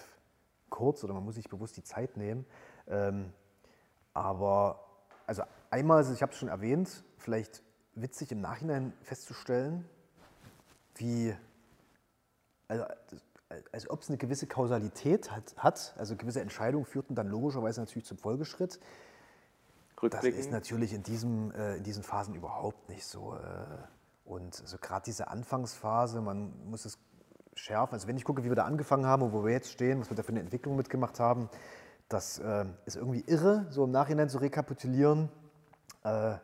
[0.70, 2.47] kurz oder man muss sich bewusst die Zeit nehmen.
[2.89, 3.35] Ähm,
[4.15, 4.83] aber
[5.27, 7.62] also einmal, ich habe es schon erwähnt, vielleicht
[7.95, 9.85] witzig im Nachhinein festzustellen,
[10.95, 11.37] wie,
[12.66, 12.85] also,
[13.70, 18.07] als ob es eine gewisse Kausalität hat, hat, also gewisse Entscheidungen führten dann logischerweise natürlich
[18.07, 18.81] zum Folgeschritt.
[20.09, 23.35] Das ist natürlich in, diesem, äh, in diesen Phasen überhaupt nicht so.
[23.35, 24.00] Äh,
[24.59, 26.99] und so gerade diese Anfangsphase, man muss es
[27.55, 27.95] schärfen.
[27.95, 30.11] Also wenn ich gucke, wie wir da angefangen haben und wo wir jetzt stehen, was
[30.11, 31.49] wir da für eine Entwicklung mitgemacht haben,
[32.09, 35.29] das äh, ist irgendwie irre, so im Nachhinein zu rekapitulieren.
[36.03, 36.35] Äh,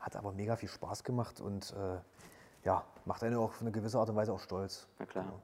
[0.00, 1.98] hat aber mega viel Spaß gemacht und äh,
[2.64, 4.86] ja, macht einen auch auf eine gewisse Art und Weise auch stolz.
[4.98, 5.40] Na klar.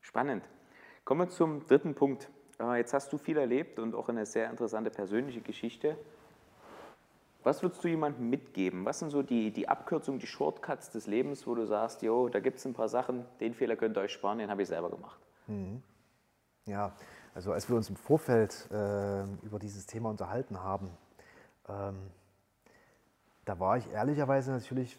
[0.00, 0.44] Spannend.
[1.04, 2.30] Kommen wir zum dritten Punkt.
[2.58, 5.96] Äh, Jetzt hast du viel erlebt und auch eine sehr interessante persönliche Geschichte.
[7.46, 8.84] Was würdest du jemandem mitgeben?
[8.84, 12.40] Was sind so die, die Abkürzungen, die Shortcuts des Lebens, wo du sagst, jo, da
[12.40, 14.90] gibt es ein paar Sachen, den Fehler könnt ihr euch sparen, den habe ich selber
[14.90, 15.20] gemacht.
[16.64, 16.96] Ja,
[17.36, 20.90] also als wir uns im Vorfeld äh, über dieses Thema unterhalten haben,
[21.68, 22.10] ähm,
[23.44, 24.98] da war ich ehrlicherweise natürlich,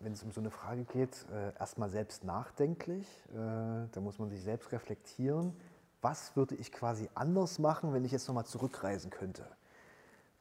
[0.00, 3.06] wenn es um so eine Frage geht, äh, erstmal selbst nachdenklich.
[3.30, 5.56] Äh, da muss man sich selbst reflektieren.
[6.00, 9.46] Was würde ich quasi anders machen, wenn ich jetzt nochmal zurückreisen könnte?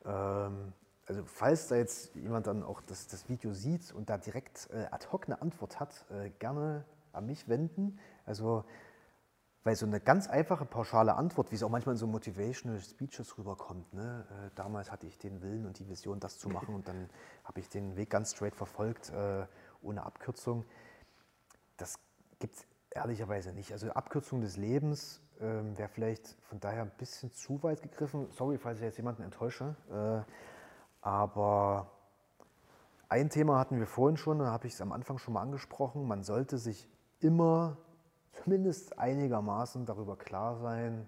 [0.03, 0.73] Ähm,
[1.12, 4.86] also falls da jetzt jemand dann auch das, das Video sieht und da direkt äh,
[4.92, 8.00] ad hoc eine Antwort hat, äh, gerne an mich wenden.
[8.26, 8.64] Also
[9.64, 13.38] Weil so eine ganz einfache, pauschale Antwort, wie es auch manchmal in so Motivational Speeches
[13.38, 14.26] rüberkommt, ne?
[14.30, 17.10] Äh, damals hatte ich den Willen und die Vision, das zu machen und dann
[17.44, 19.46] habe ich den Weg ganz straight verfolgt, äh,
[19.84, 20.66] ohne Abkürzung.
[21.78, 22.00] Das
[22.40, 23.72] gibt es ehrlicherweise nicht.
[23.72, 28.32] Also Abkürzung des Lebens ähm, wäre vielleicht von daher ein bisschen zu weit gegriffen.
[28.32, 29.76] Sorry, falls ich jetzt jemanden enttäusche.
[31.02, 31.91] Aber
[33.10, 36.07] ein Thema hatten wir vorhin schon, da habe ich es am Anfang schon mal angesprochen.
[36.07, 36.88] Man sollte sich
[37.19, 37.78] immer
[38.32, 41.07] zumindest einigermaßen darüber klar sein,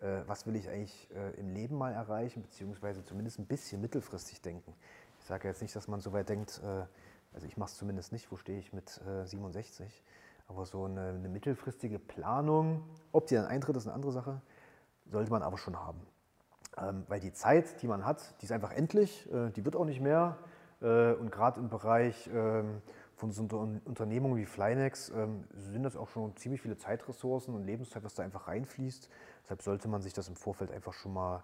[0.00, 4.40] äh, was will ich eigentlich äh, im Leben mal erreichen, beziehungsweise zumindest ein bisschen mittelfristig
[4.40, 4.74] denken.
[5.20, 6.84] Ich sage jetzt nicht, dass man so weit denkt, äh,
[7.32, 10.02] also ich mache es zumindest nicht, wo stehe ich mit 67,
[10.46, 12.82] aber so eine, eine, mittelfristige Planung,
[13.12, 14.40] ob die dann eintritt, ist eine andere Sache,
[15.04, 16.00] sollte man aber schon haben.
[16.80, 20.00] Ähm, weil die Zeit, die man hat, die ist einfach endlich, die wird auch nicht
[20.00, 20.38] mehr.
[20.80, 22.82] und gerade im Bereich ähm,
[23.16, 23.42] von so
[23.84, 28.22] Unternehmungen wie Flynex ähm, sind das auch schon ziemlich viele Zeitressourcen und Lebenszeit, was da
[28.22, 29.08] einfach reinfließt.
[29.42, 31.42] Deshalb sollte man sich das im Vorfeld einfach schon mal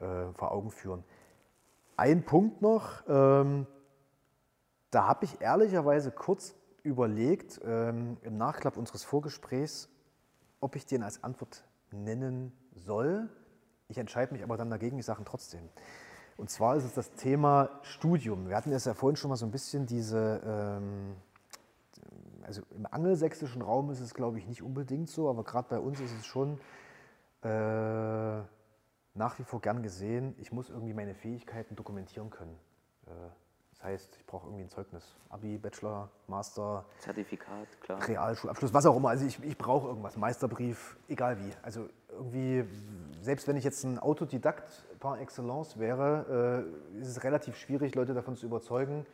[0.00, 1.02] äh, vor Augen führen.
[1.96, 3.46] Ein Punkt noch, da
[4.94, 9.88] habe ich ehrlicherweise kurz überlegt, im Nachklapp unseres Vorgesprächs,
[10.60, 13.28] ob ich den als Antwort nennen soll.
[13.92, 15.68] Ich entscheide mich aber dann dagegen, ich sage trotzdem.
[16.38, 18.48] Und zwar ist es das Thema Studium.
[18.48, 21.14] Wir hatten es ja vorhin schon mal so ein bisschen diese, ähm,
[22.42, 26.00] also im angelsächsischen Raum ist es, glaube ich, nicht unbedingt so, aber gerade bei uns
[26.00, 26.58] ist es schon
[27.42, 27.48] äh,
[29.14, 32.56] nach wie vor gern gesehen, ich muss irgendwie meine Fähigkeiten dokumentieren können.
[33.06, 33.10] Äh,
[33.82, 35.16] das heißt, ich brauche irgendwie ein Zeugnis.
[35.28, 36.84] Abi, Bachelor, Master.
[36.98, 38.06] Zertifikat, klar.
[38.06, 39.08] Realschulabschluss, was auch immer.
[39.08, 40.16] Also ich, ich brauche irgendwas.
[40.16, 41.50] Meisterbrief, egal wie.
[41.62, 42.64] Also irgendwie,
[43.22, 46.64] selbst wenn ich jetzt ein Autodidakt par excellence wäre,
[46.94, 49.04] äh, ist es relativ schwierig, Leute davon zu überzeugen.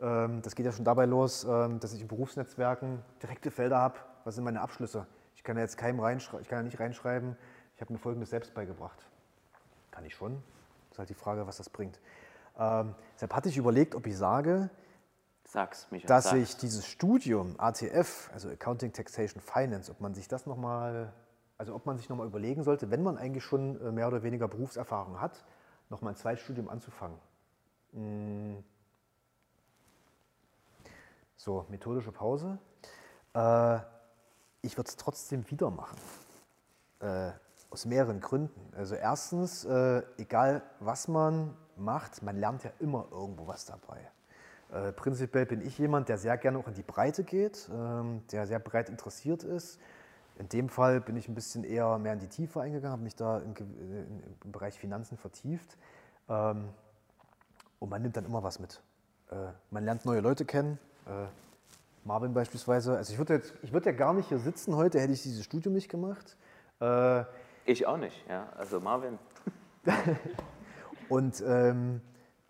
[0.00, 4.00] Ähm, das geht ja schon dabei los, ähm, dass ich in Berufsnetzwerken direkte Felder habe.
[4.24, 5.06] Was sind meine Abschlüsse?
[5.36, 7.36] Ich kann ja jetzt keinem reinschreiben, ich kann ja nicht reinschreiben,
[7.76, 9.06] ich habe mir Folgendes selbst beigebracht.
[9.92, 10.42] Kann ich schon.
[10.88, 12.00] Das ist halt die Frage, was das bringt.
[12.58, 14.70] Ähm, deshalb hatte ich überlegt, ob ich sage,
[15.44, 16.36] Sag's, Michael, dass sag's.
[16.36, 21.12] ich dieses Studium ATF, also Accounting, Taxation, Finance, ob man sich das nochmal,
[21.58, 24.48] also ob man sich nochmal überlegen sollte, wenn man eigentlich schon äh, mehr oder weniger
[24.48, 25.44] Berufserfahrung hat,
[25.88, 27.18] nochmal ein Zweitstudium anzufangen.
[27.92, 28.64] Hm.
[31.36, 32.58] So, methodische Pause.
[33.34, 33.78] Äh,
[34.62, 35.96] ich würde es trotzdem wieder machen.
[37.00, 37.30] Äh,
[37.70, 38.72] aus mehreren Gründen.
[38.74, 44.00] Also erstens, äh, egal was man macht, man lernt ja immer irgendwo was dabei.
[44.72, 48.46] Äh, prinzipiell bin ich jemand, der sehr gerne auch in die Breite geht, ähm, der
[48.46, 49.78] sehr breit interessiert ist.
[50.38, 53.14] In dem Fall bin ich ein bisschen eher mehr in die Tiefe eingegangen, habe mich
[53.14, 53.54] da im,
[54.44, 55.78] im Bereich Finanzen vertieft.
[56.28, 56.68] Ähm,
[57.78, 58.82] und man nimmt dann immer was mit.
[59.30, 59.36] Äh,
[59.70, 60.78] man lernt neue Leute kennen.
[61.06, 61.26] Äh,
[62.04, 62.96] Marvin beispielsweise.
[62.96, 65.44] Also ich würde, jetzt, ich würde ja gar nicht hier sitzen heute, hätte ich dieses
[65.44, 66.36] Studium nicht gemacht.
[66.80, 67.24] Äh,
[67.64, 68.48] ich auch nicht, ja.
[68.56, 69.18] Also Marvin.
[71.08, 72.00] Und ähm,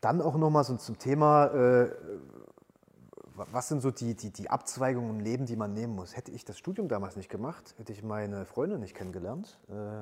[0.01, 1.91] dann auch nochmal so zum Thema, äh,
[3.35, 6.17] was sind so die, die, die Abzweigungen im Leben, die man nehmen muss?
[6.17, 10.01] Hätte ich das Studium damals nicht gemacht, hätte ich meine Freundin nicht kennengelernt, äh,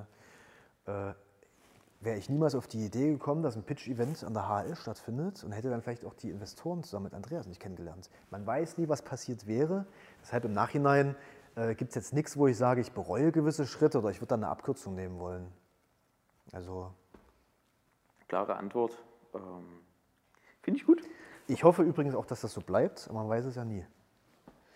[0.91, 1.15] äh,
[2.01, 5.53] wäre ich niemals auf die Idee gekommen, dass ein Pitch-Event an der HL stattfindet und
[5.53, 8.11] hätte dann vielleicht auch die Investoren zusammen mit Andreas nicht kennengelernt.
[8.31, 9.87] Man weiß nie, was passiert wäre.
[10.23, 11.17] Deshalb im Nachhinein
[11.57, 14.29] äh, gibt es jetzt nichts, wo ich sage, ich bereue gewisse Schritte oder ich würde
[14.29, 15.47] dann eine Abkürzung nehmen wollen.
[16.53, 16.93] Also
[18.35, 18.93] klare Antwort.
[19.32, 19.40] Ähm,
[20.62, 21.01] Finde ich gut.
[21.47, 23.85] Ich hoffe übrigens auch, dass das so bleibt, aber man weiß es ja nie.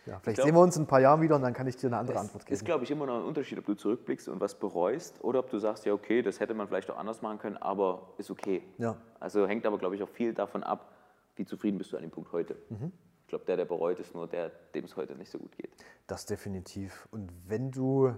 [0.07, 1.77] Ja, vielleicht glaub, sehen wir uns in ein paar Jahren wieder und dann kann ich
[1.77, 2.55] dir eine andere Antwort geben.
[2.55, 5.41] Es ist, glaube ich, immer noch ein Unterschied, ob du zurückblickst und was bereust oder
[5.41, 8.31] ob du sagst, ja, okay, das hätte man vielleicht auch anders machen können, aber ist
[8.31, 8.63] okay.
[8.79, 8.97] Ja.
[9.19, 10.93] Also hängt aber, glaube ich, auch viel davon ab,
[11.35, 12.57] wie zufrieden bist du an dem Punkt heute.
[12.69, 12.93] Mhm.
[13.23, 15.71] Ich glaube, der, der bereut, ist nur der, dem es heute nicht so gut geht.
[16.07, 17.09] Das definitiv.
[17.11, 18.15] Und wenn du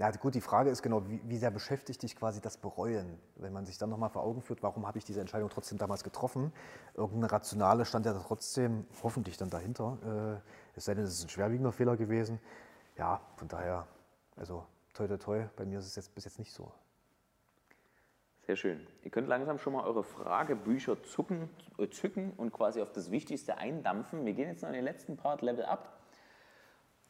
[0.00, 3.18] ja, gut, die Frage ist genau, wie, wie, sehr beschäftigt dich quasi das Bereuen?
[3.36, 6.04] Wenn man sich dann nochmal vor Augen führt, warum habe ich diese Entscheidung trotzdem damals
[6.04, 6.54] getroffen?
[6.94, 10.40] Irgendeine Rationale stand ja trotzdem hoffentlich dann dahinter.
[10.42, 12.40] Äh, es sei denn, es ist ein schwerwiegender Fehler gewesen.
[12.96, 13.86] Ja, von daher,
[14.36, 14.64] also
[14.94, 16.72] toi toi toi, bei mir ist es jetzt bis jetzt nicht so.
[18.46, 18.86] Sehr schön.
[19.02, 23.58] Ihr könnt langsam schon mal eure Fragebücher zucken, äh, zücken und quasi auf das Wichtigste
[23.58, 24.24] eindampfen.
[24.24, 25.98] Wir gehen jetzt noch in den letzten Part Level Up.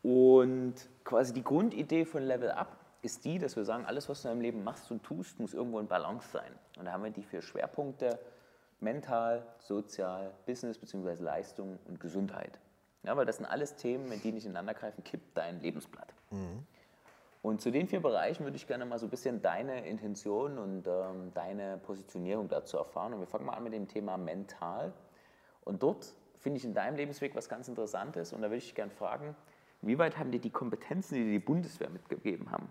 [0.03, 4.29] Und quasi die Grundidee von Level Up ist die, dass wir sagen, alles, was du
[4.29, 6.53] in deinem Leben machst und tust, muss irgendwo in Balance sein.
[6.79, 8.19] Und da haben wir die vier Schwerpunkte,
[8.81, 11.23] mental, sozial, Business bzw.
[11.23, 12.59] Leistung und Gesundheit.
[13.03, 16.13] Ja, weil das sind alles Themen, wenn die nicht ineinander greifen, kippt dein Lebensblatt.
[16.31, 16.67] Mhm.
[17.43, 20.87] Und zu den vier Bereichen würde ich gerne mal so ein bisschen deine Intention und
[20.87, 23.15] ähm, deine Positionierung dazu erfahren.
[23.15, 24.93] Und wir fangen mal an mit dem Thema mental.
[25.65, 28.35] Und dort finde ich in deinem Lebensweg was ganz Interessantes.
[28.35, 29.35] Und da würde ich dich gerne fragen,
[29.81, 32.69] wie weit haben dir die Kompetenzen, die dir die Bundeswehr mitgegeben haben,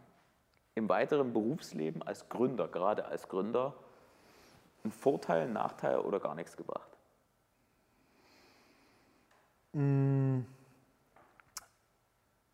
[0.75, 3.73] im weiteren Berufsleben als Gründer, gerade als Gründer,
[4.83, 6.89] einen Vorteil, einen Nachteil oder gar nichts gebracht?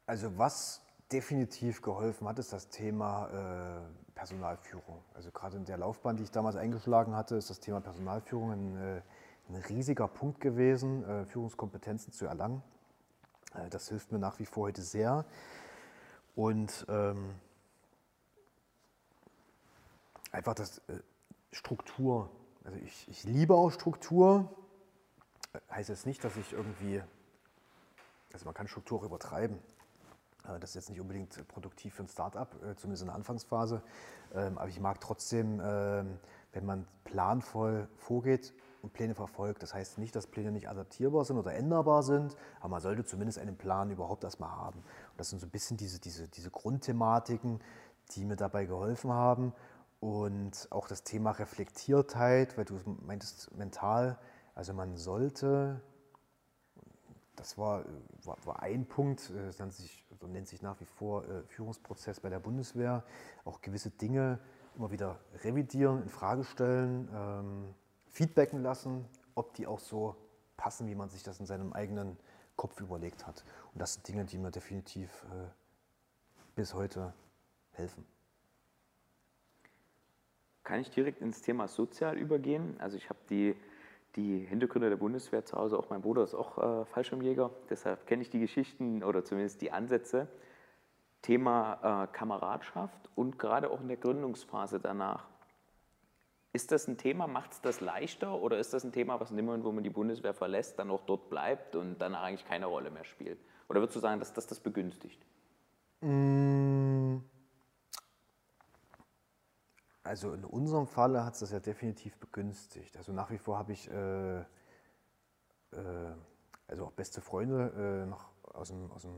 [0.07, 0.81] Also was
[1.11, 5.03] definitiv geholfen hat, ist das Thema äh, Personalführung.
[5.13, 8.77] Also gerade in der Laufbahn, die ich damals eingeschlagen hatte, ist das Thema Personalführung ein,
[8.77, 9.01] äh,
[9.49, 12.63] ein riesiger Punkt gewesen, äh, Führungskompetenzen zu erlangen.
[13.69, 15.23] Das hilft mir nach wie vor heute sehr.
[16.35, 17.35] Und ähm,
[20.35, 20.99] einfach das äh,
[21.51, 22.29] Struktur.
[22.63, 24.53] Also ich, ich liebe auch Struktur.
[25.71, 27.01] Heißt jetzt nicht, dass ich irgendwie,
[28.33, 29.57] also man kann Struktur auch übertreiben.
[30.43, 33.81] Äh, Das ist jetzt nicht unbedingt produktiv für ein Startup, äh, zumindest in der Anfangsphase.
[34.33, 36.19] Ähm, Aber ich mag trotzdem, ähm,
[36.51, 39.63] wenn man planvoll vorgeht und Pläne verfolgt.
[39.63, 43.39] Das heißt nicht, dass Pläne nicht adaptierbar sind oder änderbar sind, aber man sollte zumindest
[43.39, 44.79] einen Plan überhaupt erstmal haben.
[44.79, 47.61] Und das sind so ein bisschen diese, diese, diese Grundthematiken,
[48.11, 49.53] die mir dabei geholfen haben.
[50.05, 54.19] Und auch das Thema Reflektiertheit, weil du meintest mental,
[54.53, 55.81] also man sollte
[57.35, 57.83] das war,
[58.23, 61.43] war, war ein Punkt, äh, es nennt sich, so nennt sich nach wie vor äh,
[61.47, 63.03] Führungsprozess bei der Bundeswehr,
[63.45, 64.39] auch gewisse Dinge
[64.75, 67.73] immer wieder revidieren, in Frage stellen, ähm,
[68.07, 70.15] feedbacken lassen, ob die auch so
[70.55, 72.15] passen, wie man sich das in seinem eigenen
[72.55, 73.43] Kopf überlegt hat.
[73.73, 75.47] Und das sind Dinge, die mir definitiv äh,
[76.55, 77.11] bis heute
[77.71, 78.05] helfen.
[80.65, 82.75] Kann ich direkt ins Thema sozial übergehen?
[82.79, 83.55] Also ich habe die,
[84.15, 88.23] die Hintergründe der Bundeswehr zu Hause, auch mein Bruder ist auch äh, Fallschirmjäger, deshalb kenne
[88.23, 90.27] ich die Geschichten oder zumindest die Ansätze.
[91.21, 95.27] Thema äh, Kameradschaft und gerade auch in der Gründungsphase danach.
[96.53, 99.63] Ist das ein Thema, macht es das leichter oder ist das ein Thema, was in
[99.63, 103.03] wo man die Bundeswehr verlässt, dann auch dort bleibt und danach eigentlich keine Rolle mehr
[103.03, 103.39] spielt?
[103.69, 105.21] Oder würdest du sagen, dass das das begünstigt?
[110.05, 112.95] Also in unserem Falle hat es das ja definitiv begünstigt.
[112.95, 114.45] Also nach wie vor habe ich äh, äh,
[116.67, 119.11] also auch beste Freunde äh, noch aus dem, aus dem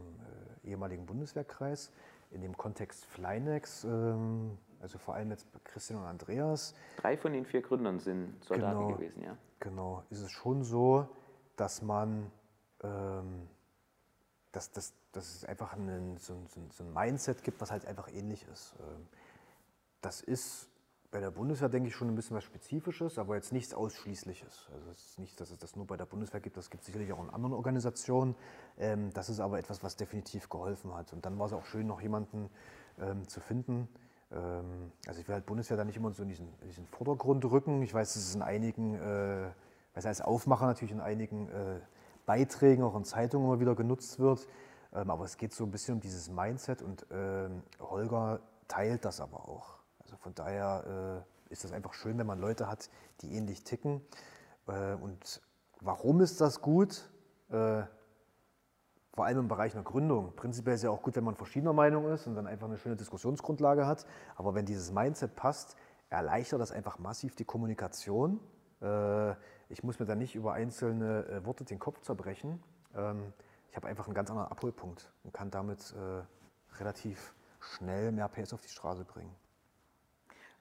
[0.63, 1.91] äh, ehemaligen Bundeswehrkreis.
[2.31, 6.73] In dem Kontext Flynex, ähm, also vor allem jetzt Christian und Andreas.
[6.97, 8.93] Drei von den vier Gründern sind Soldaten Genau.
[8.97, 9.37] gewesen, ja?
[9.59, 11.07] Genau, ist es schon so,
[11.57, 12.31] dass man,
[12.83, 13.47] ähm,
[14.53, 17.85] dass, dass, dass es einfach einen, so, ein- so, so ein Mindset gibt, was halt
[17.85, 18.73] einfach ähnlich ist.
[18.79, 19.07] Ähm,
[20.01, 20.69] das ist
[21.11, 24.67] bei der Bundeswehr, denke ich, schon ein bisschen was Spezifisches, aber jetzt nichts Ausschließliches.
[24.73, 26.87] Also es ist nicht, dass es das nur bei der Bundeswehr gibt, das gibt es
[26.87, 28.35] sicherlich auch in anderen Organisationen.
[28.77, 31.13] Ähm, das ist aber etwas, was definitiv geholfen hat.
[31.13, 32.49] Und dann war es auch schön, noch jemanden
[32.99, 33.87] ähm, zu finden.
[34.31, 37.45] Ähm, also ich will halt Bundeswehr da nicht immer so in diesen, in diesen Vordergrund
[37.45, 37.81] rücken.
[37.83, 39.49] Ich weiß, dass es in einigen, äh,
[39.93, 41.79] weiß als Aufmacher natürlich in einigen äh,
[42.25, 44.45] Beiträgen, auch in Zeitungen immer wieder genutzt wird.
[44.93, 49.21] Ähm, aber es geht so ein bisschen um dieses Mindset und ähm, Holger teilt das
[49.21, 49.76] aber auch.
[50.07, 52.89] Also von daher äh, ist das einfach schön, wenn man Leute hat,
[53.19, 54.01] die ähnlich ticken.
[54.67, 55.41] Äh, und
[55.81, 57.09] warum ist das gut?
[57.49, 57.83] Äh,
[59.11, 60.33] vor allem im Bereich einer Gründung.
[60.37, 62.95] Prinzipiell ist ja auch gut, wenn man verschiedener Meinung ist und dann einfach eine schöne
[62.95, 64.05] Diskussionsgrundlage hat.
[64.37, 65.75] Aber wenn dieses Mindset passt,
[66.09, 68.39] erleichtert das einfach massiv die Kommunikation.
[68.81, 69.31] Äh,
[69.69, 72.63] Ich muss mir da nicht über einzelne äh, Worte den Kopf zerbrechen.
[72.95, 73.33] Ähm,
[73.71, 78.53] Ich habe einfach einen ganz anderen Abholpunkt und kann damit äh, relativ schnell mehr PS
[78.53, 79.35] auf die Straße bringen.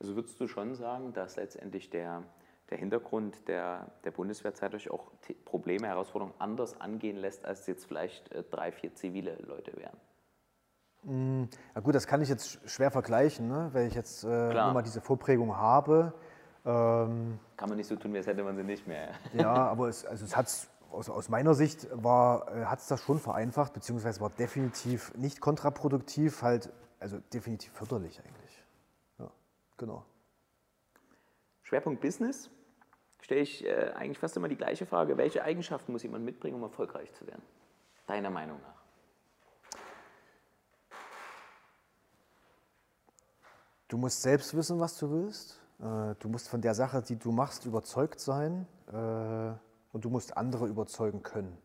[0.01, 2.23] Also würdest du schon sagen, dass letztendlich der,
[2.71, 5.11] der Hintergrund der, der Bundeswehrzeit euch auch
[5.45, 9.97] Probleme, Herausforderungen anders angehen lässt, als jetzt vielleicht äh, drei, vier zivile Leute wären?
[11.09, 13.71] Na gut, das kann ich jetzt sch- schwer vergleichen, ne?
[13.73, 16.13] weil ich jetzt äh, nur mal diese Vorprägung habe.
[16.65, 19.11] Ähm, Kann man nicht so tun, als hätte man sie nicht mehr.
[19.33, 23.03] Ja, aber es, also es hat's, aus, aus meiner Sicht war, äh, hat es das
[23.03, 28.46] schon vereinfacht, beziehungsweise war definitiv nicht kontraproduktiv, halt, also definitiv förderlich eigentlich.
[29.77, 30.05] Genau.
[31.63, 32.51] Schwerpunkt Business
[33.21, 35.17] stelle ich äh, eigentlich fast immer die gleiche Frage.
[35.17, 37.43] Welche Eigenschaften muss jemand mitbringen, um erfolgreich zu werden?
[38.07, 38.77] Deiner Meinung nach?
[43.89, 45.61] Du musst selbst wissen, was du willst.
[45.81, 48.67] Äh, Du musst von der Sache, die du machst, überzeugt sein.
[48.89, 49.53] äh,
[49.93, 51.57] Und du musst andere überzeugen können.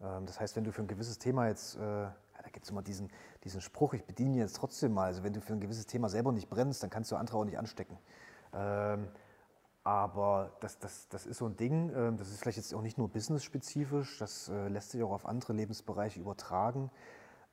[0.00, 2.06] Ähm, Das heißt, wenn du für ein gewisses Thema jetzt, äh,
[2.44, 3.10] da gibt es immer diesen,
[3.42, 5.06] diesen Spruch, ich bediene jetzt trotzdem mal.
[5.06, 7.44] Also wenn du für ein gewisses Thema selber nicht brennst, dann kannst du andere auch
[7.44, 7.98] nicht anstecken.
[8.52, 9.08] Ähm,
[9.82, 12.96] Aber das, das, das ist so ein Ding, ähm, das ist vielleicht jetzt auch nicht
[12.96, 16.90] nur business-spezifisch, das äh, lässt sich auch auf andere Lebensbereiche übertragen.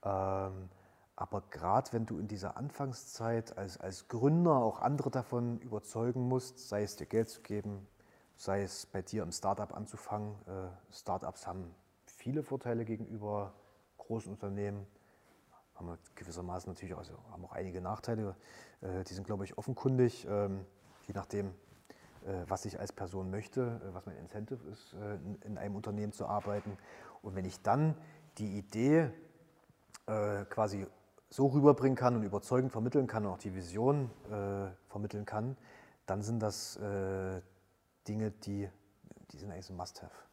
[0.03, 0.69] Ähm,
[1.15, 6.69] Aber gerade wenn du in dieser Anfangszeit als, als Gründer auch andere davon überzeugen musst,
[6.69, 7.87] sei es dir Geld zu geben,
[8.35, 10.35] sei es bei dir im Startup anzufangen.
[10.47, 13.53] Äh, Startups haben viele Vorteile gegenüber
[14.11, 14.85] großen Unternehmen,
[15.75, 18.35] haben wir gewissermaßen natürlich also haben auch einige Nachteile.
[18.81, 20.65] Äh, die sind, glaube ich, offenkundig, ähm,
[21.07, 21.47] je nachdem,
[22.25, 26.11] äh, was ich als Person möchte, äh, was mein Incentive ist, in, in einem Unternehmen
[26.11, 26.77] zu arbeiten.
[27.21, 27.95] Und wenn ich dann
[28.37, 29.11] die Idee
[30.49, 30.87] quasi
[31.29, 34.09] so rüberbringen kann und überzeugend vermitteln kann und auch die Vision
[34.89, 35.55] vermitteln kann,
[36.05, 36.77] dann sind das
[38.07, 38.67] Dinge, die,
[39.31, 40.30] die sind eigentlich so Must-Have.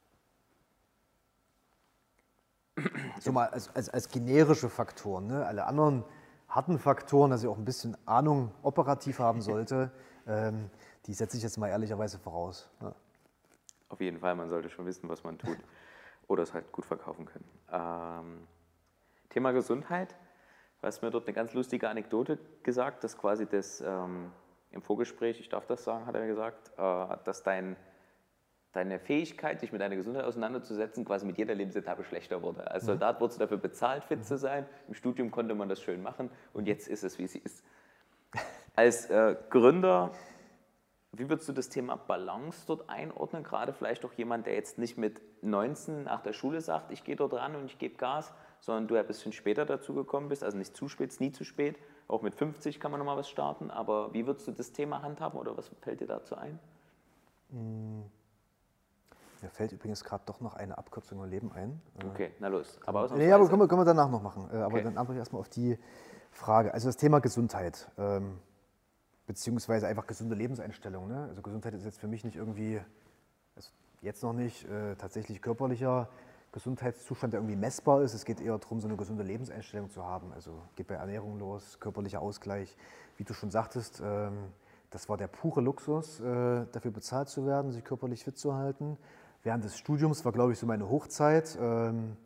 [3.20, 5.26] So mal als, als, als generische Faktoren.
[5.26, 5.46] Ne?
[5.46, 6.04] Alle anderen
[6.48, 9.90] harten Faktoren, dass ich auch ein bisschen Ahnung operativ haben sollte,
[10.26, 10.70] ähm,
[11.06, 12.68] die setze ich jetzt mal ehrlicherweise voraus.
[12.80, 12.94] Ne?
[13.88, 15.58] Auf jeden Fall, man sollte schon wissen, was man tut
[16.28, 17.48] oder es halt gut verkaufen können.
[17.72, 18.46] Ähm,
[19.30, 20.14] Thema Gesundheit.
[20.80, 24.30] Du hast mir dort eine ganz lustige Anekdote gesagt, dass quasi das ähm,
[24.70, 27.76] im Vorgespräch, ich darf das sagen, hat er mir gesagt, äh, dass dein,
[28.72, 32.70] deine Fähigkeit, dich mit deiner Gesundheit auseinanderzusetzen, quasi mit jeder Lebensetappe schlechter wurde.
[32.70, 34.66] Als Soldat wurdest du dafür bezahlt, fit zu sein.
[34.88, 37.64] Im Studium konnte man das schön machen und jetzt ist es, wie es ist.
[38.76, 40.12] Als äh, Gründer,
[41.12, 43.42] wie würdest du das Thema Balance dort einordnen?
[43.42, 47.16] Gerade vielleicht auch jemand, der jetzt nicht mit 19 nach der Schule sagt, ich gehe
[47.16, 50.58] dort ran und ich gebe Gas, sondern du ein bisschen später dazu gekommen bist, also
[50.58, 51.78] nicht zu spät, ist nie zu spät.
[52.06, 55.38] Auch mit 50 kann man nochmal was starten, aber wie würdest du das Thema handhaben
[55.38, 56.58] oder was fällt dir dazu ein?
[59.42, 61.80] Mir fällt übrigens gerade doch noch eine Abkürzung im Leben ein.
[62.00, 62.78] Äh, Okay, na los.
[62.86, 63.50] Aber Nee, aber ausnahmsweise.
[63.50, 64.48] können wir, können wir danach noch machen.
[64.52, 64.82] Äh, Aber Okay.
[64.84, 65.78] dann antworte ich erstmal auf die
[66.32, 66.72] Frage.
[66.74, 68.38] Also das Thema Gesundheit, ähm,
[69.26, 71.08] beziehungsweise einfach gesunde Lebenseinstellung.
[71.08, 71.26] Ne?
[71.28, 72.80] Also Gesundheit ist jetzt für mich nicht irgendwie,
[73.56, 73.70] also
[74.02, 76.08] jetzt noch nicht, äh, tatsächlich körperlicher
[76.52, 78.14] Gesundheitszustand, der irgendwie messbar ist.
[78.14, 80.32] Es geht eher darum, so eine gesunde Lebenseinstellung zu haben.
[80.32, 82.74] Also geht bei Ernährung los, körperlicher Ausgleich.
[83.18, 84.38] Wie du schon sagtest, ähm,
[84.90, 88.96] das war der pure Luxus, äh, dafür bezahlt zu werden, sich körperlich fit zu halten.
[89.42, 91.56] Während des Studiums war, glaube ich, so meine Hochzeit.
[91.60, 92.16] Ähm,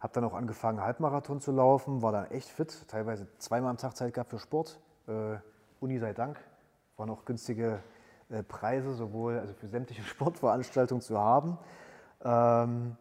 [0.00, 3.96] habe dann auch angefangen, Halbmarathon zu laufen, war dann echt fit, teilweise zweimal am Tag
[3.96, 4.80] Zeit gehabt für Sport.
[5.06, 5.36] Äh,
[5.80, 6.40] Uni sei Dank,
[6.96, 7.82] waren auch günstige
[8.30, 11.58] äh, Preise, sowohl also für sämtliche Sportveranstaltungen zu haben.
[12.22, 12.96] Ähm,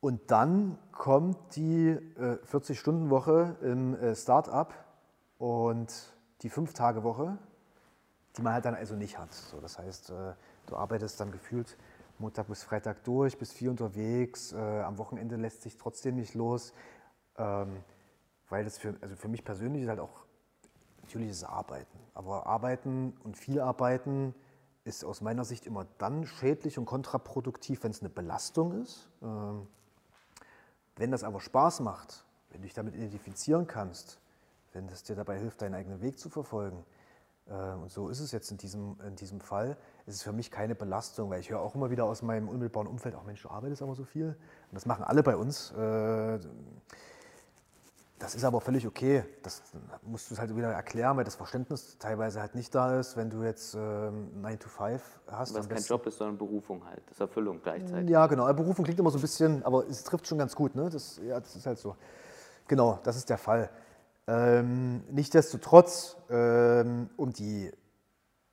[0.00, 4.74] und dann kommt die äh, 40-Stunden-Woche im äh, Start-up
[5.38, 7.38] und die 5-Tage-Woche,
[8.36, 9.32] die man halt dann also nicht hat.
[9.32, 10.34] So, das heißt, äh,
[10.66, 11.78] du arbeitest dann gefühlt
[12.18, 16.72] Montag bis Freitag durch, bis vier unterwegs, äh, am Wochenende lässt sich trotzdem nicht los,
[17.36, 17.82] ähm,
[18.48, 20.24] weil das für, also für mich persönlich ist halt auch,
[21.02, 24.34] natürlich ist es Arbeiten, aber Arbeiten und viel Arbeiten
[24.84, 29.08] ist aus meiner Sicht immer dann schädlich und kontraproduktiv, wenn es eine Belastung ist.
[29.20, 29.66] Ähm,
[30.94, 34.20] wenn das aber Spaß macht, wenn du dich damit identifizieren kannst,
[34.72, 36.84] wenn das dir dabei hilft, deinen eigenen Weg zu verfolgen,
[37.48, 39.76] äh, und so ist es jetzt in diesem, in diesem Fall,
[40.06, 42.86] ist es für mich keine Belastung, weil ich höre auch immer wieder aus meinem unmittelbaren
[42.88, 44.28] Umfeld, auch Mensch, du arbeitest aber so viel.
[44.28, 45.72] Und das machen alle bei uns.
[45.72, 46.38] Äh,
[48.18, 49.24] Das ist aber völlig okay.
[49.42, 49.62] Das
[50.02, 53.42] musst du halt wieder erklären, weil das Verständnis teilweise halt nicht da ist, wenn du
[53.42, 55.54] jetzt ähm, 9 to 5 hast.
[55.54, 57.02] Was kein Job ist, sondern Berufung halt.
[57.06, 58.08] Das ist Erfüllung gleichzeitig.
[58.08, 58.50] ja, genau.
[58.54, 60.74] Berufung klingt immer so ein bisschen, aber es trifft schon ganz gut.
[60.74, 60.88] Ne?
[60.88, 61.94] Das, ja, das ist halt so.
[62.68, 63.68] Genau, das ist der Fall.
[64.28, 67.70] Ähm, Nichtsdestotrotz, ähm, um die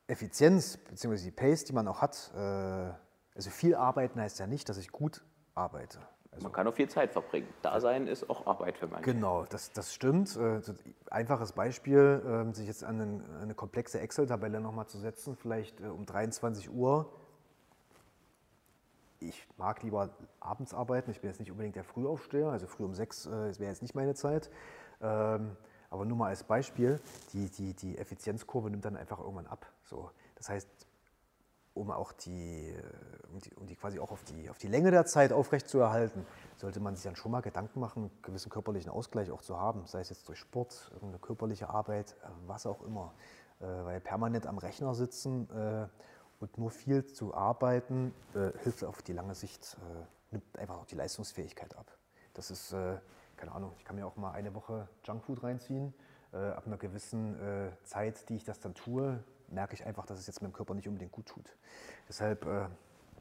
[0.06, 1.16] Effizienz bzw.
[1.24, 2.92] die Pace, die man auch hat, äh,
[3.34, 5.24] also viel arbeiten heißt ja nicht, dass ich gut
[5.54, 5.98] arbeite.
[6.30, 7.48] Also, Man kann auch viel Zeit verbringen.
[7.62, 9.12] Dasein ist auch Arbeit für manche.
[9.12, 10.36] Genau, das, das stimmt.
[10.36, 10.60] Äh,
[11.10, 16.06] Einfaches Beispiel, ähm, sich jetzt an eine komplexe Excel-Tabelle nochmal zu setzen, vielleicht äh, um
[16.06, 17.12] 23 Uhr.
[19.20, 20.10] Ich mag lieber
[20.40, 21.10] abends arbeiten.
[21.10, 23.82] Ich bin jetzt nicht unbedingt der Frühaufsteher, also früh um sechs äh, das wäre jetzt
[23.82, 24.50] nicht meine Zeit.
[25.94, 26.98] Aber nur mal als Beispiel,
[27.32, 29.64] die, die, die Effizienzkurve nimmt dann einfach irgendwann ab.
[29.84, 30.68] So, das heißt,
[31.72, 32.82] um auch die, äh,
[33.32, 36.26] um die, um die quasi auch auf die, auf die Länge der Zeit aufrechtzuerhalten,
[36.56, 39.86] sollte man sich dann schon mal Gedanken machen, einen gewissen körperlichen Ausgleich auch zu haben,
[39.86, 43.14] sei es jetzt durch Sport, irgendeine körperliche Arbeit, äh, was auch immer.
[43.60, 45.48] Äh, Weil permanent am Rechner sitzen
[46.40, 48.12] und nur viel zu arbeiten,
[48.64, 49.76] hilft auf die lange Sicht,
[50.32, 51.86] nimmt einfach auch die Leistungsfähigkeit ab.
[52.34, 52.74] Das ist,
[53.44, 55.92] keine Ahnung, ich kann mir auch mal eine Woche Junkfood reinziehen.
[56.32, 60.18] Äh, ab einer gewissen äh, Zeit, die ich das dann tue, merke ich einfach, dass
[60.18, 61.54] es jetzt meinem Körper nicht unbedingt gut tut.
[62.08, 62.68] Deshalb, äh,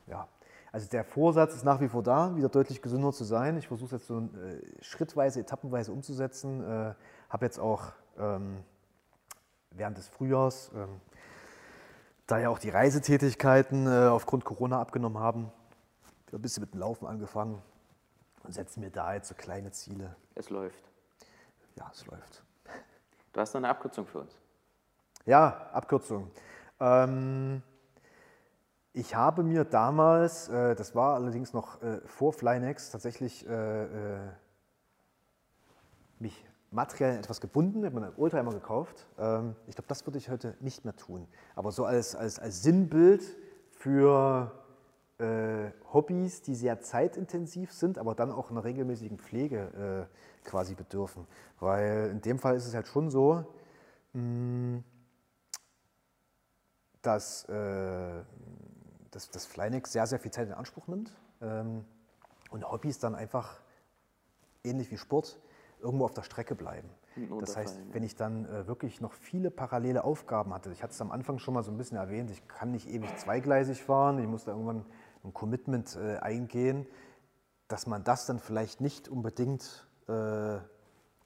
[0.07, 0.29] ja,
[0.71, 3.57] also der Vorsatz ist nach wie vor da, wieder deutlich gesünder zu sein.
[3.57, 6.63] Ich versuche es jetzt so äh, schrittweise, etappenweise umzusetzen.
[6.63, 6.93] Äh,
[7.29, 8.63] Habe jetzt auch ähm,
[9.71, 11.01] während des Frühjahrs, ähm,
[12.27, 15.51] da ja auch die Reisetätigkeiten äh, aufgrund Corona abgenommen haben,
[16.31, 17.61] ein bisschen mit dem Laufen angefangen
[18.43, 20.15] und setze mir da jetzt so kleine Ziele.
[20.35, 20.89] Es läuft.
[21.75, 22.43] Ja, es läuft.
[23.31, 24.37] Du hast noch eine Abkürzung für uns.
[25.25, 26.29] Ja, Abkürzung.
[26.79, 27.63] Ähm,
[28.91, 34.19] ich habe mir damals, äh, das war allerdings noch äh, vor Flynex, tatsächlich äh, äh,
[36.19, 39.07] mich materiell etwas gebunden, ich habe mir einen Oldtimer gekauft.
[39.17, 41.27] Ähm, ich glaube, das würde ich heute nicht mehr tun.
[41.55, 43.23] Aber so als, als, als Sinnbild
[43.71, 44.51] für
[45.19, 51.27] äh, Hobbys, die sehr zeitintensiv sind, aber dann auch einer regelmäßigen Pflege äh, quasi bedürfen.
[51.59, 53.45] Weil in dem Fall ist es halt schon so,
[54.13, 54.81] mh,
[57.01, 58.23] dass, äh,
[59.11, 61.11] dass, dass Flynex sehr, sehr viel Zeit in Anspruch nimmt
[61.41, 61.85] ähm,
[62.49, 63.59] und Hobbys dann einfach
[64.63, 65.39] ähnlich wie Sport
[65.81, 66.89] irgendwo auf der Strecke bleiben.
[67.41, 71.01] Das heißt, wenn ich dann äh, wirklich noch viele parallele Aufgaben hatte, ich hatte es
[71.01, 74.25] am Anfang schon mal so ein bisschen erwähnt, ich kann nicht ewig zweigleisig fahren, ich
[74.25, 74.85] muss da irgendwann
[75.23, 76.85] ein Commitment äh, eingehen,
[77.67, 80.59] dass man das dann vielleicht nicht unbedingt äh,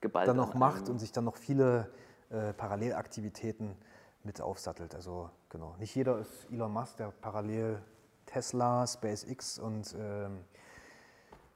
[0.02, 1.92] dann noch macht und sich dann noch viele
[2.30, 3.76] äh, Parallelaktivitäten
[4.24, 4.94] mit aufsattelt.
[4.94, 7.82] Also genau, nicht jeder ist Elon Musk, der parallel
[8.26, 10.44] Tesla, SpaceX und ähm,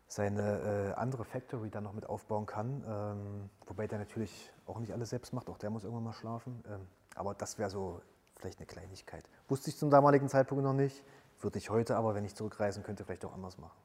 [0.08, 2.84] seine äh, andere Factory dann noch mit aufbauen kann.
[2.88, 6.64] Ähm, wobei der natürlich auch nicht alles selbst macht, auch der muss irgendwann mal schlafen.
[6.68, 8.02] Ähm, aber das wäre so
[8.36, 9.30] vielleicht eine Kleinigkeit.
[9.48, 11.04] Wusste ich zum damaligen Zeitpunkt noch nicht,
[11.44, 13.78] würde ich heute aber, wenn ich zurückreisen könnte, vielleicht auch anders machen.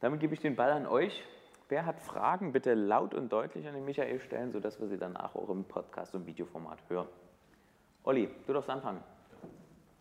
[0.00, 1.24] Damit gebe ich den Ball an euch.
[1.68, 5.34] Wer hat Fragen, bitte laut und deutlich an den Michael stellen, sodass wir sie danach
[5.34, 7.08] auch im Podcast- und Videoformat hören.
[8.02, 9.02] Olli, du darfst anfangen.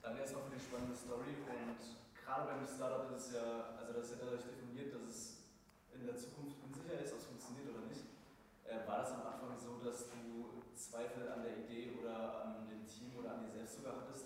[0.02, 1.80] Danke erstmal für die spannende Story und
[2.20, 5.48] gerade beim Startup ist es ja, also das ist ja dadurch definiert, dass es
[5.96, 8.04] in der Zukunft unsicher ist, ob es funktioniert oder nicht.
[8.68, 12.84] Äh, war das am Anfang so, dass du Zweifel an der Idee oder an dem
[12.86, 14.23] Team oder an dir selbst sogar hattest?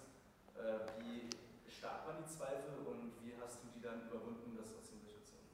[0.67, 4.99] Äh, wie stark waren die Zweifel und wie hast du die dann überwunden, das trotzdem
[4.99, 5.47] durchgezogen?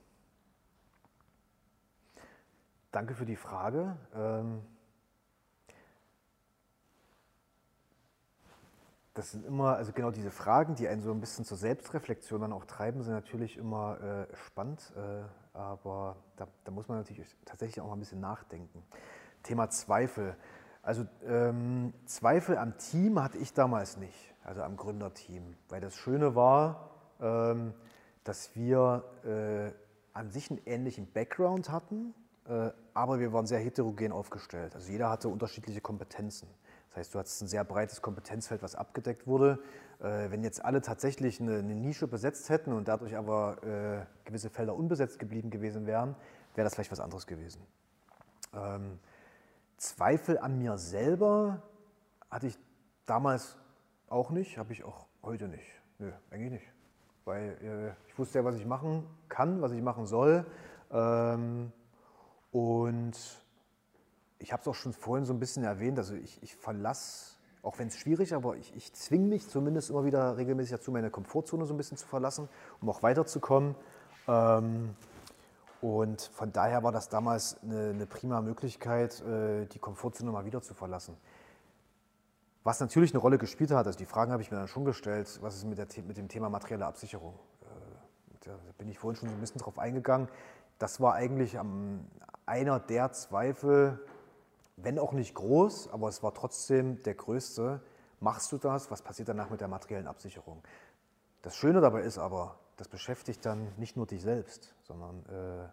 [2.92, 3.96] Danke für die Frage.
[4.16, 4.64] Ähm,
[9.14, 12.54] das sind immer, also genau diese Fragen, die einen so ein bisschen zur Selbstreflexion dann
[12.54, 15.24] auch treiben, sind natürlich immer äh, spannend, äh,
[15.56, 18.84] aber da, da, muss man natürlich tatsächlich auch mal ein bisschen nachdenken.
[19.44, 20.36] Thema Zweifel.
[20.82, 26.36] Also ähm, Zweifel am Team hatte ich damals nicht, also am Gründerteam, weil das Schöne
[26.36, 26.90] war,
[27.22, 27.74] ähm,
[28.24, 29.72] dass wir äh,
[30.14, 32.14] an sich einen ähnlichen Background hatten,
[32.48, 34.76] äh, aber wir waren sehr heterogen aufgestellt.
[34.76, 36.48] Also jeder hatte unterschiedliche Kompetenzen.
[36.90, 39.60] Das heißt, du hattest ein sehr breites Kompetenzfeld, was abgedeckt wurde.
[40.00, 44.50] Äh, wenn jetzt alle tatsächlich eine, eine, Nische besetzt hätten und dadurch aber äh, gewisse
[44.50, 46.16] Felder unbesetzt geblieben gewesen wären,
[46.56, 47.62] wäre das vielleicht was anderes gewesen.
[48.54, 49.00] Ähm,
[49.78, 51.64] Zweifel an mir selber
[52.30, 52.60] hatte ich
[53.06, 53.58] damals
[54.14, 55.82] auch nicht, habe ich auch heute nicht.
[56.00, 56.68] Nö, eigentlich nicht.
[57.26, 60.46] Weil äh, ich wusste ja, was ich machen kann, was ich machen soll.
[60.92, 61.72] Ähm,
[62.52, 63.14] und
[64.40, 67.80] ich habe es auch schon vorhin so ein bisschen erwähnt, also ich, ich verlasse, auch
[67.80, 71.10] wenn es schwierig ist, aber ich, ich zwinge mich zumindest immer wieder regelmäßig dazu, meine
[71.10, 72.50] Komfortzone so ein bisschen zu verlassen,
[72.82, 73.76] um auch weiterzukommen.
[74.28, 74.96] Ähm,
[75.82, 80.62] und von daher war das damals eine, eine prima Möglichkeit, äh, die Komfortzone mal wieder
[80.62, 81.18] zu verlassen.
[82.64, 85.38] Was natürlich eine Rolle gespielt hat, also die Fragen habe ich mir dann schon gestellt,
[85.42, 87.34] was ist mit, der, mit dem Thema materielle Absicherung?
[87.62, 90.30] Äh, da bin ich vorhin schon so ein bisschen drauf eingegangen.
[90.80, 91.58] Das war eigentlich
[92.46, 94.00] einer der Zweifel,
[94.78, 97.82] wenn auch nicht groß, aber es war trotzdem der größte.
[98.22, 98.90] Machst du das?
[98.90, 100.64] Was passiert danach mit der materiellen Absicherung?
[101.42, 105.68] Das Schöne dabei ist aber, das beschäftigt dann nicht nur dich selbst, sondern äh,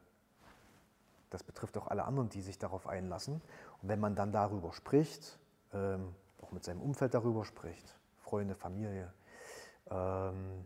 [1.31, 3.41] das betrifft auch alle anderen, die sich darauf einlassen.
[3.81, 5.39] Und wenn man dann darüber spricht,
[5.73, 6.15] ähm,
[6.51, 9.12] auch mit seinem Umfeld darüber spricht, Freunde, Familie,
[9.90, 10.64] ähm,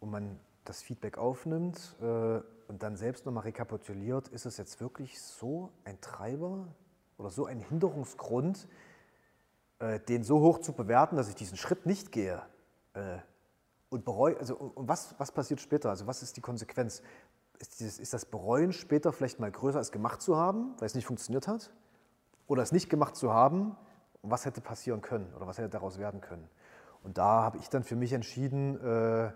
[0.00, 5.20] und man das Feedback aufnimmt äh, und dann selbst nochmal rekapituliert, ist es jetzt wirklich
[5.20, 6.66] so ein Treiber
[7.18, 8.66] oder so ein Hinderungsgrund,
[9.78, 12.42] äh, den so hoch zu bewerten, dass ich diesen Schritt nicht gehe
[12.94, 13.18] äh,
[13.90, 17.02] und bereue, also und was, was passiert später, also was ist die Konsequenz?
[17.58, 20.94] Ist, dieses, ist das Bereuen später vielleicht mal größer als gemacht zu haben, weil es
[20.94, 21.70] nicht funktioniert hat?
[22.46, 23.76] Oder es nicht gemacht zu haben,
[24.30, 26.48] was hätte passieren können oder was hätte daraus werden können?
[27.02, 29.32] Und da habe ich dann für mich entschieden, äh,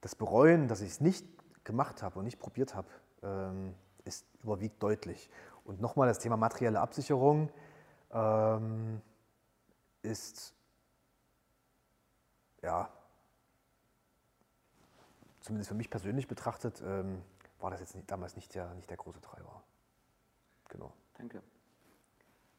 [0.00, 1.26] das Bereuen, dass ich es nicht
[1.64, 2.88] gemacht habe und nicht probiert habe,
[3.22, 3.74] ähm,
[4.04, 5.30] ist überwiegt deutlich.
[5.64, 7.50] Und nochmal das Thema materielle Absicherung
[8.10, 9.00] ähm,
[10.02, 10.54] ist,
[12.62, 12.90] ja,
[15.40, 17.22] zumindest für mich persönlich betrachtet, ähm,
[17.60, 19.62] war das jetzt damals nicht der, nicht der große Treiber.
[20.68, 20.92] Genau.
[21.14, 21.42] Danke.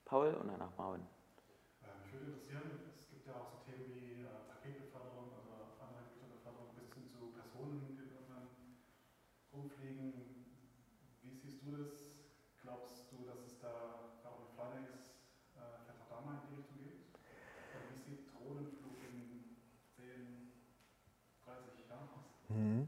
[0.05, 1.05] Paul und danach Marvin.
[2.21, 7.09] Würde interessieren, es gibt ja auch so Themen wie äh, Paketbeförderung, also andere bis hin
[7.09, 8.45] zu Personen, die irgendwann
[9.49, 10.45] rumfliegen.
[11.23, 12.13] Wie siehst du das?
[12.61, 15.17] Glaubst du, dass es da auch mit Flynex
[15.57, 17.09] äh, auch da mal in die Richtung geht?
[17.09, 19.57] Und wie sieht Drohnenflug in
[19.97, 20.53] 10,
[21.41, 22.29] 30 Jahren aus?
[22.49, 22.85] Mhm.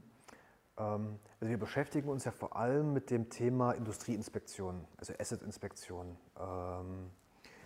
[0.78, 6.16] Ähm, Also wir beschäftigen uns ja vor allem mit dem Thema Industrieinspektion, also Asset-Inspektion.
[6.38, 7.10] Ähm,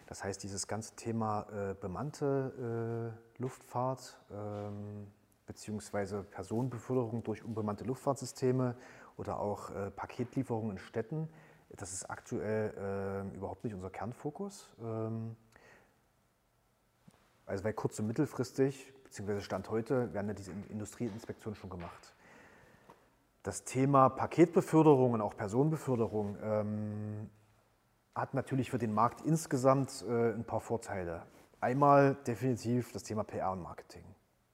[0.09, 5.07] das heißt, dieses ganze Thema äh, bemannte äh, Luftfahrt ähm,
[5.47, 8.75] beziehungsweise Personenbeförderung durch unbemannte Luftfahrtsysteme
[9.19, 11.29] oder auch äh, Paketlieferungen in Städten,
[11.77, 12.73] das ist aktuell
[13.31, 14.71] äh, überhaupt nicht unser Kernfokus.
[14.81, 15.37] Ähm,
[17.45, 22.15] also weil kurz- und mittelfristig, beziehungsweise Stand heute, werden ja diese Industrieinspektionen schon gemacht.
[23.43, 27.31] Das Thema Paketbeförderung und auch Personenbeförderung ähm,
[28.21, 31.23] hat natürlich für den Markt insgesamt äh, ein paar Vorteile.
[31.61, 34.05] Einmal definitiv das Thema PR und Marketing.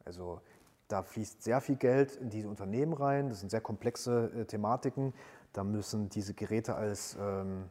[0.04, 0.40] Also
[0.88, 3.30] da fließt sehr viel Geld in diese Unternehmen rein.
[3.30, 5.14] Das sind sehr komplexe äh, Thematiken.
[5.52, 7.64] Da müssen diese Geräte als ähm,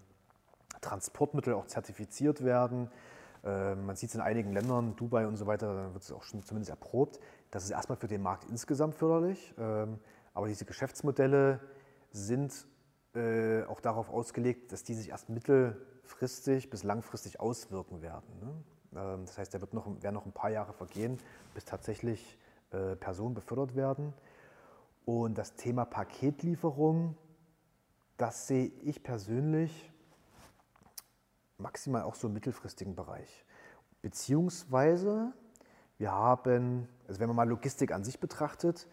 [0.81, 2.89] Transportmittel auch zertifiziert werden.
[3.43, 6.23] Äh, man sieht es in einigen Ländern, Dubai und so weiter, da wird es auch
[6.23, 7.19] schon zumindest erprobt.
[7.51, 9.53] Das ist erstmal für den Markt insgesamt förderlich.
[9.59, 9.99] Ähm,
[10.33, 11.59] aber diese Geschäftsmodelle
[12.11, 12.65] sind
[13.15, 18.39] äh, auch darauf ausgelegt, dass die sich erst mittelfristig bis langfristig auswirken werden.
[18.39, 18.99] Ne?
[18.99, 21.19] Ähm, das heißt, da wird noch, werden noch ein paar Jahre vergehen,
[21.53, 22.37] bis tatsächlich
[22.71, 24.13] äh, Personen befördert werden.
[25.05, 27.17] Und das Thema Paketlieferung,
[28.17, 29.91] das sehe ich persönlich
[31.57, 33.45] maximal auch so im mittelfristigen Bereich.
[34.01, 35.33] Beziehungsweise
[35.97, 38.87] wir haben, also wenn man mal Logistik an sich betrachtet,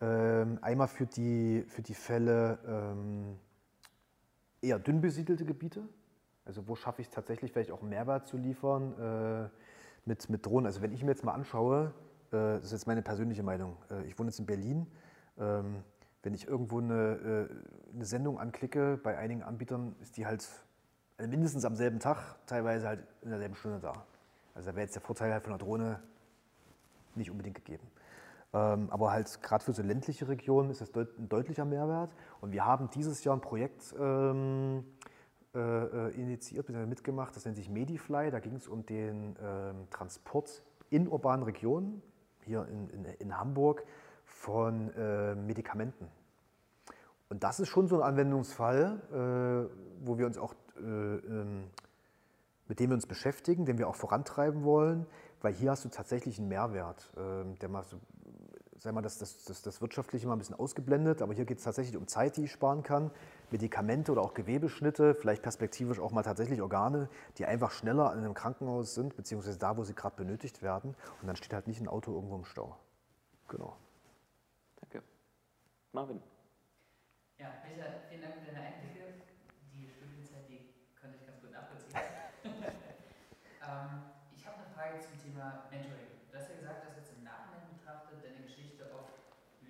[0.00, 3.38] ähm, einmal für die, für die Fälle ähm,
[4.64, 5.82] eher dünn besiedelte Gebiete,
[6.44, 9.48] also wo schaffe ich es tatsächlich vielleicht auch Mehrwert zu liefern äh,
[10.04, 10.66] mit, mit Drohnen.
[10.66, 11.92] Also wenn ich mir jetzt mal anschaue,
[12.28, 14.86] äh, das ist jetzt meine persönliche Meinung, äh, ich wohne jetzt in Berlin,
[15.38, 15.82] ähm,
[16.22, 20.48] wenn ich irgendwo eine, äh, eine Sendung anklicke, bei einigen Anbietern ist die halt
[21.16, 24.04] also mindestens am selben Tag, teilweise halt in derselben Stunde da.
[24.54, 26.00] Also da wäre jetzt der Vorteil halt von der Drohne
[27.14, 27.86] nicht unbedingt gegeben.
[28.54, 32.12] Ähm, aber halt gerade für so ländliche Regionen ist das ein deutlicher Mehrwert.
[32.40, 34.84] Und wir haben dieses Jahr ein Projekt ähm,
[35.54, 36.86] äh, äh initiiert, bzw.
[36.86, 38.30] mitgemacht, das nennt sich Medifly.
[38.30, 42.00] Da ging es um den ähm, Transport in urbanen Regionen,
[42.44, 43.84] hier in, in, in Hamburg,
[44.24, 46.08] von äh, Medikamenten.
[47.28, 51.64] Und das ist schon so ein Anwendungsfall, äh, wo wir uns auch, äh, ähm,
[52.68, 55.06] mit dem wir uns beschäftigen, den wir auch vorantreiben wollen,
[55.40, 57.98] weil hier hast du tatsächlich einen Mehrwert, ähm, der mal so,
[58.84, 61.64] sagen wir, das, das, das, das Wirtschaftliche mal ein bisschen ausgeblendet, aber hier geht es
[61.64, 63.10] tatsächlich um Zeit, die ich sparen kann,
[63.50, 67.08] Medikamente oder auch Gewebeschnitte, vielleicht perspektivisch auch mal tatsächlich Organe,
[67.38, 70.94] die einfach schneller in einem Krankenhaus sind, beziehungsweise da, wo sie gerade benötigt werden.
[71.22, 72.76] Und dann steht halt nicht ein Auto irgendwo im Stau.
[73.48, 73.74] Genau.
[74.82, 75.02] Danke.
[75.92, 76.20] Marvin.
[77.38, 79.14] Ja, Michael, vielen Dank für deine Einblicke.
[79.72, 80.60] Die Studienzeit, die
[81.00, 81.96] konnte ich ganz gut nachvollziehen.
[83.64, 86.14] ähm, ich habe eine Frage zum Thema Mentoring.
[86.30, 89.14] Du hast ja gesagt, dass jetzt im Nachhinein betrachtet deine Geschichte oft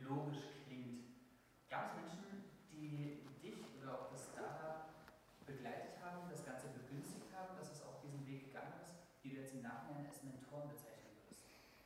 [0.00, 1.12] logisch klingt.
[1.68, 2.24] Gab es Menschen,
[2.72, 4.96] die dich oder auch das Startup
[5.44, 9.36] begleitet haben, das Ganze begünstigt haben, dass es auch diesen Weg gegangen ist, die du
[9.40, 11.44] jetzt im Nachhinein als Mentoren bezeichnen würdest?
[11.44, 11.84] Mm.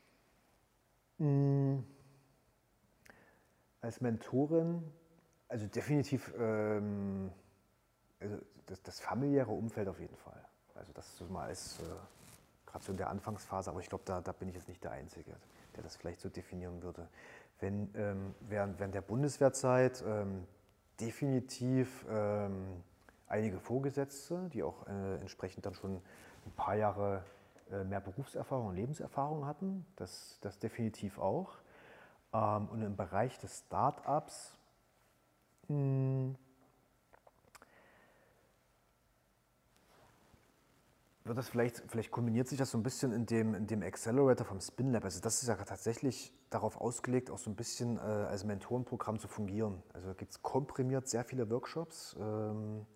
[3.80, 4.84] Als Mentorin
[5.48, 7.30] also definitiv ähm,
[8.20, 8.36] also
[8.66, 10.44] das, das, familiäre Umfeld auf jeden Fall.
[10.74, 11.84] Also das so mal als, äh,
[12.66, 14.92] gerade so in der Anfangsphase, aber ich glaube, da, da bin ich jetzt nicht der
[14.92, 15.34] Einzige,
[15.74, 17.08] der das vielleicht so definieren würde.
[17.60, 20.46] Wenn ähm, während, während der Bundeswehrzeit ähm,
[21.00, 22.84] definitiv ähm,
[23.26, 25.96] einige Vorgesetzte, die auch äh, entsprechend dann schon
[26.46, 27.24] ein paar Jahre
[27.84, 31.58] mehr Berufserfahrung und Lebenserfahrung hatten, das, das definitiv auch.
[32.32, 34.58] Ähm, und im Bereich des Start-ups
[35.68, 36.36] hm.
[41.24, 44.46] wird das vielleicht, vielleicht kombiniert sich das so ein bisschen in dem, in dem Accelerator
[44.46, 45.04] vom SpinLab.
[45.04, 49.28] Also das ist ja tatsächlich darauf ausgelegt, auch so ein bisschen äh, als Mentorenprogramm zu
[49.28, 49.82] fungieren.
[49.92, 52.16] Also da gibt es komprimiert sehr viele Workshops.
[52.18, 52.86] Ähm,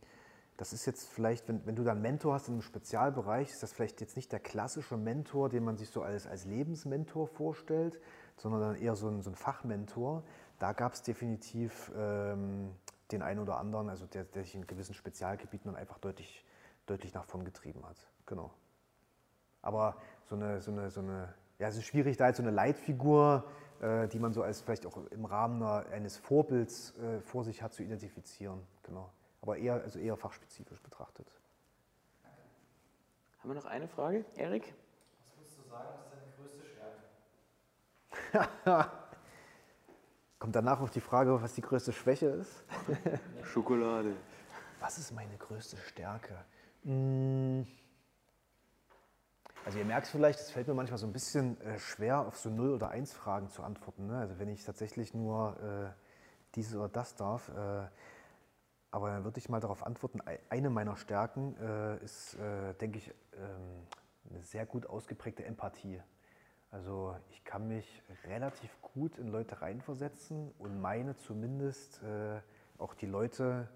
[0.56, 3.72] das ist jetzt vielleicht, wenn, wenn du dann Mentor hast in einem Spezialbereich, ist das
[3.72, 8.00] vielleicht jetzt nicht der klassische Mentor, den man sich so als, als Lebensmentor vorstellt,
[8.36, 10.22] sondern dann eher so ein, so ein Fachmentor,
[10.58, 12.70] da gab es definitiv ähm,
[13.10, 16.44] den einen oder anderen, also der, der, sich in gewissen Spezialgebieten dann einfach deutlich,
[16.86, 17.96] deutlich nach vorn getrieben hat.
[18.26, 18.52] Genau.
[19.60, 22.50] Aber so eine, so eine, so eine ja, es ist schwierig, da jetzt so eine
[22.50, 23.44] Leitfigur,
[23.80, 27.72] äh, die man so als vielleicht auch im Rahmen eines Vorbilds äh, vor sich hat,
[27.72, 28.60] zu identifizieren.
[28.82, 29.10] Genau.
[29.43, 31.27] Aber eher, also eher fachspezifisch betrachtet.
[33.40, 34.24] Haben wir noch eine Frage?
[34.36, 34.73] Erik?
[35.19, 36.62] Was würdest du sagen, ist deine größte
[38.70, 38.90] Stärke?
[40.39, 42.64] Kommt danach auf die Frage, was die größte Schwäche ist?
[43.43, 44.14] Schokolade.
[44.78, 46.36] Was ist meine größte Stärke?
[46.85, 47.66] Hm.
[49.64, 52.48] Also ihr merkt vielleicht, es fällt mir manchmal so ein bisschen äh, schwer, auf so
[52.48, 54.06] 0 oder 1 Fragen zu antworten.
[54.06, 54.19] Ne?
[54.19, 55.90] Also wenn ich tatsächlich nur äh,
[56.55, 57.48] dieses oder das darf.
[57.48, 57.89] Äh,
[58.93, 62.98] aber dann würde ich mal darauf antworten, ei- eine meiner Stärken äh, ist, äh, denke
[62.98, 63.86] ich, ähm,
[64.31, 66.01] eine sehr gut ausgeprägte Empathie.
[66.70, 72.40] Also ich kann mich relativ gut in Leute reinversetzen und meine zumindest äh,
[72.78, 73.69] auch die Leute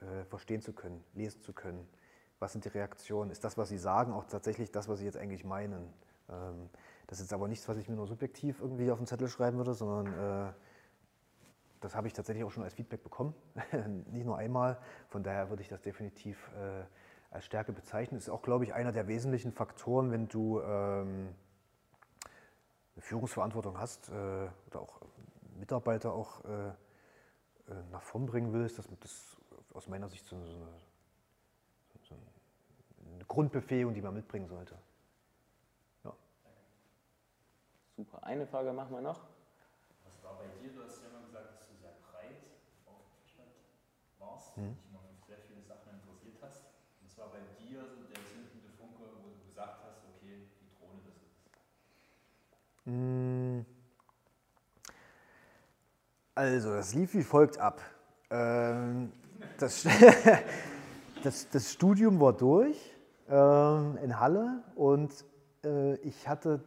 [0.00, 1.86] äh, verstehen zu können, lesen zu können.
[2.38, 3.30] Was sind die Reaktionen?
[3.30, 5.92] Ist das, was sie sagen, auch tatsächlich das, was sie jetzt eigentlich meinen?
[6.30, 6.70] Ähm,
[7.06, 9.58] das ist jetzt aber nichts, was ich mir nur subjektiv irgendwie auf den Zettel schreiben
[9.58, 10.52] würde, sondern äh,
[11.80, 13.34] das habe ich tatsächlich auch schon als Feedback bekommen,
[14.10, 14.78] nicht nur einmal.
[15.08, 16.84] Von daher würde ich das definitiv äh,
[17.30, 18.18] als Stärke bezeichnen.
[18.18, 21.34] Ist auch, glaube ich, einer der wesentlichen Faktoren, wenn du ähm,
[22.94, 25.00] eine Führungsverantwortung hast äh, oder auch
[25.56, 26.72] Mitarbeiter auch äh, äh,
[27.90, 29.36] nach vorn bringen willst, dass das
[29.74, 30.68] aus meiner Sicht so, so, eine,
[32.02, 32.14] so
[33.14, 34.76] eine Grundbefähigung, die man mitbringen sollte.
[36.04, 36.12] Ja.
[37.96, 38.24] Super.
[38.24, 39.20] Eine Frage machen wir noch.
[40.04, 40.72] Was war bei dir?
[40.72, 42.42] Du hast ja immer gesagt, dass du sehr breit
[42.86, 43.54] aufgestellt
[44.18, 44.74] warst, Mhm.
[44.76, 46.60] dich immer für sehr viele Sachen interessiert hast.
[47.00, 50.68] Und es war bei dir so der zündende Funke, wo du gesagt hast, okay, die
[50.76, 51.40] Drohne, das ist
[52.84, 52.92] es.
[52.92, 53.64] Mm.
[56.34, 57.80] Also, das lief wie folgt ab.
[58.30, 59.12] Ähm,
[59.58, 59.86] das,
[61.22, 62.78] das, das Studium war durch
[63.28, 65.24] ähm, in Halle und
[65.64, 66.62] äh, ich hatte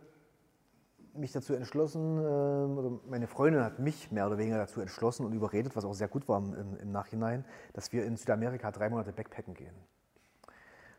[1.15, 5.33] mich dazu entschlossen, ähm, oder meine Freundin hat mich mehr oder weniger dazu entschlossen und
[5.33, 9.11] überredet, was auch sehr gut war im, im, Nachhinein, dass wir in Südamerika drei Monate
[9.11, 9.75] Backpacken gehen.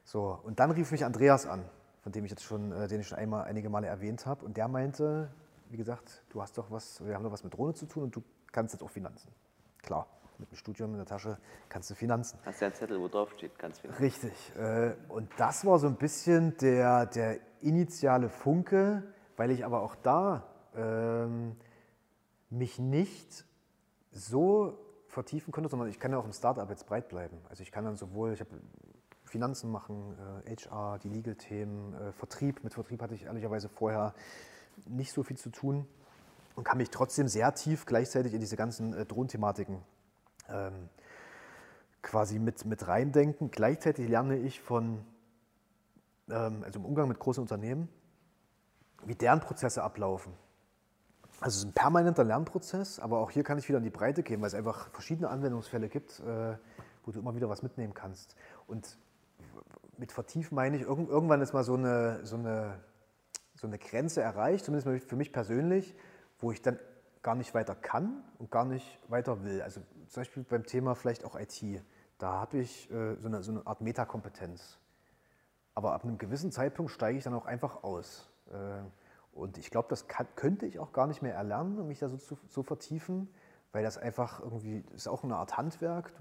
[0.04, 1.64] So, und dann rief mich Andreas an,
[2.02, 4.56] von dem ich jetzt schon, äh, den ich schon einmal einige Male erwähnt habe, und
[4.56, 5.30] der meinte,
[5.70, 8.16] wie gesagt, du hast doch was, wir haben doch was mit Drohne zu tun und
[8.16, 8.22] du
[8.52, 9.32] kannst jetzt auch Finanzen.
[9.82, 10.06] Klar,
[10.38, 11.38] mit dem Studium in der Tasche
[11.68, 12.38] kannst du Finanzen.
[12.44, 13.90] Hast du ja einen Zettel, wo drauf steht, ganz viel.
[13.92, 14.32] Richtig.
[14.56, 19.02] äh, Und das war so ein bisschen der, der initiale Funke,
[19.36, 20.44] weil ich aber auch da
[20.74, 21.56] ähm,
[22.50, 23.44] mich nicht
[24.10, 24.78] so
[25.08, 27.38] vertiefen konnte, sondern ich kann ja auch im Startup jetzt breit bleiben.
[27.48, 28.50] Also ich kann dann sowohl, ich habe
[29.24, 30.16] Finanzen machen,
[30.46, 32.62] äh, HR, die Legal-Themen, äh, Vertrieb.
[32.62, 34.14] Mit Vertrieb hatte ich ehrlicherweise vorher
[34.86, 35.86] nicht so viel zu tun
[36.54, 39.82] und kann mich trotzdem sehr tief gleichzeitig in diese ganzen äh, Drohnenthematiken
[40.48, 40.88] ähm,
[42.02, 43.50] quasi mit, mit reindenken.
[43.50, 45.04] Gleichzeitig lerne ich von,
[46.28, 47.88] ähm, also im Umgang mit großen Unternehmen,
[49.06, 50.32] wie deren Prozesse ablaufen.
[51.40, 54.22] Also es ist ein permanenter Lernprozess, aber auch hier kann ich wieder in die Breite
[54.22, 56.56] gehen, weil es einfach verschiedene Anwendungsfälle gibt, äh,
[57.04, 58.36] wo du immer wieder was mitnehmen kannst.
[58.66, 58.98] Und
[59.98, 62.80] mit vertiefen meine ich, irgend, irgendwann ist mal so eine, so, eine,
[63.54, 65.94] so eine Grenze erreicht, zumindest für mich persönlich,
[66.38, 66.78] wo ich dann
[67.22, 69.62] gar nicht weiter kann und gar nicht weiter will.
[69.62, 71.82] Also zum Beispiel beim Thema vielleicht auch IT.
[72.18, 74.78] Da habe ich äh, so, eine, so eine Art Metakompetenz.
[75.74, 78.30] Aber ab einem gewissen Zeitpunkt steige ich dann auch einfach aus.
[78.50, 78.82] Äh,
[79.32, 82.08] Und ich glaube, das kann, könnte ich auch gar nicht mehr erlernen, um mich da
[82.08, 83.28] so zu so vertiefen,
[83.72, 86.12] weil das einfach irgendwie, ist auch eine Art Handwerk.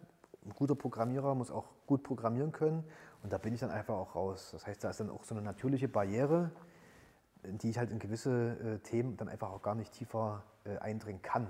[0.46, 2.84] Ein guter Programmierer muss auch gut programmieren können
[3.22, 4.50] und da bin ich dann einfach auch raus.
[4.52, 6.50] Das heißt, da ist dann auch so eine natürliche Barriere,
[7.44, 10.78] in die ich halt in gewisse äh, Themen dann einfach auch gar nicht tiefer äh,
[10.80, 11.48] eindringen kann.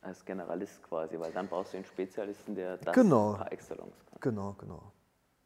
[0.00, 3.34] Als Generalist quasi, weil dann brauchst du einen Spezialisten, der das Genau.
[3.34, 4.18] par excellence kann.
[4.20, 4.92] Genau, genau.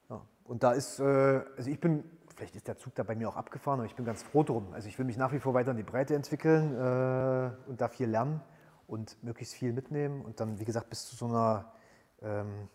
[0.08, 0.20] Ja.
[0.44, 3.80] Und da ist, also ich bin, vielleicht ist der Zug da bei mir auch abgefahren,
[3.80, 4.72] aber ich bin ganz froh drum.
[4.72, 7.88] Also ich will mich nach wie vor weiter in die Breite entwickeln äh, und da
[7.88, 8.42] viel lernen
[8.86, 11.72] und möglichst viel mitnehmen und dann, wie gesagt, bis zu so einer,
[12.20, 12.68] ähm,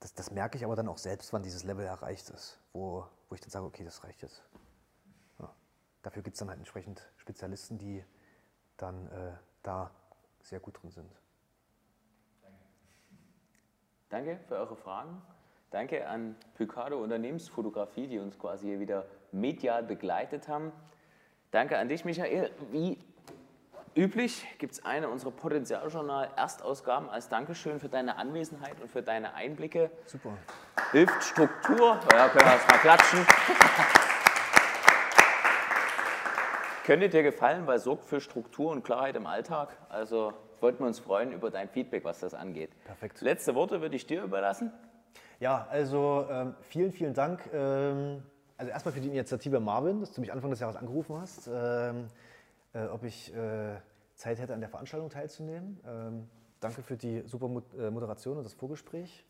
[0.00, 3.34] das, das merke ich aber dann auch selbst, wann dieses Level erreicht ist, wo, wo
[3.34, 4.42] ich dann sage, okay, das reicht jetzt.
[5.38, 5.52] Ja.
[6.02, 8.04] Dafür gibt es dann halt entsprechend Spezialisten, die
[8.76, 9.32] dann äh,
[9.62, 9.90] da
[10.42, 11.20] sehr gut drin sind.
[14.08, 15.22] Danke für eure Fragen.
[15.70, 20.72] Danke an Picado Unternehmensfotografie, die uns quasi hier wieder medial begleitet haben.
[21.52, 22.50] Danke an dich, Michael.
[22.72, 22.98] Wie
[23.94, 29.92] üblich gibt es eine unserer Potenzialjournal-Erstausgaben als Dankeschön für deine Anwesenheit und für deine Einblicke.
[30.06, 30.36] Super.
[30.90, 32.00] Hilft Struktur.
[32.12, 33.24] Ja, können wir erst mal klatschen.
[36.84, 39.76] Könnte dir gefallen, weil sorgt für Struktur und Klarheit im Alltag.
[39.88, 42.70] Also wollten wir uns freuen über dein Feedback, was das angeht.
[42.84, 43.20] Perfekt.
[43.20, 44.72] Letzte Worte würde ich dir überlassen.
[45.40, 47.48] Ja, also ähm, vielen, vielen Dank.
[47.54, 48.22] Ähm,
[48.58, 52.08] also erstmal für die Initiative Marvin, dass du mich Anfang des Jahres angerufen hast, ähm,
[52.74, 53.76] äh, ob ich äh,
[54.16, 55.80] Zeit hätte, an der Veranstaltung teilzunehmen.
[55.86, 56.28] Ähm,
[56.60, 57.46] danke für die super
[57.78, 59.24] äh, Moderation und das Vorgespräch.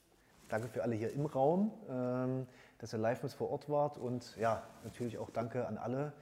[0.48, 3.96] Danke für alle hier im Raum, ähm, dass ihr live mit vor Ort wart.
[3.96, 6.12] Und ja, natürlich auch danke an alle,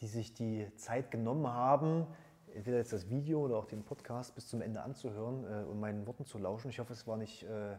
[0.00, 2.08] die sich die Zeit genommen haben,
[2.52, 6.04] entweder jetzt das Video oder auch den Podcast bis zum Ende anzuhören äh, und meinen
[6.04, 6.68] Worten zu lauschen.
[6.68, 7.76] Ich hoffe, es war nicht, äh,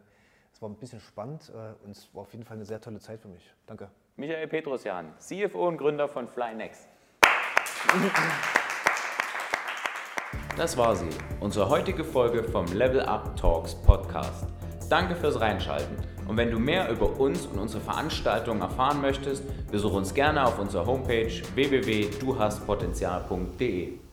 [0.57, 2.99] es war ein bisschen spannend äh, und es war auf jeden Fall eine sehr tolle
[2.99, 3.53] Zeit für mich.
[3.67, 3.91] Danke.
[4.15, 6.87] Michael Petrosjan, CFO und Gründer von FlyNext.
[10.57, 11.09] Das war sie,
[11.41, 14.47] unsere heutige Folge vom Level Up Talks Podcast.
[14.89, 15.95] Danke fürs Reinschalten.
[16.27, 20.57] Und wenn du mehr über uns und unsere Veranstaltungen erfahren möchtest, besuch uns gerne auf
[20.57, 24.06] unserer Homepage www.duhastpotenzial.de.